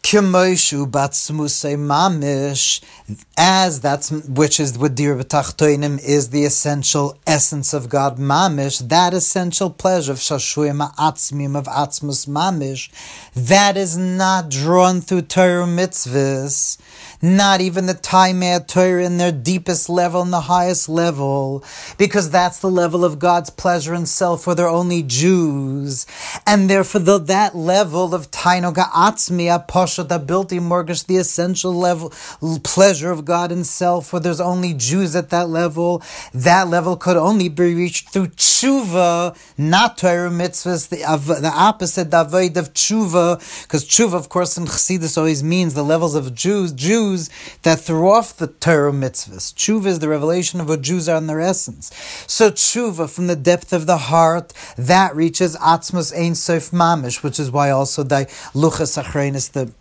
K'moishu 0.04 0.90
batzmusay 0.90 1.78
mamish, 1.78 2.82
as 3.38 3.82
that's 3.82 4.10
which 4.12 4.60
is 4.60 4.78
what 4.78 4.96
dir 4.96 5.16
b'tachtoinim 5.16 6.04
is 6.04 6.32
the 6.32 6.44
essential 6.44 7.18
essence 7.28 7.72
of 7.74 7.88
God 7.88 8.18
mamish. 8.18 8.90
That 8.90 9.14
essential 9.14 9.70
pleasure 9.70 10.12
of 10.14 10.18
shashuyim 10.18 10.94
atzmim 10.96 11.56
of 11.56 11.66
atzmus 11.66 12.28
mamish, 12.28 12.90
that 13.36 13.78
is 13.78 13.96
not 13.96 14.50
drawn 14.50 15.02
through 15.02 15.22
Torah 15.24 15.66
mitzvahs 15.66 16.78
not 17.22 17.62
even 17.62 17.86
the 17.86 17.94
Taimei 17.94 18.66
Torah 18.68 19.04
in 19.04 19.18
their 19.18 19.32
deepest 19.32 19.90
level, 19.90 20.22
and 20.22 20.34
the 20.34 20.42
highest 20.42 20.90
level, 20.90 21.64
because 21.98 22.30
that's 22.30 22.60
the 22.60 22.70
level 22.70 23.06
of 23.06 23.20
God's 23.20 23.50
pleasure 23.50 23.94
and 23.94 24.08
self 24.08 24.48
where 24.48 24.56
they're 24.56 24.68
only 24.68 25.04
Jews. 25.04 26.06
And 26.48 26.70
therefore, 26.70 27.02
the, 27.02 27.20
that 27.20 27.56
level 27.56 28.16
of 28.16 28.32
Tainoga 28.32 28.90
Atzmi 28.92 29.68
Pasha 29.68 30.04
Dabilti 30.04 30.60
Morgish, 30.60 31.06
the 31.06 31.18
essential 31.18 31.74
level 31.74 32.12
pleasure 32.64 33.12
of 33.12 33.26
God 33.26 33.52
Himself, 33.52 34.12
where 34.12 34.20
there's 34.20 34.42
only 34.42 34.74
Jews 34.74 35.16
at 35.16 35.30
that 35.30 35.50
level. 35.50 36.02
That 36.34 36.68
level 36.68 36.96
could 36.96 37.18
only 37.18 37.50
be 37.50 37.76
reached 37.76 38.10
through 38.10 38.28
tshuva, 38.28 39.38
not 39.58 39.98
Torah 39.98 40.30
mitzvahs, 40.30 40.90
the, 40.90 40.98
the 41.42 41.52
opposite 41.54 42.12
the 42.12 42.22
avoid 42.22 42.58
of 42.58 42.74
tshuva, 42.74 43.64
because 43.64 43.86
tshuva, 43.86 44.14
of 44.14 44.30
course, 44.30 44.58
in 44.58 44.66
Chassidus 44.66 45.18
always 45.18 45.44
means 45.44 45.74
the 45.74 45.84
levels 45.84 46.16
of 46.16 46.34
Jews, 46.34 46.72
Jews 46.72 47.11
that 47.64 47.80
threw 47.80 48.10
off 48.10 48.38
the 48.38 48.48
Torah 48.48 48.92
mitzvahs. 48.92 49.54
Tshuva 49.54 49.88
is 49.88 50.00
the 50.00 50.10
revelation 50.10 50.60
of 50.60 50.70
what 50.70 50.82
Jews 50.82 51.08
are 51.08 51.18
in 51.18 51.28
their 51.28 51.42
essence. 51.42 51.92
So 52.28 52.52
tshuva, 52.52 53.10
from 53.10 53.28
the 53.28 53.36
depth 53.36 53.74
of 53.74 53.86
the 53.86 53.98
heart, 53.98 54.54
that 54.78 55.16
reaches 55.16 55.56
Atzmus 55.58 56.16
Ein 56.18 56.36
Sof 56.36 56.72
Mamish, 56.72 57.24
which 57.24 57.40
is 57.40 57.52
why 57.52 57.70
also 57.70 58.04
the 58.04 58.26
Luchas 58.54 59.02
Achrenis, 59.02 59.52
the 59.52 59.72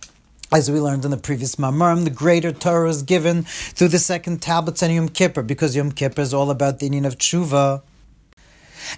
as 0.53 0.71
we 0.71 0.81
learned 0.81 1.05
in 1.05 1.13
the 1.13 1.17
previous 1.17 1.57
Mamarim, 1.57 2.03
the 2.05 2.11
greater 2.11 2.51
Torah 2.51 2.89
is 2.89 3.03
given 3.03 3.45
through 3.45 3.89
the 3.89 4.01
second 4.01 4.43
tablets 4.43 4.83
and 4.83 4.93
Yom 4.93 5.09
Kippur, 5.09 5.43
because 5.43 5.77
Yom 5.77 5.93
Kippur 5.93 6.23
is 6.23 6.35
all 6.35 6.51
about 6.51 6.81
the 6.81 6.87
union 6.87 7.05
of 7.05 7.19
tshuva. 7.19 7.83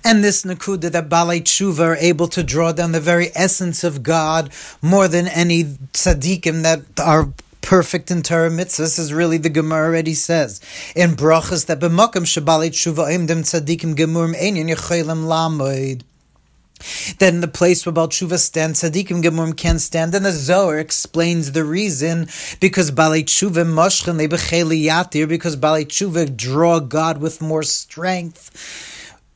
And 0.02 0.24
this 0.24 0.44
Nakuda 0.44 0.90
that 0.90 1.08
Balei 1.08 1.42
Tshuva 1.42 1.80
are 1.80 1.96
able 1.96 2.28
to 2.28 2.42
draw 2.42 2.72
down 2.72 2.92
the 2.92 3.00
very 3.00 3.28
essence 3.34 3.84
of 3.84 4.02
God 4.02 4.50
more 4.80 5.08
than 5.08 5.28
any 5.28 5.64
tzaddikim 5.64 6.62
that 6.62 6.82
are 6.98 7.32
perfect 7.62 8.11
in 8.11 8.22
Torah 8.22 8.51
mitzvahs, 8.51 8.98
is 8.98 9.12
really 9.12 9.38
the 9.38 9.48
Gemara 9.48 9.87
already 9.87 10.14
says 10.14 10.61
in 10.94 11.11
brachas 11.12 11.66
that 11.66 11.81
b'makam 11.81 12.25
shabalei 12.25 12.70
tshuva 12.70 13.09
imdim 13.11 13.42
tzaddikim 13.42 13.94
gemurim 13.94 14.35
einyan 14.35 14.68
yecholim 14.68 15.25
lamoid 15.25 16.03
then 17.18 17.40
the 17.40 17.48
place 17.48 17.85
where 17.87 17.92
Baal 17.92 18.09
Tshuva 18.09 18.38
stands, 18.38 18.83
Tzadikim 18.83 19.22
Gemurim 19.22 19.57
can 19.57 19.79
stand. 19.79 20.14
And 20.14 20.25
the 20.25 20.33
Zohar 20.33 20.79
explains 20.79 21.53
the 21.53 21.64
reason 21.64 22.29
because 22.61 22.90
Balei 22.90 23.25
Tshuva 23.25 23.64
Moshchen 23.64 24.18
Lebecheli 24.18 24.85
Yatir, 24.85 25.29
because 25.29 25.57
Balei 25.57 25.87
Tshuva 25.87 26.37
draw 26.37 26.81
God 26.81 27.20
with 27.20 27.40
more 27.40 27.62
strength. 27.62 28.51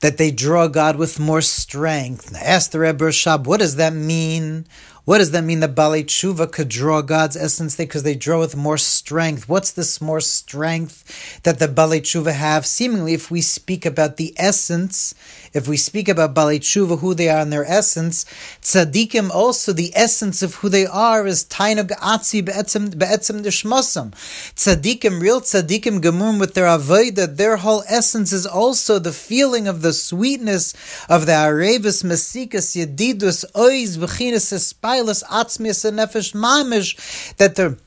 That 0.00 0.18
they 0.18 0.30
draw 0.30 0.68
God 0.68 0.96
with 0.96 1.18
more 1.18 1.40
strength. 1.40 2.32
Now, 2.32 2.40
Ask 2.42 2.70
the 2.70 2.80
Rebbe 2.80 3.04
Shab, 3.06 3.44
what 3.44 3.60
does 3.60 3.76
that 3.76 3.94
mean? 3.94 4.66
What 5.06 5.18
does 5.18 5.30
that 5.30 5.44
mean 5.44 5.60
that 5.60 5.76
Balei 5.76 6.04
Tshuva 6.04 6.50
could 6.50 6.68
draw 6.68 7.00
God's 7.00 7.36
essence 7.36 7.76
because 7.76 8.02
they 8.02 8.16
draw 8.16 8.40
with 8.40 8.56
more 8.56 8.76
strength? 8.76 9.48
What's 9.48 9.70
this 9.70 10.00
more 10.00 10.20
strength 10.20 11.40
that 11.44 11.60
the 11.60 11.68
Balei 11.68 12.00
Tshuva 12.00 12.32
have? 12.32 12.66
Seemingly, 12.66 13.14
if 13.14 13.30
we 13.30 13.40
speak 13.40 13.86
about 13.86 14.16
the 14.16 14.34
essence, 14.36 15.14
if 15.56 15.66
we 15.66 15.78
speak 15.78 16.08
about 16.08 16.34
Balei 16.34 16.60
Tshuva, 16.60 17.00
who 17.00 17.14
they 17.14 17.30
are 17.30 17.40
in 17.40 17.48
their 17.48 17.64
essence, 17.64 18.24
Tzadikim 18.60 19.30
also, 19.30 19.72
the 19.72 19.90
essence 19.94 20.42
of 20.42 20.56
who 20.56 20.68
they 20.68 20.84
are 20.86 21.26
is 21.26 21.44
Tainug 21.44 21.88
Atzi 21.98 22.44
Be'etzim 22.44 22.90
Dishmasam. 22.90 24.10
Tzadikim, 24.54 25.20
real 25.20 25.40
Tzadikim 25.40 26.00
Gemum 26.02 26.38
with 26.38 26.52
their 26.52 26.66
Avodah, 26.66 27.36
their 27.36 27.56
whole 27.56 27.82
essence 27.88 28.34
is 28.34 28.44
also 28.46 28.98
the 28.98 29.12
feeling 29.12 29.66
of 29.66 29.80
the 29.80 29.94
sweetness 29.94 30.74
of 31.08 31.24
the 31.24 31.32
Arevis 31.32 32.04
Masikas 32.04 32.76
Yedidus 32.76 33.44
Oiz 33.54 33.96
Bechinas 33.96 34.52
Silas 34.52 35.22
Atzmias 35.24 35.86
and 35.86 35.98
Nefesh 35.98 36.34
Mamish, 36.34 37.34
that 37.38 37.56
the 37.56 37.78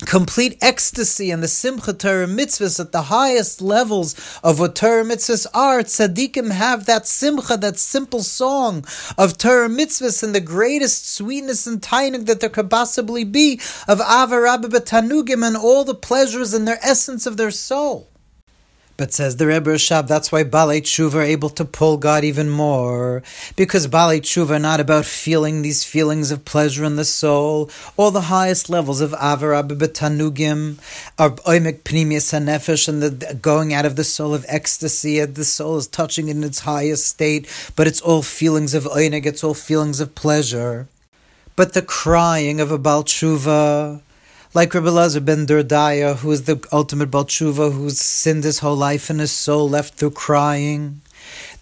complete 0.00 0.58
ecstasy 0.60 1.30
and 1.30 1.42
the 1.42 1.48
Simcha 1.48 1.92
Torah 1.92 2.26
mitzvahs 2.26 2.80
at 2.80 2.92
the 2.92 3.02
highest 3.02 3.62
levels 3.62 4.14
of 4.42 4.58
what 4.58 4.74
Torah 4.74 5.04
mitzvahs 5.04 5.46
are. 5.54 5.82
Tzaddikim 5.82 6.50
have 6.50 6.86
that 6.86 7.06
Simcha, 7.06 7.56
that 7.56 7.78
simple 7.78 8.22
song 8.22 8.84
of 9.16 9.38
Torah 9.38 9.68
mitzvahs 9.68 10.22
and 10.22 10.34
the 10.34 10.40
greatest 10.40 11.14
sweetness 11.14 11.66
and 11.66 11.80
tainig 11.80 12.26
that 12.26 12.40
there 12.40 12.50
could 12.50 12.70
possibly 12.70 13.24
be 13.24 13.60
of 13.86 14.00
Ava 14.00 14.40
Rabba 14.40 14.68
Tanugim 14.80 15.46
and 15.46 15.56
all 15.56 15.84
the 15.84 15.94
pleasures 15.94 16.52
in 16.54 16.64
their 16.64 16.78
essence 16.82 17.26
of 17.26 17.36
their 17.36 17.50
soul. 17.50 18.13
But 18.96 19.12
says 19.12 19.36
the 19.36 19.48
Rebbe 19.48 19.70
Rashab, 19.70 20.06
that's 20.06 20.30
why 20.30 20.44
Balei 20.44 20.80
Tshuva 20.80 21.14
are 21.14 21.22
able 21.22 21.50
to 21.50 21.64
pull 21.64 21.96
God 21.96 22.22
even 22.22 22.48
more. 22.48 23.24
Because 23.56 23.88
Balei 23.88 24.20
Tshuva 24.20 24.50
are 24.50 24.58
not 24.60 24.78
about 24.78 25.04
feeling 25.04 25.62
these 25.62 25.82
feelings 25.82 26.30
of 26.30 26.44
pleasure 26.44 26.84
in 26.84 26.94
the 26.94 27.04
soul. 27.04 27.68
or 27.96 28.12
the 28.12 28.30
highest 28.32 28.70
levels 28.70 29.00
of 29.00 29.12
Avar 29.14 29.50
Tanugim 29.64 30.78
are 31.18 31.30
Oimek 31.30 31.82
Pnimius 31.82 32.32
HaNefesh 32.32 32.86
and 32.86 33.02
the 33.02 33.34
going 33.34 33.74
out 33.74 33.84
of 33.84 33.96
the 33.96 34.04
soul 34.04 34.32
of 34.32 34.46
ecstasy. 34.48 35.18
and 35.18 35.34
The 35.34 35.44
soul 35.44 35.76
is 35.76 35.88
touching 35.88 36.28
in 36.28 36.44
its 36.44 36.60
highest 36.60 37.06
state, 37.06 37.48
but 37.74 37.88
it's 37.88 38.00
all 38.00 38.22
feelings 38.22 38.74
of 38.74 38.84
Oinek, 38.84 39.26
it's 39.26 39.42
all 39.42 39.54
feelings 39.54 39.98
of 39.98 40.14
pleasure. 40.14 40.86
But 41.56 41.72
the 41.72 41.82
crying 41.82 42.60
of 42.60 42.70
a 42.70 42.78
Baal 42.78 43.02
Tshuva, 43.02 44.02
like 44.54 44.72
Rabbi 44.72 44.88
Lazar 44.88 45.20
ben 45.20 45.46
Durdaya, 45.46 46.16
who 46.18 46.30
is 46.30 46.44
the 46.44 46.64
ultimate 46.70 47.10
Balchuva, 47.10 47.72
who's 47.72 47.98
sinned 47.98 48.44
his 48.44 48.60
whole 48.60 48.76
life 48.76 49.10
and 49.10 49.18
his 49.18 49.32
soul 49.32 49.68
left 49.68 49.94
through 49.94 50.12
crying. 50.12 51.00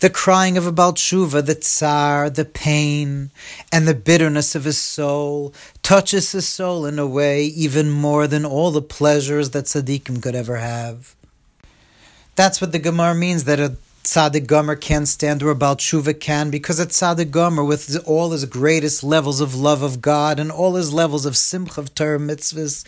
The 0.01 0.11
crying 0.11 0.59
of 0.59 0.67
a 0.67 0.73
Balchuva, 0.73 1.45
the 1.47 1.55
tsar, 1.55 2.29
the 2.29 2.45
pain, 2.45 3.31
and 3.73 3.89
the 3.89 3.95
bitterness 3.95 4.55
of 4.55 4.65
his 4.65 4.77
soul 4.77 5.55
touches 5.83 6.33
his 6.33 6.47
soul 6.47 6.85
in 6.85 6.99
a 6.99 7.07
way 7.07 7.45
even 7.45 7.91
more 7.91 8.27
than 8.27 8.45
all 8.45 8.71
the 8.71 8.83
pleasures 8.83 9.51
that 9.51 9.65
tzaddikim 9.65 10.23
could 10.23 10.35
ever 10.35 10.57
have. 10.57 11.15
That's 12.35 12.61
what 12.61 12.73
the 12.73 12.79
Gemara 12.79 13.15
means 13.15 13.45
that 13.45 13.61
a 13.61 13.77
Tzaddik 14.05 14.47
Gomer 14.49 14.75
can't 14.75 15.07
stand 15.07 15.43
where 15.43 15.55
Baal 15.55 15.77
Tshuva 15.77 16.19
can 16.19 16.51
because 16.51 16.81
a 16.81 16.87
Tzaddik 16.87 17.31
Gomer, 17.31 17.63
with 17.63 17.97
all 18.05 18.33
his 18.33 18.45
greatest 18.47 19.05
levels 19.05 19.41
of 19.41 19.55
love 19.55 19.83
of 19.83 20.01
God 20.01 20.41
and 20.41 20.51
all 20.51 20.75
his 20.75 20.93
levels 20.93 21.25
of 21.25 21.37
simcha 21.37 21.81
of 21.81 21.95
Torah 21.95 22.19
mitzvahs, 22.19 22.85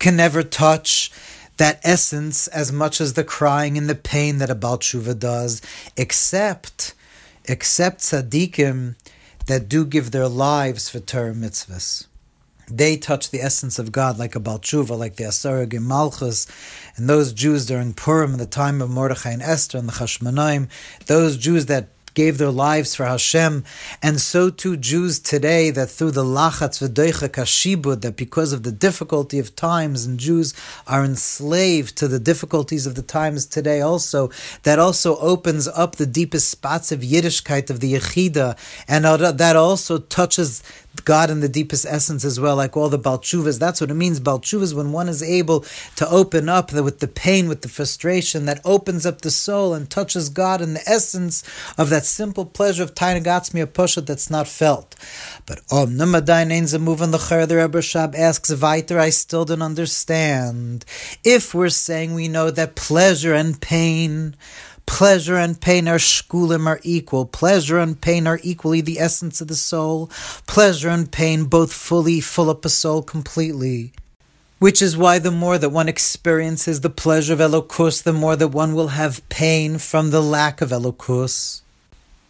can 0.00 0.16
never 0.16 0.42
touch 0.42 1.12
that 1.56 1.80
essence 1.84 2.48
as 2.48 2.72
much 2.72 3.00
as 3.00 3.14
the 3.14 3.22
crying 3.22 3.78
and 3.78 3.88
the 3.88 3.94
pain 3.94 4.38
that 4.38 4.50
a 4.50 4.56
Baal 4.56 4.78
Tshuva 4.78 5.16
does, 5.16 5.62
except, 5.96 6.94
except 7.44 8.00
Tzaddikim 8.00 8.96
that 9.46 9.68
do 9.68 9.86
give 9.86 10.10
their 10.10 10.28
lives 10.28 10.88
for 10.88 10.98
Torah 10.98 11.32
mitzvahs 11.32 12.06
they 12.68 12.96
touch 12.96 13.30
the 13.30 13.40
essence 13.40 13.78
of 13.78 13.92
God 13.92 14.18
like 14.18 14.34
a 14.34 14.40
Balchuva, 14.40 14.98
like 14.98 15.16
the 15.16 15.24
Asarag 15.24 15.78
Malchus, 15.80 16.46
and 16.96 17.08
those 17.08 17.32
Jews 17.32 17.66
during 17.66 17.94
Purim 17.94 18.32
in 18.32 18.38
the 18.38 18.46
time 18.46 18.82
of 18.82 18.90
Mordechai 18.90 19.30
and 19.30 19.42
Esther 19.42 19.78
and 19.78 19.88
the 19.88 19.92
Chashmonaim, 19.92 20.68
those 21.06 21.36
Jews 21.36 21.66
that 21.66 21.88
gave 22.14 22.38
their 22.38 22.50
lives 22.50 22.94
for 22.94 23.04
Hashem, 23.04 23.62
and 24.02 24.18
so 24.18 24.48
too 24.48 24.78
Jews 24.78 25.20
today 25.20 25.70
that 25.70 25.90
through 25.90 26.12
the 26.12 26.24
lachatz 26.24 26.80
v'doicha 26.82 27.28
kashibud, 27.28 28.00
that 28.00 28.16
because 28.16 28.54
of 28.54 28.62
the 28.62 28.72
difficulty 28.72 29.38
of 29.38 29.54
times, 29.54 30.06
and 30.06 30.18
Jews 30.18 30.54
are 30.86 31.04
enslaved 31.04 31.94
to 31.98 32.08
the 32.08 32.18
difficulties 32.18 32.86
of 32.86 32.94
the 32.94 33.02
times 33.02 33.44
today 33.44 33.82
also, 33.82 34.30
that 34.62 34.78
also 34.78 35.18
opens 35.18 35.68
up 35.68 35.96
the 35.96 36.06
deepest 36.06 36.48
spots 36.50 36.90
of 36.90 37.00
Yiddishkeit 37.00 37.68
of 37.68 37.80
the 37.80 37.92
Yechida, 37.92 38.56
and 38.88 39.04
that 39.04 39.54
also 39.54 39.98
touches 39.98 40.62
God 41.04 41.30
in 41.30 41.40
the 41.40 41.48
deepest 41.48 41.86
essence 41.86 42.24
as 42.24 42.40
well, 42.40 42.56
like 42.56 42.76
all 42.76 42.88
the 42.88 42.98
Balchuvas. 42.98 43.58
That's 43.58 43.80
what 43.80 43.90
it 43.90 43.94
means. 43.94 44.20
Balchuvas, 44.20 44.74
when 44.74 44.92
one 44.92 45.08
is 45.08 45.22
able 45.22 45.64
to 45.96 46.08
open 46.08 46.48
up 46.48 46.70
the, 46.70 46.82
with 46.82 47.00
the 47.00 47.08
pain, 47.08 47.48
with 47.48 47.62
the 47.62 47.68
frustration, 47.68 48.44
that 48.46 48.60
opens 48.64 49.04
up 49.04 49.20
the 49.20 49.30
soul 49.30 49.74
and 49.74 49.90
touches 49.90 50.28
God 50.28 50.60
in 50.60 50.74
the 50.74 50.88
essence 50.88 51.42
of 51.76 51.90
that 51.90 52.04
simple 52.04 52.44
pleasure 52.44 52.82
of 52.82 52.94
Tainagatzmi, 52.94 53.62
a 53.62 53.66
pusha 53.66 54.04
that's 54.04 54.30
not 54.30 54.48
felt. 54.48 54.94
But 55.46 55.60
Om 55.70 55.90
Namadain 55.90 56.52
Ein 56.52 56.64
Zamuvan 56.64 57.12
Lecher, 57.12 57.46
the 57.46 57.56
Rebbe 57.56 57.78
Shab 57.78 58.14
asks 58.14 58.50
Weiter, 58.50 58.98
I 58.98 59.10
still 59.10 59.44
don't 59.44 59.62
understand. 59.62 60.84
If 61.24 61.54
we're 61.54 61.68
saying 61.68 62.14
we 62.14 62.28
know 62.28 62.50
that 62.50 62.74
pleasure 62.74 63.34
and 63.34 63.60
pain 63.60 64.36
Pleasure 64.86 65.36
and 65.36 65.60
pain 65.60 65.88
are 65.88 65.98
shkulim 65.98 66.66
are 66.66 66.80
equal. 66.82 67.26
Pleasure 67.26 67.78
and 67.78 68.00
pain 68.00 68.26
are 68.26 68.40
equally 68.42 68.80
the 68.80 68.98
essence 68.98 69.40
of 69.40 69.48
the 69.48 69.54
soul. 69.54 70.08
Pleasure 70.46 70.88
and 70.88 71.10
pain 71.10 71.44
both 71.44 71.72
fully 71.72 72.20
fill 72.20 72.48
up 72.48 72.64
a 72.64 72.68
soul 72.68 73.02
completely. 73.02 73.92
Which 74.58 74.80
is 74.80 74.96
why 74.96 75.18
the 75.18 75.30
more 75.30 75.58
that 75.58 75.68
one 75.68 75.88
experiences 75.88 76.80
the 76.80 76.88
pleasure 76.88 77.34
of 77.34 77.40
Elokus, 77.40 78.02
the 78.02 78.12
more 78.14 78.36
that 78.36 78.48
one 78.48 78.74
will 78.74 78.88
have 78.88 79.28
pain 79.28 79.76
from 79.76 80.10
the 80.10 80.22
lack 80.22 80.62
of 80.62 80.70
Elokus 80.70 81.60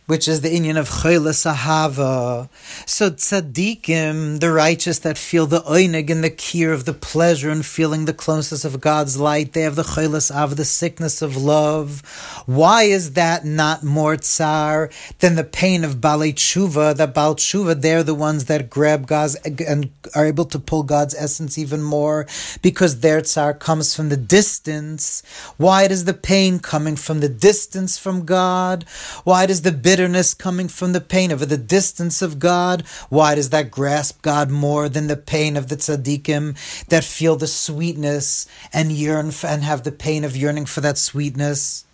which 0.07 0.29
is 0.29 0.41
the 0.41 0.49
inyan 0.49 0.79
of 0.79 0.89
Chayla 0.89 1.35
Sahava. 1.35 2.49
So 2.87 3.11
tzaddikim, 3.11 4.41
the 4.41 4.53
righteous 4.53 5.01
that 5.01 5.19
feel 5.19 5.47
the 5.47 5.61
oinig 5.61 6.11
and 6.11 6.23
the 6.23 6.31
kir 6.31 6.73
of 6.73 6.85
the 6.85 6.95
pleasure 6.95 7.51
and 7.51 7.67
feeling 7.67 8.05
the 8.05 8.15
closeness 8.15 8.65
of 8.65 8.81
God's 8.81 9.19
light, 9.19 9.53
they 9.53 9.63
have 9.63 9.75
the 9.75 9.83
Chayla 9.83 10.31
of 10.31 10.57
the 10.57 10.65
sickness 10.65 11.23
of 11.23 11.37
love. 11.37 12.03
Why 12.47 12.85
is 12.85 13.15
that 13.15 13.45
not 13.45 13.83
more 13.83 14.17
tsar 14.17 14.91
than 15.19 15.35
the 15.35 15.45
pain 15.45 15.83
of 15.83 15.97
Balei 15.97 16.33
Tshuva? 16.33 16.97
That 16.97 17.13
Bal 17.13 17.35
Tshuva, 17.35 17.81
they're 17.81 18.05
the 18.05 18.15
ones 18.15 18.45
that 18.45 18.71
grab 18.71 19.07
God's 19.07 19.35
and 19.35 19.91
are 20.15 20.27
able 20.27 20.45
to 20.47 20.59
pull 20.59 20.85
God's 20.85 21.15
essence 21.15 21.59
even 21.59 21.83
more 21.83 22.27
because 22.63 23.01
their 23.01 23.21
tsar 23.21 23.55
comes 23.55 23.95
from 23.95 24.09
the 24.09 24.17
distance. 24.17 25.23
Why 25.57 25.89
does 25.89 26.05
the 26.05 26.15
pain 26.15 26.61
coming 26.61 26.95
from 26.95 27.21
the 27.21 27.29
distance 27.29 27.99
from 27.99 28.25
God? 28.25 28.85
Why 29.25 29.47
does 29.47 29.63
the 29.63 29.73
bitter 29.73 29.96
bitterness 29.97 30.35
coming 30.35 30.69
from 30.69 30.93
the 30.93 31.01
pain 31.01 31.31
of 31.31 31.49
the 31.49 31.57
distance 31.57 32.21
of 32.21 32.39
God? 32.39 32.83
Why 33.09 33.35
does 33.35 33.49
that 33.49 33.71
grasp 33.71 34.21
God 34.21 34.51
more 34.51 34.91
than 34.91 35.07
the 35.07 35.17
pain 35.17 35.57
of 35.57 35.69
the 35.69 35.77
tzaddikim 35.77 36.55
that 36.89 37.03
feel 37.03 37.37
the 37.37 37.47
sweetness 37.47 38.47
and 38.75 38.93
yearn 38.93 39.31
for, 39.31 39.47
and 39.47 39.63
have 39.65 39.85
the 39.85 39.93
pain 39.93 40.23
of 40.23 40.37
yearning 40.37 40.67
for 40.67 40.83
that 40.83 40.99
sweetness? 40.99 41.87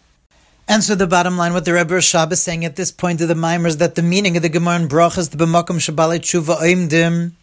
And 0.66 0.82
so 0.82 0.96
the 0.96 1.06
bottom 1.06 1.36
line, 1.36 1.52
what 1.52 1.64
the 1.64 1.74
Rebbe 1.74 1.94
Rashab 1.94 2.32
is 2.32 2.42
saying 2.42 2.64
at 2.64 2.74
this 2.74 2.90
point 2.90 3.20
of 3.20 3.28
the 3.28 3.34
Maimer 3.34 3.68
is 3.68 3.76
that 3.76 3.94
the 3.94 4.02
meaning 4.02 4.36
of 4.36 4.42
the 4.42 4.48
Gemara 4.48 4.74
and 4.80 4.88
Brach 4.88 5.16
is 5.16 5.28
the 5.28 5.36
b'makom 5.36 5.78
shabalei 5.78 6.18
tshuva 6.18 6.56
oimdim 6.56 7.34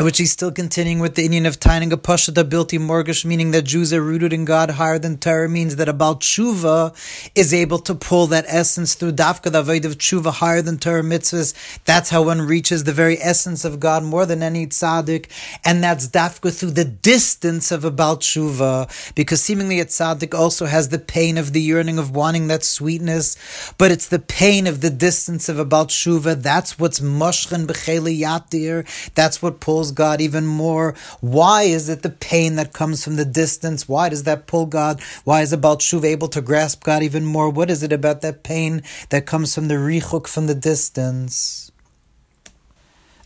which 0.00 0.18
he's 0.18 0.30
still 0.30 0.52
continuing 0.52 1.00
with 1.00 1.16
the 1.16 1.28
inyan 1.28 1.44
of 1.44 1.58
Taining 1.58 1.92
a 1.92 1.96
Pasha 1.96 2.30
Bilti 2.30 2.78
Morgish, 2.78 3.24
meaning 3.24 3.50
that 3.50 3.62
Jews 3.62 3.92
are 3.92 4.00
rooted 4.00 4.32
in 4.32 4.44
God 4.44 4.70
higher 4.70 4.98
than 4.98 5.18
Torah, 5.18 5.48
means 5.48 5.74
that 5.74 5.88
about 5.88 6.20
Tshuva 6.20 6.94
is 7.34 7.52
able 7.52 7.80
to 7.80 7.96
pull 7.96 8.28
that 8.28 8.44
essence 8.46 8.94
through 8.94 9.12
Dafka, 9.12 9.50
the 9.50 9.58
Avoid 9.58 9.84
of 9.84 9.98
Tshuva 9.98 10.34
higher 10.34 10.62
than 10.62 10.78
Torah 10.78 11.02
mitzvahs. 11.02 11.52
That's 11.84 12.10
how 12.10 12.22
one 12.22 12.42
reaches 12.42 12.84
the 12.84 12.92
very 12.92 13.18
essence 13.18 13.64
of 13.64 13.80
God 13.80 14.04
more 14.04 14.24
than 14.24 14.40
any 14.40 14.68
tzaddik, 14.68 15.26
and 15.64 15.82
that's 15.82 16.06
Dafka 16.06 16.56
through 16.56 16.70
the 16.70 16.84
distance 16.84 17.72
of 17.72 17.84
about 17.84 18.20
Tshuva, 18.20 19.14
because 19.16 19.42
seemingly 19.42 19.80
a 19.80 19.84
tzaddik 19.84 20.32
also 20.32 20.66
has 20.66 20.90
the 20.90 21.00
pain 21.00 21.36
of 21.36 21.52
the 21.52 21.60
yearning 21.60 21.98
of 21.98 22.14
wanting 22.14 22.46
that 22.46 22.62
sweetness, 22.62 23.72
but 23.78 23.90
it's 23.90 24.06
the 24.06 24.20
pain 24.20 24.68
of 24.68 24.80
the 24.80 24.90
distance 24.90 25.48
of 25.48 25.58
about 25.58 25.88
Tshuva. 25.88 26.40
That's 26.40 26.78
what's 26.78 27.00
Moshchen 27.00 27.66
Becheli 27.66 28.16
Yatir. 28.20 28.86
That's 29.14 29.42
what 29.42 29.58
pulls 29.58 29.87
pulls 29.88 29.92
God 29.92 30.20
even 30.20 30.46
more? 30.46 30.94
Why 31.20 31.62
is 31.62 31.88
it 31.88 32.02
the 32.02 32.10
pain 32.10 32.56
that 32.56 32.72
comes 32.72 33.04
from 33.04 33.16
the 33.16 33.24
distance? 33.24 33.88
Why 33.88 34.08
does 34.08 34.24
that 34.24 34.46
pull 34.46 34.66
God? 34.66 35.00
Why 35.24 35.42
is 35.42 35.52
about 35.52 35.80
Shuv 35.80 36.04
able 36.04 36.28
to 36.28 36.42
grasp 36.42 36.84
God 36.84 37.02
even 37.02 37.24
more? 37.24 37.50
What 37.50 37.70
is 37.70 37.82
it 37.82 37.92
about 37.92 38.20
that 38.22 38.42
pain 38.42 38.82
that 39.10 39.26
comes 39.26 39.54
from 39.54 39.68
the 39.68 39.76
richuk 39.76 40.26
from 40.26 40.46
the 40.46 40.54
distance? 40.54 41.72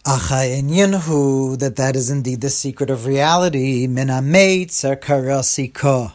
Achayin 0.05 1.59
that 1.59 1.77
that 1.77 1.97
is 1.97 2.11
indeed 2.11 2.41
the 2.41 2.51
secret 2.51 2.91
of 2.91 3.07
reality. 3.07 3.87
Minameit 3.87 4.71
karasiko. 5.01 6.13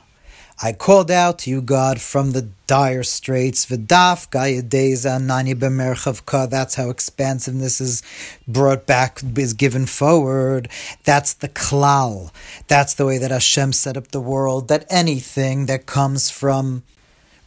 I 0.60 0.74
called 0.74 1.12
out 1.12 1.38
to 1.40 1.52
you, 1.52 1.62
God, 1.62 2.02
from 2.02 2.32
the 2.32 2.50
dire 2.66 3.04
straits. 3.04 3.68
V'daf 3.68 4.28
gayadeza 4.32 5.24
nani 5.24 5.54
b'merchavka. 5.54 6.50
That's 6.50 6.74
how 6.76 6.90
expansiveness 6.90 7.80
is 7.80 8.02
brought 8.48 8.88
back, 8.88 9.22
is 9.38 9.54
given 9.54 9.86
forward. 9.86 10.68
That's 11.04 11.34
the 11.34 11.50
klal. 11.50 12.32
That's 12.68 12.96
the 12.96 13.06
way 13.06 13.20
that 13.20 13.30
Hashem 13.30 13.74
set 13.74 13.98
up 13.98 14.08
the 14.08 14.20
world. 14.20 14.68
That 14.68 14.88
anything 14.90 15.68
that 15.68 15.86
comes 15.86 16.32
from 16.32 16.82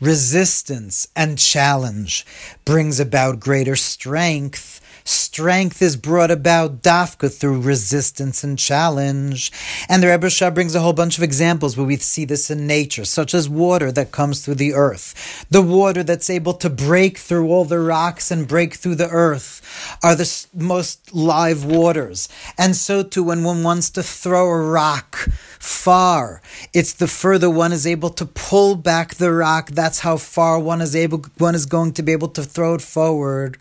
resistance 0.01 1.09
and 1.17 1.37
challenge 1.37 2.25
brings 2.65 3.01
about 3.01 3.41
greater 3.41 3.75
strength 3.75 4.80
Strength 5.11 5.83
is 5.83 5.97
brought 5.97 6.31
about 6.31 6.83
dafka 6.83 7.37
through 7.37 7.61
resistance 7.63 8.45
and 8.45 8.57
challenge. 8.57 9.51
And 9.89 10.03
the 10.03 10.07
Rebbe 10.07 10.29
Rashab 10.29 10.55
brings 10.55 10.77
a 10.77 10.81
whole 10.81 10.93
bunch 10.93 11.19
of 11.19 11.25
examples 11.25 11.77
where 11.77 11.87
we 11.87 11.97
see 11.97 12.25
this 12.25 12.49
in 12.49 12.69
nature, 12.69 13.05
such 13.05 13.35
as 13.35 13.49
water 13.49 13.91
that 13.91 14.13
comes 14.13 14.45
through 14.45 14.55
the 14.55 14.73
earth. 14.73 15.47
The 15.51 15.63
water 15.63 16.05
that's 16.05 16.31
able 16.31 16.55
to 16.55 16.71
break 16.71 17.19
through 17.19 17.49
all 17.49 17.65
the 17.65 17.81
rocks 17.81 18.31
and 18.31 18.47
break 18.47 18.75
through 18.75 18.95
the 18.95 19.09
earth 19.09 19.99
are 20.01 20.15
the 20.15 20.47
most 20.55 21.13
live 21.13 21.65
waters. 21.65 22.29
And 22.57 22.77
so 22.77 23.03
too, 23.03 23.25
when 23.25 23.43
one 23.43 23.65
wants 23.65 23.91
to 23.91 24.05
throw 24.05 24.47
a 24.49 24.63
rock 24.63 25.17
far, 25.59 26.41
it's 26.73 26.93
the 26.93 27.09
further 27.09 27.51
one 27.51 27.73
is 27.73 27.85
able 27.85 28.11
to 28.11 28.27
pull 28.27 28.77
back 28.77 29.17
the 29.17 29.33
rock. 29.33 29.71
That's 29.71 30.01
how 30.01 30.19
far 30.19 30.61
one 30.61 30.81
is 30.81 30.95
able, 30.95 31.25
one 31.39 31.57
is 31.57 31.67
going 31.67 31.95
to 31.95 32.03
be 32.05 32.13
able 32.13 32.29
to 32.29 32.45
throw 32.45 32.75
it 32.75 32.83
forward 32.83 33.59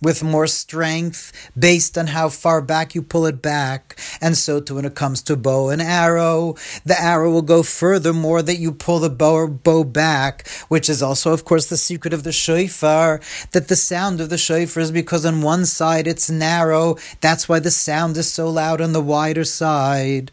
with 0.00 0.22
more 0.22 0.46
strength 0.46 1.32
based 1.58 1.96
on 1.96 2.08
how 2.08 2.28
far 2.28 2.60
back 2.60 2.94
you 2.94 3.02
pull 3.02 3.26
it 3.26 3.42
back. 3.42 3.98
And 4.20 4.36
so 4.36 4.60
too 4.60 4.76
when 4.76 4.84
it 4.84 4.94
comes 4.94 5.22
to 5.22 5.36
bow 5.36 5.70
and 5.70 5.80
arrow, 5.82 6.54
the 6.84 7.00
arrow 7.00 7.30
will 7.30 7.42
go 7.42 7.62
further 7.62 8.12
more 8.12 8.42
that 8.42 8.58
you 8.58 8.72
pull 8.72 8.98
the 8.98 9.10
bow 9.10 9.34
or 9.34 9.48
bow 9.48 9.84
back, 9.84 10.46
which 10.68 10.88
is 10.88 11.02
also 11.02 11.32
of 11.32 11.44
course 11.44 11.66
the 11.66 11.76
secret 11.76 12.12
of 12.12 12.24
the 12.24 12.32
shofar, 12.32 13.20
that 13.52 13.68
the 13.68 13.76
sound 13.76 14.20
of 14.20 14.28
the 14.28 14.38
shofar 14.38 14.82
is 14.82 14.90
because 14.90 15.24
on 15.24 15.42
one 15.42 15.66
side 15.66 16.06
it's 16.06 16.30
narrow, 16.30 16.96
that's 17.20 17.48
why 17.48 17.58
the 17.58 17.70
sound 17.70 18.16
is 18.16 18.32
so 18.32 18.48
loud 18.48 18.80
on 18.80 18.92
the 18.92 19.00
wider 19.00 19.44
side. 19.44 20.30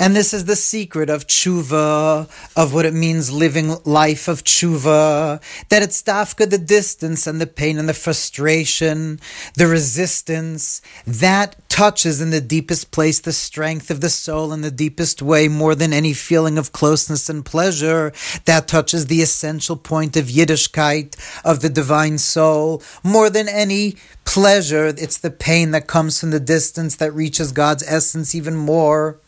And 0.00 0.14
this 0.14 0.32
is 0.32 0.44
the 0.44 0.54
secret 0.54 1.10
of 1.10 1.26
tshuva, 1.26 2.28
of 2.56 2.72
what 2.72 2.86
it 2.86 2.94
means 2.94 3.32
living 3.32 3.74
life 3.84 4.28
of 4.28 4.44
tshuva, 4.44 5.42
that 5.70 5.82
it's 5.82 6.02
dafka 6.02 6.48
the 6.48 6.58
distance 6.58 7.26
and 7.26 7.40
the 7.40 7.48
pain 7.48 7.78
and 7.78 7.88
the 7.88 7.94
frustration, 7.94 9.18
the 9.54 9.66
resistance, 9.66 10.80
that 11.04 11.56
touches 11.68 12.20
in 12.20 12.30
the 12.30 12.40
deepest 12.40 12.92
place 12.92 13.18
the 13.18 13.32
strength 13.32 13.90
of 13.90 14.00
the 14.00 14.08
soul 14.08 14.52
in 14.52 14.60
the 14.60 14.70
deepest 14.70 15.20
way 15.20 15.48
more 15.48 15.74
than 15.74 15.92
any 15.92 16.12
feeling 16.12 16.58
of 16.58 16.70
closeness 16.70 17.28
and 17.28 17.44
pleasure. 17.44 18.12
That 18.44 18.68
touches 18.68 19.06
the 19.06 19.20
essential 19.20 19.76
point 19.76 20.16
of 20.16 20.26
Yiddishkeit, 20.26 21.16
of 21.44 21.60
the 21.60 21.70
divine 21.70 22.18
soul, 22.18 22.84
more 23.02 23.30
than 23.30 23.48
any 23.48 23.96
pleasure. 24.24 24.86
It's 24.86 25.18
the 25.18 25.30
pain 25.30 25.72
that 25.72 25.88
comes 25.88 26.20
from 26.20 26.30
the 26.30 26.38
distance 26.38 26.94
that 26.96 27.12
reaches 27.12 27.50
God's 27.50 27.82
essence 27.86 28.32
even 28.34 28.54
more 28.54 29.18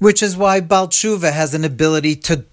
which 0.00 0.22
is 0.22 0.36
why 0.36 0.60
Baal 0.60 0.88
tshuva 0.88 1.32
has 1.32 1.54
an 1.54 1.64
ability 1.64 2.16
to 2.16 2.44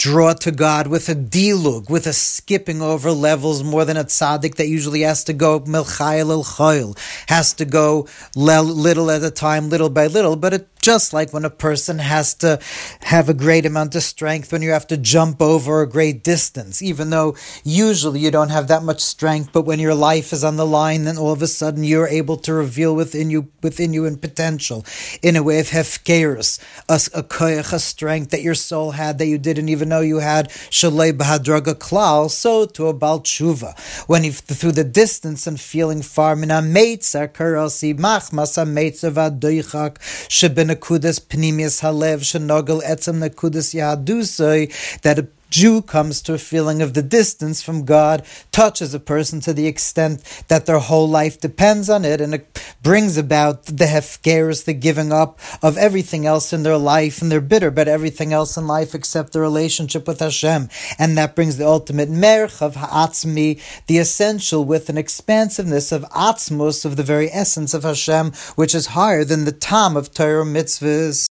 draw 0.00 0.32
to 0.32 0.50
God 0.50 0.86
with 0.86 1.10
a 1.10 1.14
dilug, 1.14 1.90
with 1.90 2.06
a 2.06 2.14
skipping 2.14 2.80
over 2.80 3.12
levels 3.12 3.62
more 3.62 3.84
than 3.84 3.98
a 3.98 4.04
tzaddik 4.04 4.54
that 4.54 4.66
usually 4.66 5.02
has 5.02 5.22
to 5.24 5.34
go 5.34 5.60
milchayil 5.60 6.30
el 6.30 6.96
has 7.28 7.52
to 7.52 7.66
go 7.66 8.08
little 8.34 9.10
at 9.10 9.22
a 9.22 9.30
time, 9.30 9.68
little 9.68 9.90
by 9.90 10.06
little. 10.06 10.36
But 10.36 10.54
it 10.54 10.68
just 10.80 11.12
like 11.12 11.34
when 11.34 11.44
a 11.44 11.50
person 11.50 11.98
has 11.98 12.32
to 12.36 12.58
have 13.02 13.28
a 13.28 13.34
great 13.34 13.66
amount 13.66 13.94
of 13.94 14.02
strength 14.02 14.50
when 14.50 14.62
you 14.62 14.70
have 14.70 14.86
to 14.86 14.96
jump 14.96 15.42
over 15.42 15.82
a 15.82 15.88
great 15.88 16.24
distance, 16.24 16.80
even 16.80 17.10
though 17.10 17.36
usually 17.62 18.20
you 18.20 18.30
don't 18.30 18.48
have 18.48 18.68
that 18.68 18.82
much 18.82 19.00
strength, 19.00 19.50
but 19.52 19.66
when 19.66 19.78
your 19.78 19.94
life 19.94 20.32
is 20.32 20.42
on 20.42 20.56
the 20.56 20.66
line, 20.66 21.04
then 21.04 21.18
all 21.18 21.32
of 21.32 21.42
a 21.42 21.46
sudden 21.46 21.84
you're 21.84 22.08
able 22.08 22.38
to 22.38 22.54
reveal 22.54 22.96
within 22.96 23.28
you 23.28 23.48
within 23.62 23.92
you 23.92 24.06
in 24.06 24.16
potential, 24.16 24.84
in 25.22 25.36
a 25.36 25.42
way 25.42 25.60
of 25.60 25.68
hefkerus, 25.68 26.58
a, 26.88 26.94
a 27.18 27.22
koyach, 27.22 27.74
a 27.74 27.78
strength 27.78 28.30
that 28.30 28.42
your 28.42 28.54
soul 28.54 28.92
had 28.92 29.18
that 29.18 29.26
you 29.26 29.36
didn't 29.36 29.68
even 29.68 29.89
know 29.90 30.00
you 30.00 30.20
had, 30.20 30.48
shalei 30.78 31.12
bahadraga 31.12 31.74
klal, 31.74 32.30
so 32.30 32.64
to 32.64 32.86
a 32.86 32.94
bal 32.94 33.20
tshuva. 33.20 33.78
When 34.08 34.24
you 34.24 34.32
through 34.32 34.72
the 34.72 34.84
distance 34.84 35.46
and 35.46 35.60
feeling 35.60 36.00
far, 36.00 36.34
mina 36.36 36.62
meitzar 36.62 37.28
karasi 37.28 37.94
machmas 37.94 38.56
a 38.56 39.10
vadoichak 39.10 39.98
shebin 40.28 40.70
nekudas 40.70 41.20
pnimius 41.20 41.82
halev 41.82 42.20
shenogel 42.30 42.82
etzem 42.82 43.18
nekudas 43.24 43.74
yahadusoi 43.74 45.00
that 45.02 45.26
Jew 45.50 45.82
comes 45.82 46.22
to 46.22 46.34
a 46.34 46.38
feeling 46.38 46.80
of 46.80 46.94
the 46.94 47.02
distance 47.02 47.60
from 47.60 47.84
God, 47.84 48.24
touches 48.52 48.94
a 48.94 49.00
person 49.00 49.40
to 49.40 49.52
the 49.52 49.66
extent 49.66 50.22
that 50.48 50.66
their 50.66 50.78
whole 50.78 51.08
life 51.08 51.40
depends 51.40 51.90
on 51.90 52.04
it, 52.04 52.20
and 52.20 52.32
it 52.32 52.76
brings 52.82 53.16
about 53.16 53.64
the 53.66 53.86
hefkeris, 53.86 54.64
the 54.64 54.72
giving 54.72 55.12
up 55.12 55.38
of 55.62 55.76
everything 55.76 56.24
else 56.24 56.52
in 56.52 56.62
their 56.62 56.78
life, 56.78 57.20
and 57.20 57.30
they're 57.30 57.40
bitter 57.40 57.68
about 57.68 57.88
everything 57.88 58.32
else 58.32 58.56
in 58.56 58.66
life 58.66 58.94
except 58.94 59.32
the 59.32 59.40
relationship 59.40 60.06
with 60.06 60.20
Hashem. 60.20 60.68
And 60.98 61.18
that 61.18 61.34
brings 61.34 61.56
the 61.56 61.66
ultimate 61.66 62.08
merch 62.08 62.62
of 62.62 62.76
ha'atzmi, 62.76 63.60
the 63.86 63.98
essential 63.98 64.64
with 64.64 64.88
an 64.88 64.98
expansiveness 64.98 65.90
of 65.90 66.04
atzmos, 66.10 66.84
of 66.84 66.96
the 66.96 67.02
very 67.02 67.30
essence 67.32 67.74
of 67.74 67.82
Hashem, 67.82 68.32
which 68.54 68.74
is 68.74 68.88
higher 68.88 69.24
than 69.24 69.44
the 69.44 69.52
tam 69.52 69.96
of 69.96 70.14
Torah 70.14 70.44
mitzvahs. 70.44 71.26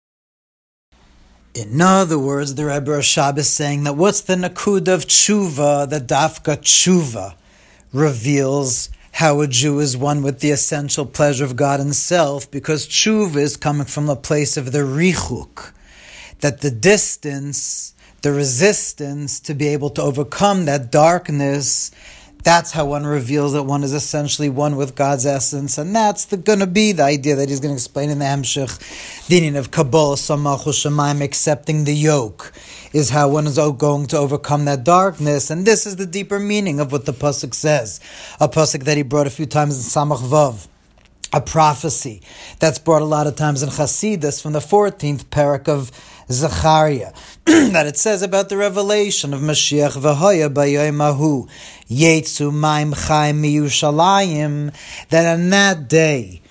In 1.55 1.79
other 1.79 2.19
words, 2.19 2.55
the 2.55 2.65
Rebbe 2.65 2.91
Rashab 2.91 3.37
is 3.37 3.47
saying 3.47 3.85
that 3.85 3.95
what's 3.95 4.19
the 4.19 4.35
nakud 4.35 4.89
of 4.89 5.05
tshuva, 5.05 5.89
the 5.89 6.01
dafka 6.01 6.57
tshuva, 6.57 7.35
reveals 7.93 8.89
how 9.13 9.39
a 9.39 9.47
Jew 9.47 9.79
is 9.79 9.95
one 9.95 10.21
with 10.21 10.41
the 10.41 10.51
essential 10.51 11.05
pleasure 11.05 11.45
of 11.45 11.55
God 11.55 11.79
Himself, 11.79 12.51
because 12.51 12.85
tshuva 12.85 13.37
is 13.37 13.55
coming 13.55 13.85
from 13.85 14.05
the 14.05 14.17
place 14.17 14.57
of 14.57 14.73
the 14.73 14.79
richuk, 14.79 15.71
that 16.41 16.59
the 16.59 16.71
distance, 16.71 17.93
the 18.21 18.33
resistance 18.33 19.39
to 19.39 19.53
be 19.53 19.69
able 19.69 19.91
to 19.91 20.01
overcome 20.01 20.65
that 20.65 20.91
darkness 20.91 21.89
that's 22.45 22.71
how 22.71 22.85
one 22.85 23.07
reveals 23.07 23.53
that 23.53 23.63
one 23.63 23.83
is 23.83 23.91
essentially 23.91 24.49
one 24.49 24.75
with 24.75 24.95
God's 24.95 25.25
essence, 25.25 25.79
and 25.79 25.95
that's 25.95 26.25
the, 26.25 26.37
to 26.59 26.67
be 26.67 26.91
the 26.91 27.03
idea 27.03 27.35
that 27.35 27.49
he's 27.49 27.59
to 27.59 27.73
explain 27.73 28.11
in 28.11 28.19
the 28.19 28.25
Hemshech, 28.25 29.27
the 29.27 29.57
of 29.57 29.71
Kabbalah, 29.71 30.15
Samachu 30.15 30.67
Shemaim, 30.67 31.21
accepting 31.21 31.85
the 31.85 31.95
yoke, 31.95 32.53
is 32.93 33.09
how 33.09 33.29
one 33.29 33.47
is 33.47 33.57
going 33.57 34.05
to 34.05 34.17
overcome 34.17 34.65
that 34.65 34.83
darkness, 34.83 35.49
and 35.49 35.65
this 35.65 35.87
is 35.87 35.95
the 35.95 36.05
deeper 36.05 36.39
meaning 36.39 36.79
of 36.79 36.91
what 36.91 37.07
the 37.07 37.13
pasuk 37.13 37.55
says, 37.55 37.99
a 38.39 38.47
pasuk 38.47 38.83
that 38.83 38.95
he 38.95 39.01
brought 39.01 39.25
a 39.25 39.31
few 39.31 39.47
times 39.47 39.75
in 39.77 39.81
Samach 39.81 40.21
Vav. 40.21 40.67
A 41.33 41.41
prophecy 41.41 42.21
that's 42.59 42.79
brought 42.79 43.01
a 43.01 43.05
lot 43.05 43.27
of 43.27 43.35
times 43.35 43.61
in 43.61 43.67
Chasidus 43.67 44.41
from 44.41 44.53
the 44.53 44.59
14th 44.59 45.25
parak 45.25 45.67
of 45.67 45.91
Zechariah, 46.31 47.11
that 47.73 47.85
it 47.85 47.95
says 47.95 48.23
about 48.23 48.49
the 48.49 48.57
revelation 48.57 49.31
of 49.31 49.39
Mashiach 49.39 49.97
v'hoya 49.97 50.49
b'yoymahu 50.51 51.47
yetsu 51.87 52.51
maim 52.51 52.91
chaim 52.91 53.43
miyushalayim, 53.43 54.73
that 55.09 55.31
on 55.31 55.51
that 55.51 55.87
day, 55.87 56.41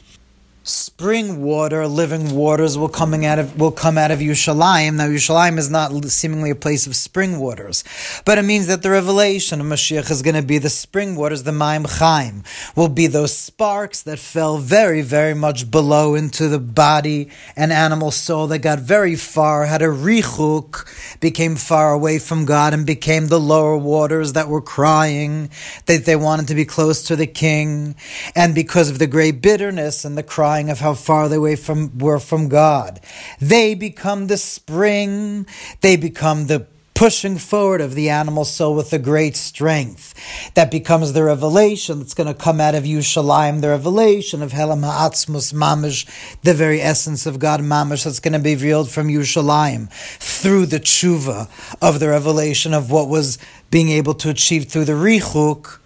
spring 0.64 1.42
water, 1.42 1.86
living 1.86 2.34
waters 2.34 2.78
will 2.78 2.88
coming 2.88 3.26
out 3.26 3.38
of 3.38 3.60
will 3.60 3.70
come 3.70 3.98
out 3.98 4.10
of 4.10 4.20
Yerushalayim. 4.20 4.94
Now 4.94 5.06
Yerushalayim 5.08 5.58
is 5.58 5.70
not 5.70 5.92
seemingly 6.06 6.48
a 6.48 6.54
place 6.54 6.86
of 6.86 6.96
spring 6.96 7.38
waters, 7.38 7.84
but 8.24 8.38
it 8.38 8.46
means 8.46 8.66
that 8.68 8.82
the 8.82 8.88
revelation 8.88 9.60
of 9.60 9.66
Mashiach 9.66 10.10
is 10.10 10.22
going 10.22 10.36
to 10.36 10.42
be 10.42 10.56
the 10.56 10.70
spring 10.70 11.16
waters, 11.16 11.42
the 11.42 11.52
Maim 11.52 11.84
Chaim, 11.84 12.44
will 12.74 12.88
be 12.88 13.06
those 13.06 13.36
sparks 13.36 14.02
that 14.04 14.18
fell 14.18 14.56
very, 14.56 15.02
very 15.02 15.34
much 15.34 15.70
below 15.70 16.14
into 16.14 16.48
the 16.48 16.58
body 16.58 17.28
and 17.56 17.70
animal 17.70 18.10
soul 18.10 18.46
that 18.46 18.60
got 18.60 18.78
very 18.78 19.16
far, 19.16 19.66
had 19.66 19.82
a 19.82 19.88
richuk, 19.88 21.20
became 21.20 21.56
far 21.56 21.92
away 21.92 22.18
from 22.18 22.46
God 22.46 22.72
and 22.72 22.86
became 22.86 23.26
the 23.26 23.40
lower 23.40 23.76
waters 23.76 24.32
that 24.32 24.48
were 24.48 24.62
crying, 24.62 25.50
that 25.84 26.06
they 26.06 26.16
wanted 26.16 26.48
to 26.48 26.54
be 26.54 26.64
close 26.64 27.02
to 27.02 27.16
the 27.16 27.26
king, 27.26 27.94
and 28.34 28.54
because 28.54 28.88
of 28.88 28.98
the 28.98 29.06
great 29.06 29.42
bitterness 29.42 30.06
and 30.06 30.16
the 30.16 30.22
cry 30.22 30.53
of 30.62 30.80
how 30.80 30.94
far 30.94 31.28
they 31.28 31.36
away 31.36 31.56
from 31.56 31.98
were 31.98 32.18
from 32.18 32.48
God. 32.48 33.00
They 33.40 33.74
become 33.74 34.26
the 34.28 34.36
spring, 34.36 35.46
they 35.80 35.96
become 35.96 36.46
the 36.46 36.66
pushing 36.94 37.36
forward 37.36 37.80
of 37.80 37.94
the 37.94 38.08
animal 38.08 38.44
soul 38.44 38.76
with 38.76 38.92
a 38.92 38.98
great 38.98 39.34
strength. 39.34 40.14
That 40.54 40.70
becomes 40.70 41.12
the 41.12 41.24
revelation 41.24 41.98
that's 41.98 42.14
going 42.14 42.28
to 42.28 42.34
come 42.34 42.60
out 42.60 42.76
of 42.76 42.84
Yerushalayim, 42.84 43.60
the 43.60 43.68
revelation 43.68 44.42
of 44.42 44.52
Helam 44.52 44.84
Ha'atzmus 44.84 45.52
Mamish, 45.52 46.06
the 46.42 46.54
very 46.54 46.80
essence 46.80 47.26
of 47.26 47.40
God 47.40 47.60
Mamish 47.60 48.04
that's 48.04 48.20
going 48.20 48.32
to 48.32 48.38
be 48.38 48.54
revealed 48.54 48.90
from 48.90 49.08
Yerushalayim 49.08 49.90
through 50.20 50.66
the 50.66 50.78
tshuva 50.78 51.48
of 51.82 51.98
the 51.98 52.08
revelation 52.08 52.72
of 52.72 52.90
what 52.90 53.08
was 53.08 53.38
being 53.70 53.90
able 53.90 54.14
to 54.14 54.30
achieve 54.30 54.66
through 54.66 54.84
the 54.84 54.92
Richuk 54.92 55.80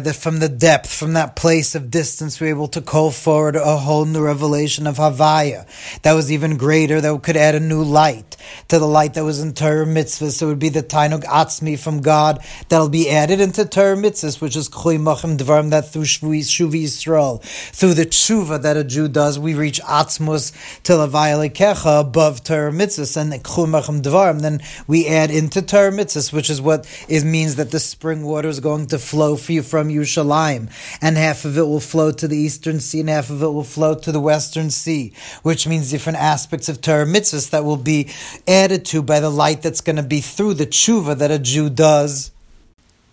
that 0.00 0.16
from 0.16 0.38
the 0.40 0.48
depth, 0.48 0.92
from 0.92 1.12
that 1.12 1.36
place 1.36 1.74
of 1.76 1.88
distance, 1.88 2.40
we're 2.40 2.48
able 2.48 2.66
to 2.68 2.80
call 2.80 3.12
forward 3.12 3.54
a 3.54 3.76
whole 3.76 4.04
new 4.04 4.24
revelation 4.24 4.88
of 4.88 4.96
Havaya 4.96 5.66
that 6.02 6.14
was 6.14 6.32
even 6.32 6.56
greater, 6.56 7.00
that 7.00 7.22
could 7.22 7.36
add 7.36 7.54
a 7.54 7.60
new 7.60 7.84
light 7.84 8.36
to 8.68 8.80
the 8.80 8.86
light 8.86 9.14
that 9.14 9.22
was 9.24 9.40
in 9.40 9.52
Torah. 9.54 9.86
So 10.06 10.46
it 10.46 10.48
would 10.48 10.58
be 10.58 10.68
the 10.68 10.82
Tainug 10.82 11.22
Atzmi 11.24 11.78
from 11.78 12.00
God 12.00 12.44
that'll 12.68 12.88
be 12.88 13.08
added 13.08 13.40
into 13.40 13.64
Torah 13.64 13.96
which 13.96 14.56
is 14.56 14.68
Chui 14.68 14.98
Machim 14.98 15.36
Dvarim, 15.36 15.70
that 15.70 15.92
through 15.92 16.02
Shuvi 16.02 16.42
Yisrael, 16.42 17.40
through 17.72 17.94
the 17.94 18.06
tshuva 18.06 18.60
that 18.62 18.76
a 18.76 18.82
Jew 18.82 19.06
does, 19.06 19.38
we 19.38 19.54
reach 19.54 19.80
Atzmus 19.82 20.52
till 20.82 20.98
Havaya 20.98 21.48
Lekecha 21.48 22.00
above 22.00 22.42
Torah 22.42 22.70
and 22.70 23.44
Chui 23.44 23.66
Machim 23.68 24.02
Dvarim, 24.02 24.40
then 24.40 24.60
we 24.88 25.06
add 25.06 25.30
into 25.30 25.62
Torah 25.62 25.92
which 25.96 26.50
is 26.50 26.60
what 26.60 26.86
it 27.08 27.22
means 27.24 27.54
that 27.54 27.70
the 27.70 27.75
spring 27.80 28.24
water 28.24 28.48
is 28.48 28.60
going 28.60 28.86
to 28.88 28.98
flow 28.98 29.36
for 29.36 29.52
you 29.52 29.62
from 29.62 29.88
Yerushalayim, 29.88 30.70
and 31.00 31.16
half 31.16 31.44
of 31.44 31.58
it 31.58 31.66
will 31.66 31.80
flow 31.80 32.12
to 32.12 32.28
the 32.28 32.36
eastern 32.36 32.80
sea, 32.80 33.00
and 33.00 33.08
half 33.08 33.30
of 33.30 33.42
it 33.42 33.48
will 33.48 33.64
flow 33.64 33.94
to 33.94 34.12
the 34.12 34.20
western 34.20 34.70
sea, 34.70 35.12
which 35.42 35.66
means 35.66 35.90
different 35.90 36.18
aspects 36.18 36.68
of 36.68 36.80
Torah 36.80 37.06
mitzvahs 37.06 37.50
that 37.50 37.64
will 37.64 37.76
be 37.76 38.08
added 38.46 38.84
to 38.86 39.02
by 39.02 39.20
the 39.20 39.30
light 39.30 39.62
that's 39.62 39.80
going 39.80 39.96
to 39.96 40.02
be 40.02 40.20
through 40.20 40.54
the 40.54 40.66
tshuva 40.66 41.18
that 41.18 41.30
a 41.30 41.38
Jew 41.38 41.70
does 41.70 42.30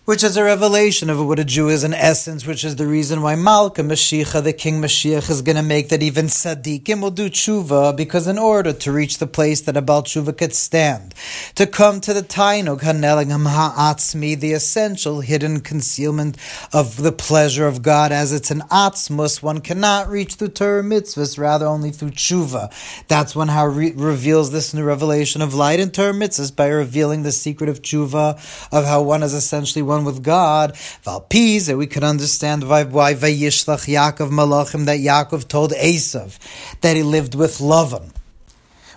which 0.04 0.22
is 0.22 0.36
a 0.36 0.44
revelation 0.44 1.08
of 1.08 1.26
what 1.26 1.38
a 1.38 1.44
Jew 1.44 1.70
is 1.70 1.82
in 1.82 1.94
essence, 1.94 2.46
which 2.46 2.62
is 2.62 2.76
the 2.76 2.86
reason 2.86 3.22
why 3.22 3.36
Malka 3.36 3.80
Mashiach, 3.80 4.44
the 4.44 4.52
King 4.52 4.82
Mashiach, 4.82 5.30
is 5.30 5.40
going 5.40 5.56
to 5.56 5.62
make 5.62 5.88
that 5.88 6.02
even 6.02 6.26
Tzaddikim 6.26 7.00
will 7.00 7.10
do 7.10 7.30
tshuva, 7.30 7.96
because 7.96 8.26
in 8.26 8.36
order 8.36 8.74
to 8.74 8.92
reach 8.92 9.16
the 9.16 9.26
place 9.26 9.62
that 9.62 9.78
a 9.78 9.80
Baal 9.80 10.02
tshuva 10.02 10.36
could 10.36 10.54
stand, 10.54 11.14
to 11.54 11.66
come 11.66 12.02
to 12.02 12.12
the 12.12 12.20
Tainug 12.20 12.82
Hanelingam 12.82 13.46
Ha'atzmi, 13.46 14.38
the 14.38 14.52
essential 14.52 15.22
hidden 15.22 15.60
concealment 15.60 16.36
of 16.70 17.02
the 17.02 17.12
pleasure 17.12 17.66
of 17.66 17.80
God, 17.80 18.12
as 18.12 18.30
it's 18.30 18.50
an 18.50 18.60
Atzmus, 18.70 19.42
one 19.42 19.62
cannot 19.62 20.10
reach 20.10 20.34
through 20.34 20.48
Torah 20.48 20.82
mitzvahs, 20.82 21.38
rather 21.38 21.64
only 21.64 21.90
through 21.90 22.10
tshuva. 22.10 22.70
That's 23.08 23.34
when 23.34 23.48
how 23.48 23.68
re- 23.68 23.92
reveals 23.92 24.52
this 24.52 24.74
new 24.74 24.84
revelation 24.84 25.40
of 25.40 25.54
light 25.54 25.80
in 25.80 25.90
Torah 25.90 26.12
mitzvahs 26.12 26.54
by 26.54 26.68
revealing 26.68 27.22
the 27.22 27.32
secret 27.32 27.70
of 27.70 27.80
tshuva, 27.80 28.68
of 28.70 28.84
how 28.84 29.00
one 29.00 29.22
is 29.22 29.32
essentially 29.32 29.80
one 29.82 29.93
one 29.94 30.04
with 30.04 30.22
God. 30.22 30.74
Valpiz, 31.04 31.66
that 31.66 31.76
we 31.76 31.86
could 31.86 32.04
understand 32.04 32.68
why, 32.68 32.84
why 32.84 33.14
Vayishlach 33.14 33.86
Yaakov 33.86 34.30
Malachim, 34.30 34.86
that 34.86 35.00
Yaakov 35.00 35.48
told 35.48 35.72
Esav 35.72 36.38
that 36.80 36.96
he 36.96 37.02
lived 37.02 37.34
with 37.34 37.58
Lavan 37.58 38.10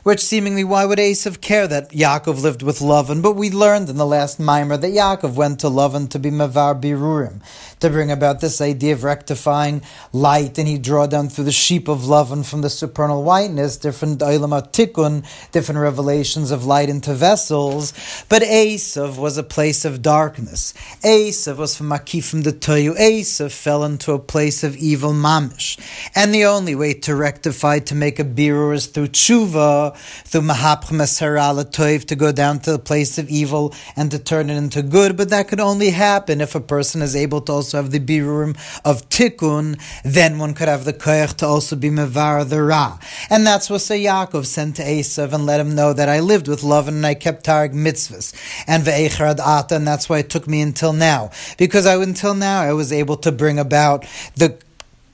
which 0.08 0.24
seemingly 0.24 0.64
why 0.64 0.86
would 0.86 1.00
Esav 1.00 1.42
care 1.42 1.68
that 1.68 1.90
Yaakov 1.90 2.42
lived 2.42 2.62
with 2.62 2.80
Lavan? 2.80 3.22
But 3.22 3.34
we 3.34 3.50
learned 3.50 3.90
in 3.90 3.98
the 3.98 4.06
last 4.06 4.40
mimer 4.40 4.78
that 4.78 4.94
Yaakov 4.94 5.34
went 5.34 5.60
to 5.60 5.68
Lavan 5.68 6.10
to 6.12 6.18
be 6.18 6.32
Mavar 6.32 6.80
Birurim, 6.80 7.42
to 7.82 7.90
bring 7.90 8.10
about 8.10 8.40
this 8.40 8.62
idea 8.62 8.94
of 8.94 9.04
rectifying 9.04 9.82
light, 10.14 10.58
and 10.58 10.66
he 10.66 10.78
draw 10.78 11.08
down 11.08 11.28
through 11.28 11.44
the 11.44 11.52
sheep 11.52 11.90
of 11.90 12.04
Lavan 12.04 12.50
from 12.50 12.62
the 12.62 12.70
supernal 12.70 13.22
whiteness, 13.22 13.76
different 13.76 14.22
Olam 14.22 15.52
different 15.52 15.82
revelations 15.82 16.52
of 16.52 16.66
light 16.66 16.88
into 16.88 17.14
vessels. 17.14 17.92
But 18.30 18.44
Esav 18.44 19.18
was 19.18 19.38
a 19.38 19.44
place 19.44 19.84
of 19.84 20.02
darkness. 20.02 20.74
Esav 21.04 21.58
was 21.58 21.76
from 21.76 21.90
Makifim 21.90 22.46
the 22.46 22.54
Toyu. 22.54 22.98
Esav 22.98 23.52
fell 23.52 23.84
into 23.84 24.14
a 24.14 24.20
place 24.20 24.64
of 24.64 24.78
evil 24.78 25.12
mamish. 25.12 25.78
And 26.16 26.34
the 26.34 26.46
only 26.46 26.76
way 26.76 26.94
to 26.94 27.14
rectify, 27.14 27.80
to 27.80 27.94
make 27.94 28.20
a 28.20 28.24
birur 28.24 28.74
is 28.74 28.86
through 28.86 29.10
tshuva, 29.10 29.97
through 30.26 30.42
Toiv 30.42 32.06
to 32.06 32.16
go 32.16 32.32
down 32.32 32.60
to 32.62 32.72
the 32.72 32.80
place 32.80 33.18
of 33.18 33.30
evil 33.30 33.74
and 33.96 34.12
to 34.12 34.20
turn 34.20 34.50
it 34.50 34.58
into 34.58 34.82
good, 34.82 35.18
but 35.18 35.30
that 35.30 35.48
could 35.48 35.60
only 35.60 35.92
happen 35.92 36.42
if 36.42 36.56
a 36.56 36.60
person 36.60 37.02
is 37.02 37.16
able 37.16 37.42
to 37.42 37.52
also 37.52 37.78
have 37.78 37.92
the 37.92 38.00
birurim 38.00 38.58
of 38.84 39.08
Tikkun, 39.10 39.80
then 40.04 40.38
one 40.40 40.54
could 40.54 40.68
have 40.68 40.86
the 40.86 40.94
koyach 40.94 41.36
to 41.38 41.46
also 41.46 41.76
be 41.76 41.90
Mevar 41.90 42.48
the 42.48 42.62
Ra. 42.62 43.00
And 43.30 43.46
that's 43.46 43.70
what 43.70 43.82
Yaakov 43.82 44.46
sent 44.46 44.78
to 44.78 44.84
Esav 44.84 45.34
and 45.34 45.46
let 45.46 45.60
him 45.60 45.76
know 45.76 45.94
that 45.94 46.10
I 46.10 46.20
lived 46.20 46.48
with 46.48 46.64
love 46.64 46.88
and 46.88 47.06
I 47.06 47.14
kept 47.14 47.46
taryag 47.46 47.74
mitzvahs 47.74 48.34
and 48.68 48.84
Ve'echarad 48.84 49.40
Ata, 49.40 49.76
and 49.76 49.88
that's 49.88 50.10
why 50.10 50.20
it 50.20 50.30
took 50.30 50.48
me 50.48 50.62
until 50.62 50.94
now. 50.94 51.32
Because 51.58 51.86
I 51.86 51.96
until 52.08 52.34
now 52.34 52.62
I 52.62 52.74
was 52.74 52.92
able 52.92 53.18
to 53.18 53.32
bring 53.32 53.60
about 53.60 54.06
the 54.36 54.58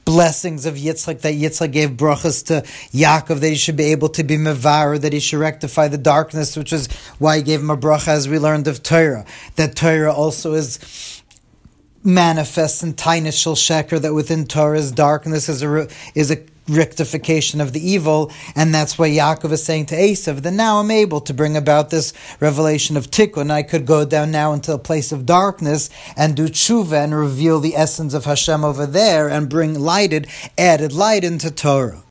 blessings 0.06 0.66
of 0.66 0.76
Yitzchak 0.76 1.22
that 1.22 1.34
Yitzchak 1.34 1.72
gave 1.72 1.92
brachas 1.92 2.46
to 2.48 2.62
Yaakov 2.92 3.40
that 3.40 3.50
he 3.50 3.56
should 3.56 3.78
be 3.78 3.86
able 3.86 4.10
to 4.10 4.24
be 4.24 4.38
mevar, 4.38 5.00
that 5.00 5.14
he 5.14 5.20
should 5.20 5.40
rectify 5.40 5.88
the 5.88 5.98
darkness, 5.98 6.58
which 6.58 6.74
is 6.74 6.88
why 7.20 7.38
he 7.38 7.44
gave 7.44 7.60
him 7.60 7.70
a 7.70 7.78
bracha 7.78 8.10
as 8.10 8.28
we 8.28 8.40
learned 8.40 8.68
of 8.68 8.84
Torah. 8.84 9.26
That 9.56 9.76
Torah 9.76 10.14
also 10.14 10.54
is 10.54 11.22
manifests 12.04 12.84
in 12.84 12.94
Tainus 12.94 13.42
Shel 13.42 13.56
Sheker, 13.56 14.02
that 14.02 14.14
within 14.14 14.46
Torah's 14.46 14.92
darkness 14.92 15.48
is 15.48 15.64
a 15.64 15.88
is 16.16 16.32
a 16.32 16.38
rectification 16.68 17.62
of 17.62 17.74
the 17.74 17.86
evil, 17.86 18.32
and 18.56 18.74
that's 18.74 18.98
why 18.98 19.10
Yaakov 19.10 19.52
is 19.52 19.64
saying 19.64 19.88
to 19.88 19.96
Esav 19.96 20.42
that 20.42 20.52
now 20.52 20.80
I'm 20.80 20.92
able 20.92 21.22
to 21.22 21.34
bring 21.34 21.58
about 21.58 21.90
this 21.90 22.14
revelation 22.40 22.98
of 22.98 23.12
tikkun. 23.12 23.52
I 23.52 23.64
could 23.64 23.86
go 23.86 24.06
down 24.06 24.32
now 24.32 24.54
into 24.54 24.74
a 24.74 24.80
place 24.80 25.12
of 25.12 25.26
darkness 25.26 25.90
and 26.16 26.36
do 26.36 26.48
tshuva 26.48 27.04
and 27.04 27.14
reveal 27.14 27.60
the 27.60 27.76
essence 27.76 28.14
of 28.14 28.26
Hashem 28.26 28.64
over 28.64 28.86
there 28.86 29.30
and 29.30 29.50
bring 29.50 29.80
lighted, 29.80 30.28
added 30.58 30.94
light 30.94 31.24
into 31.24 31.52
Torah. 31.52 32.02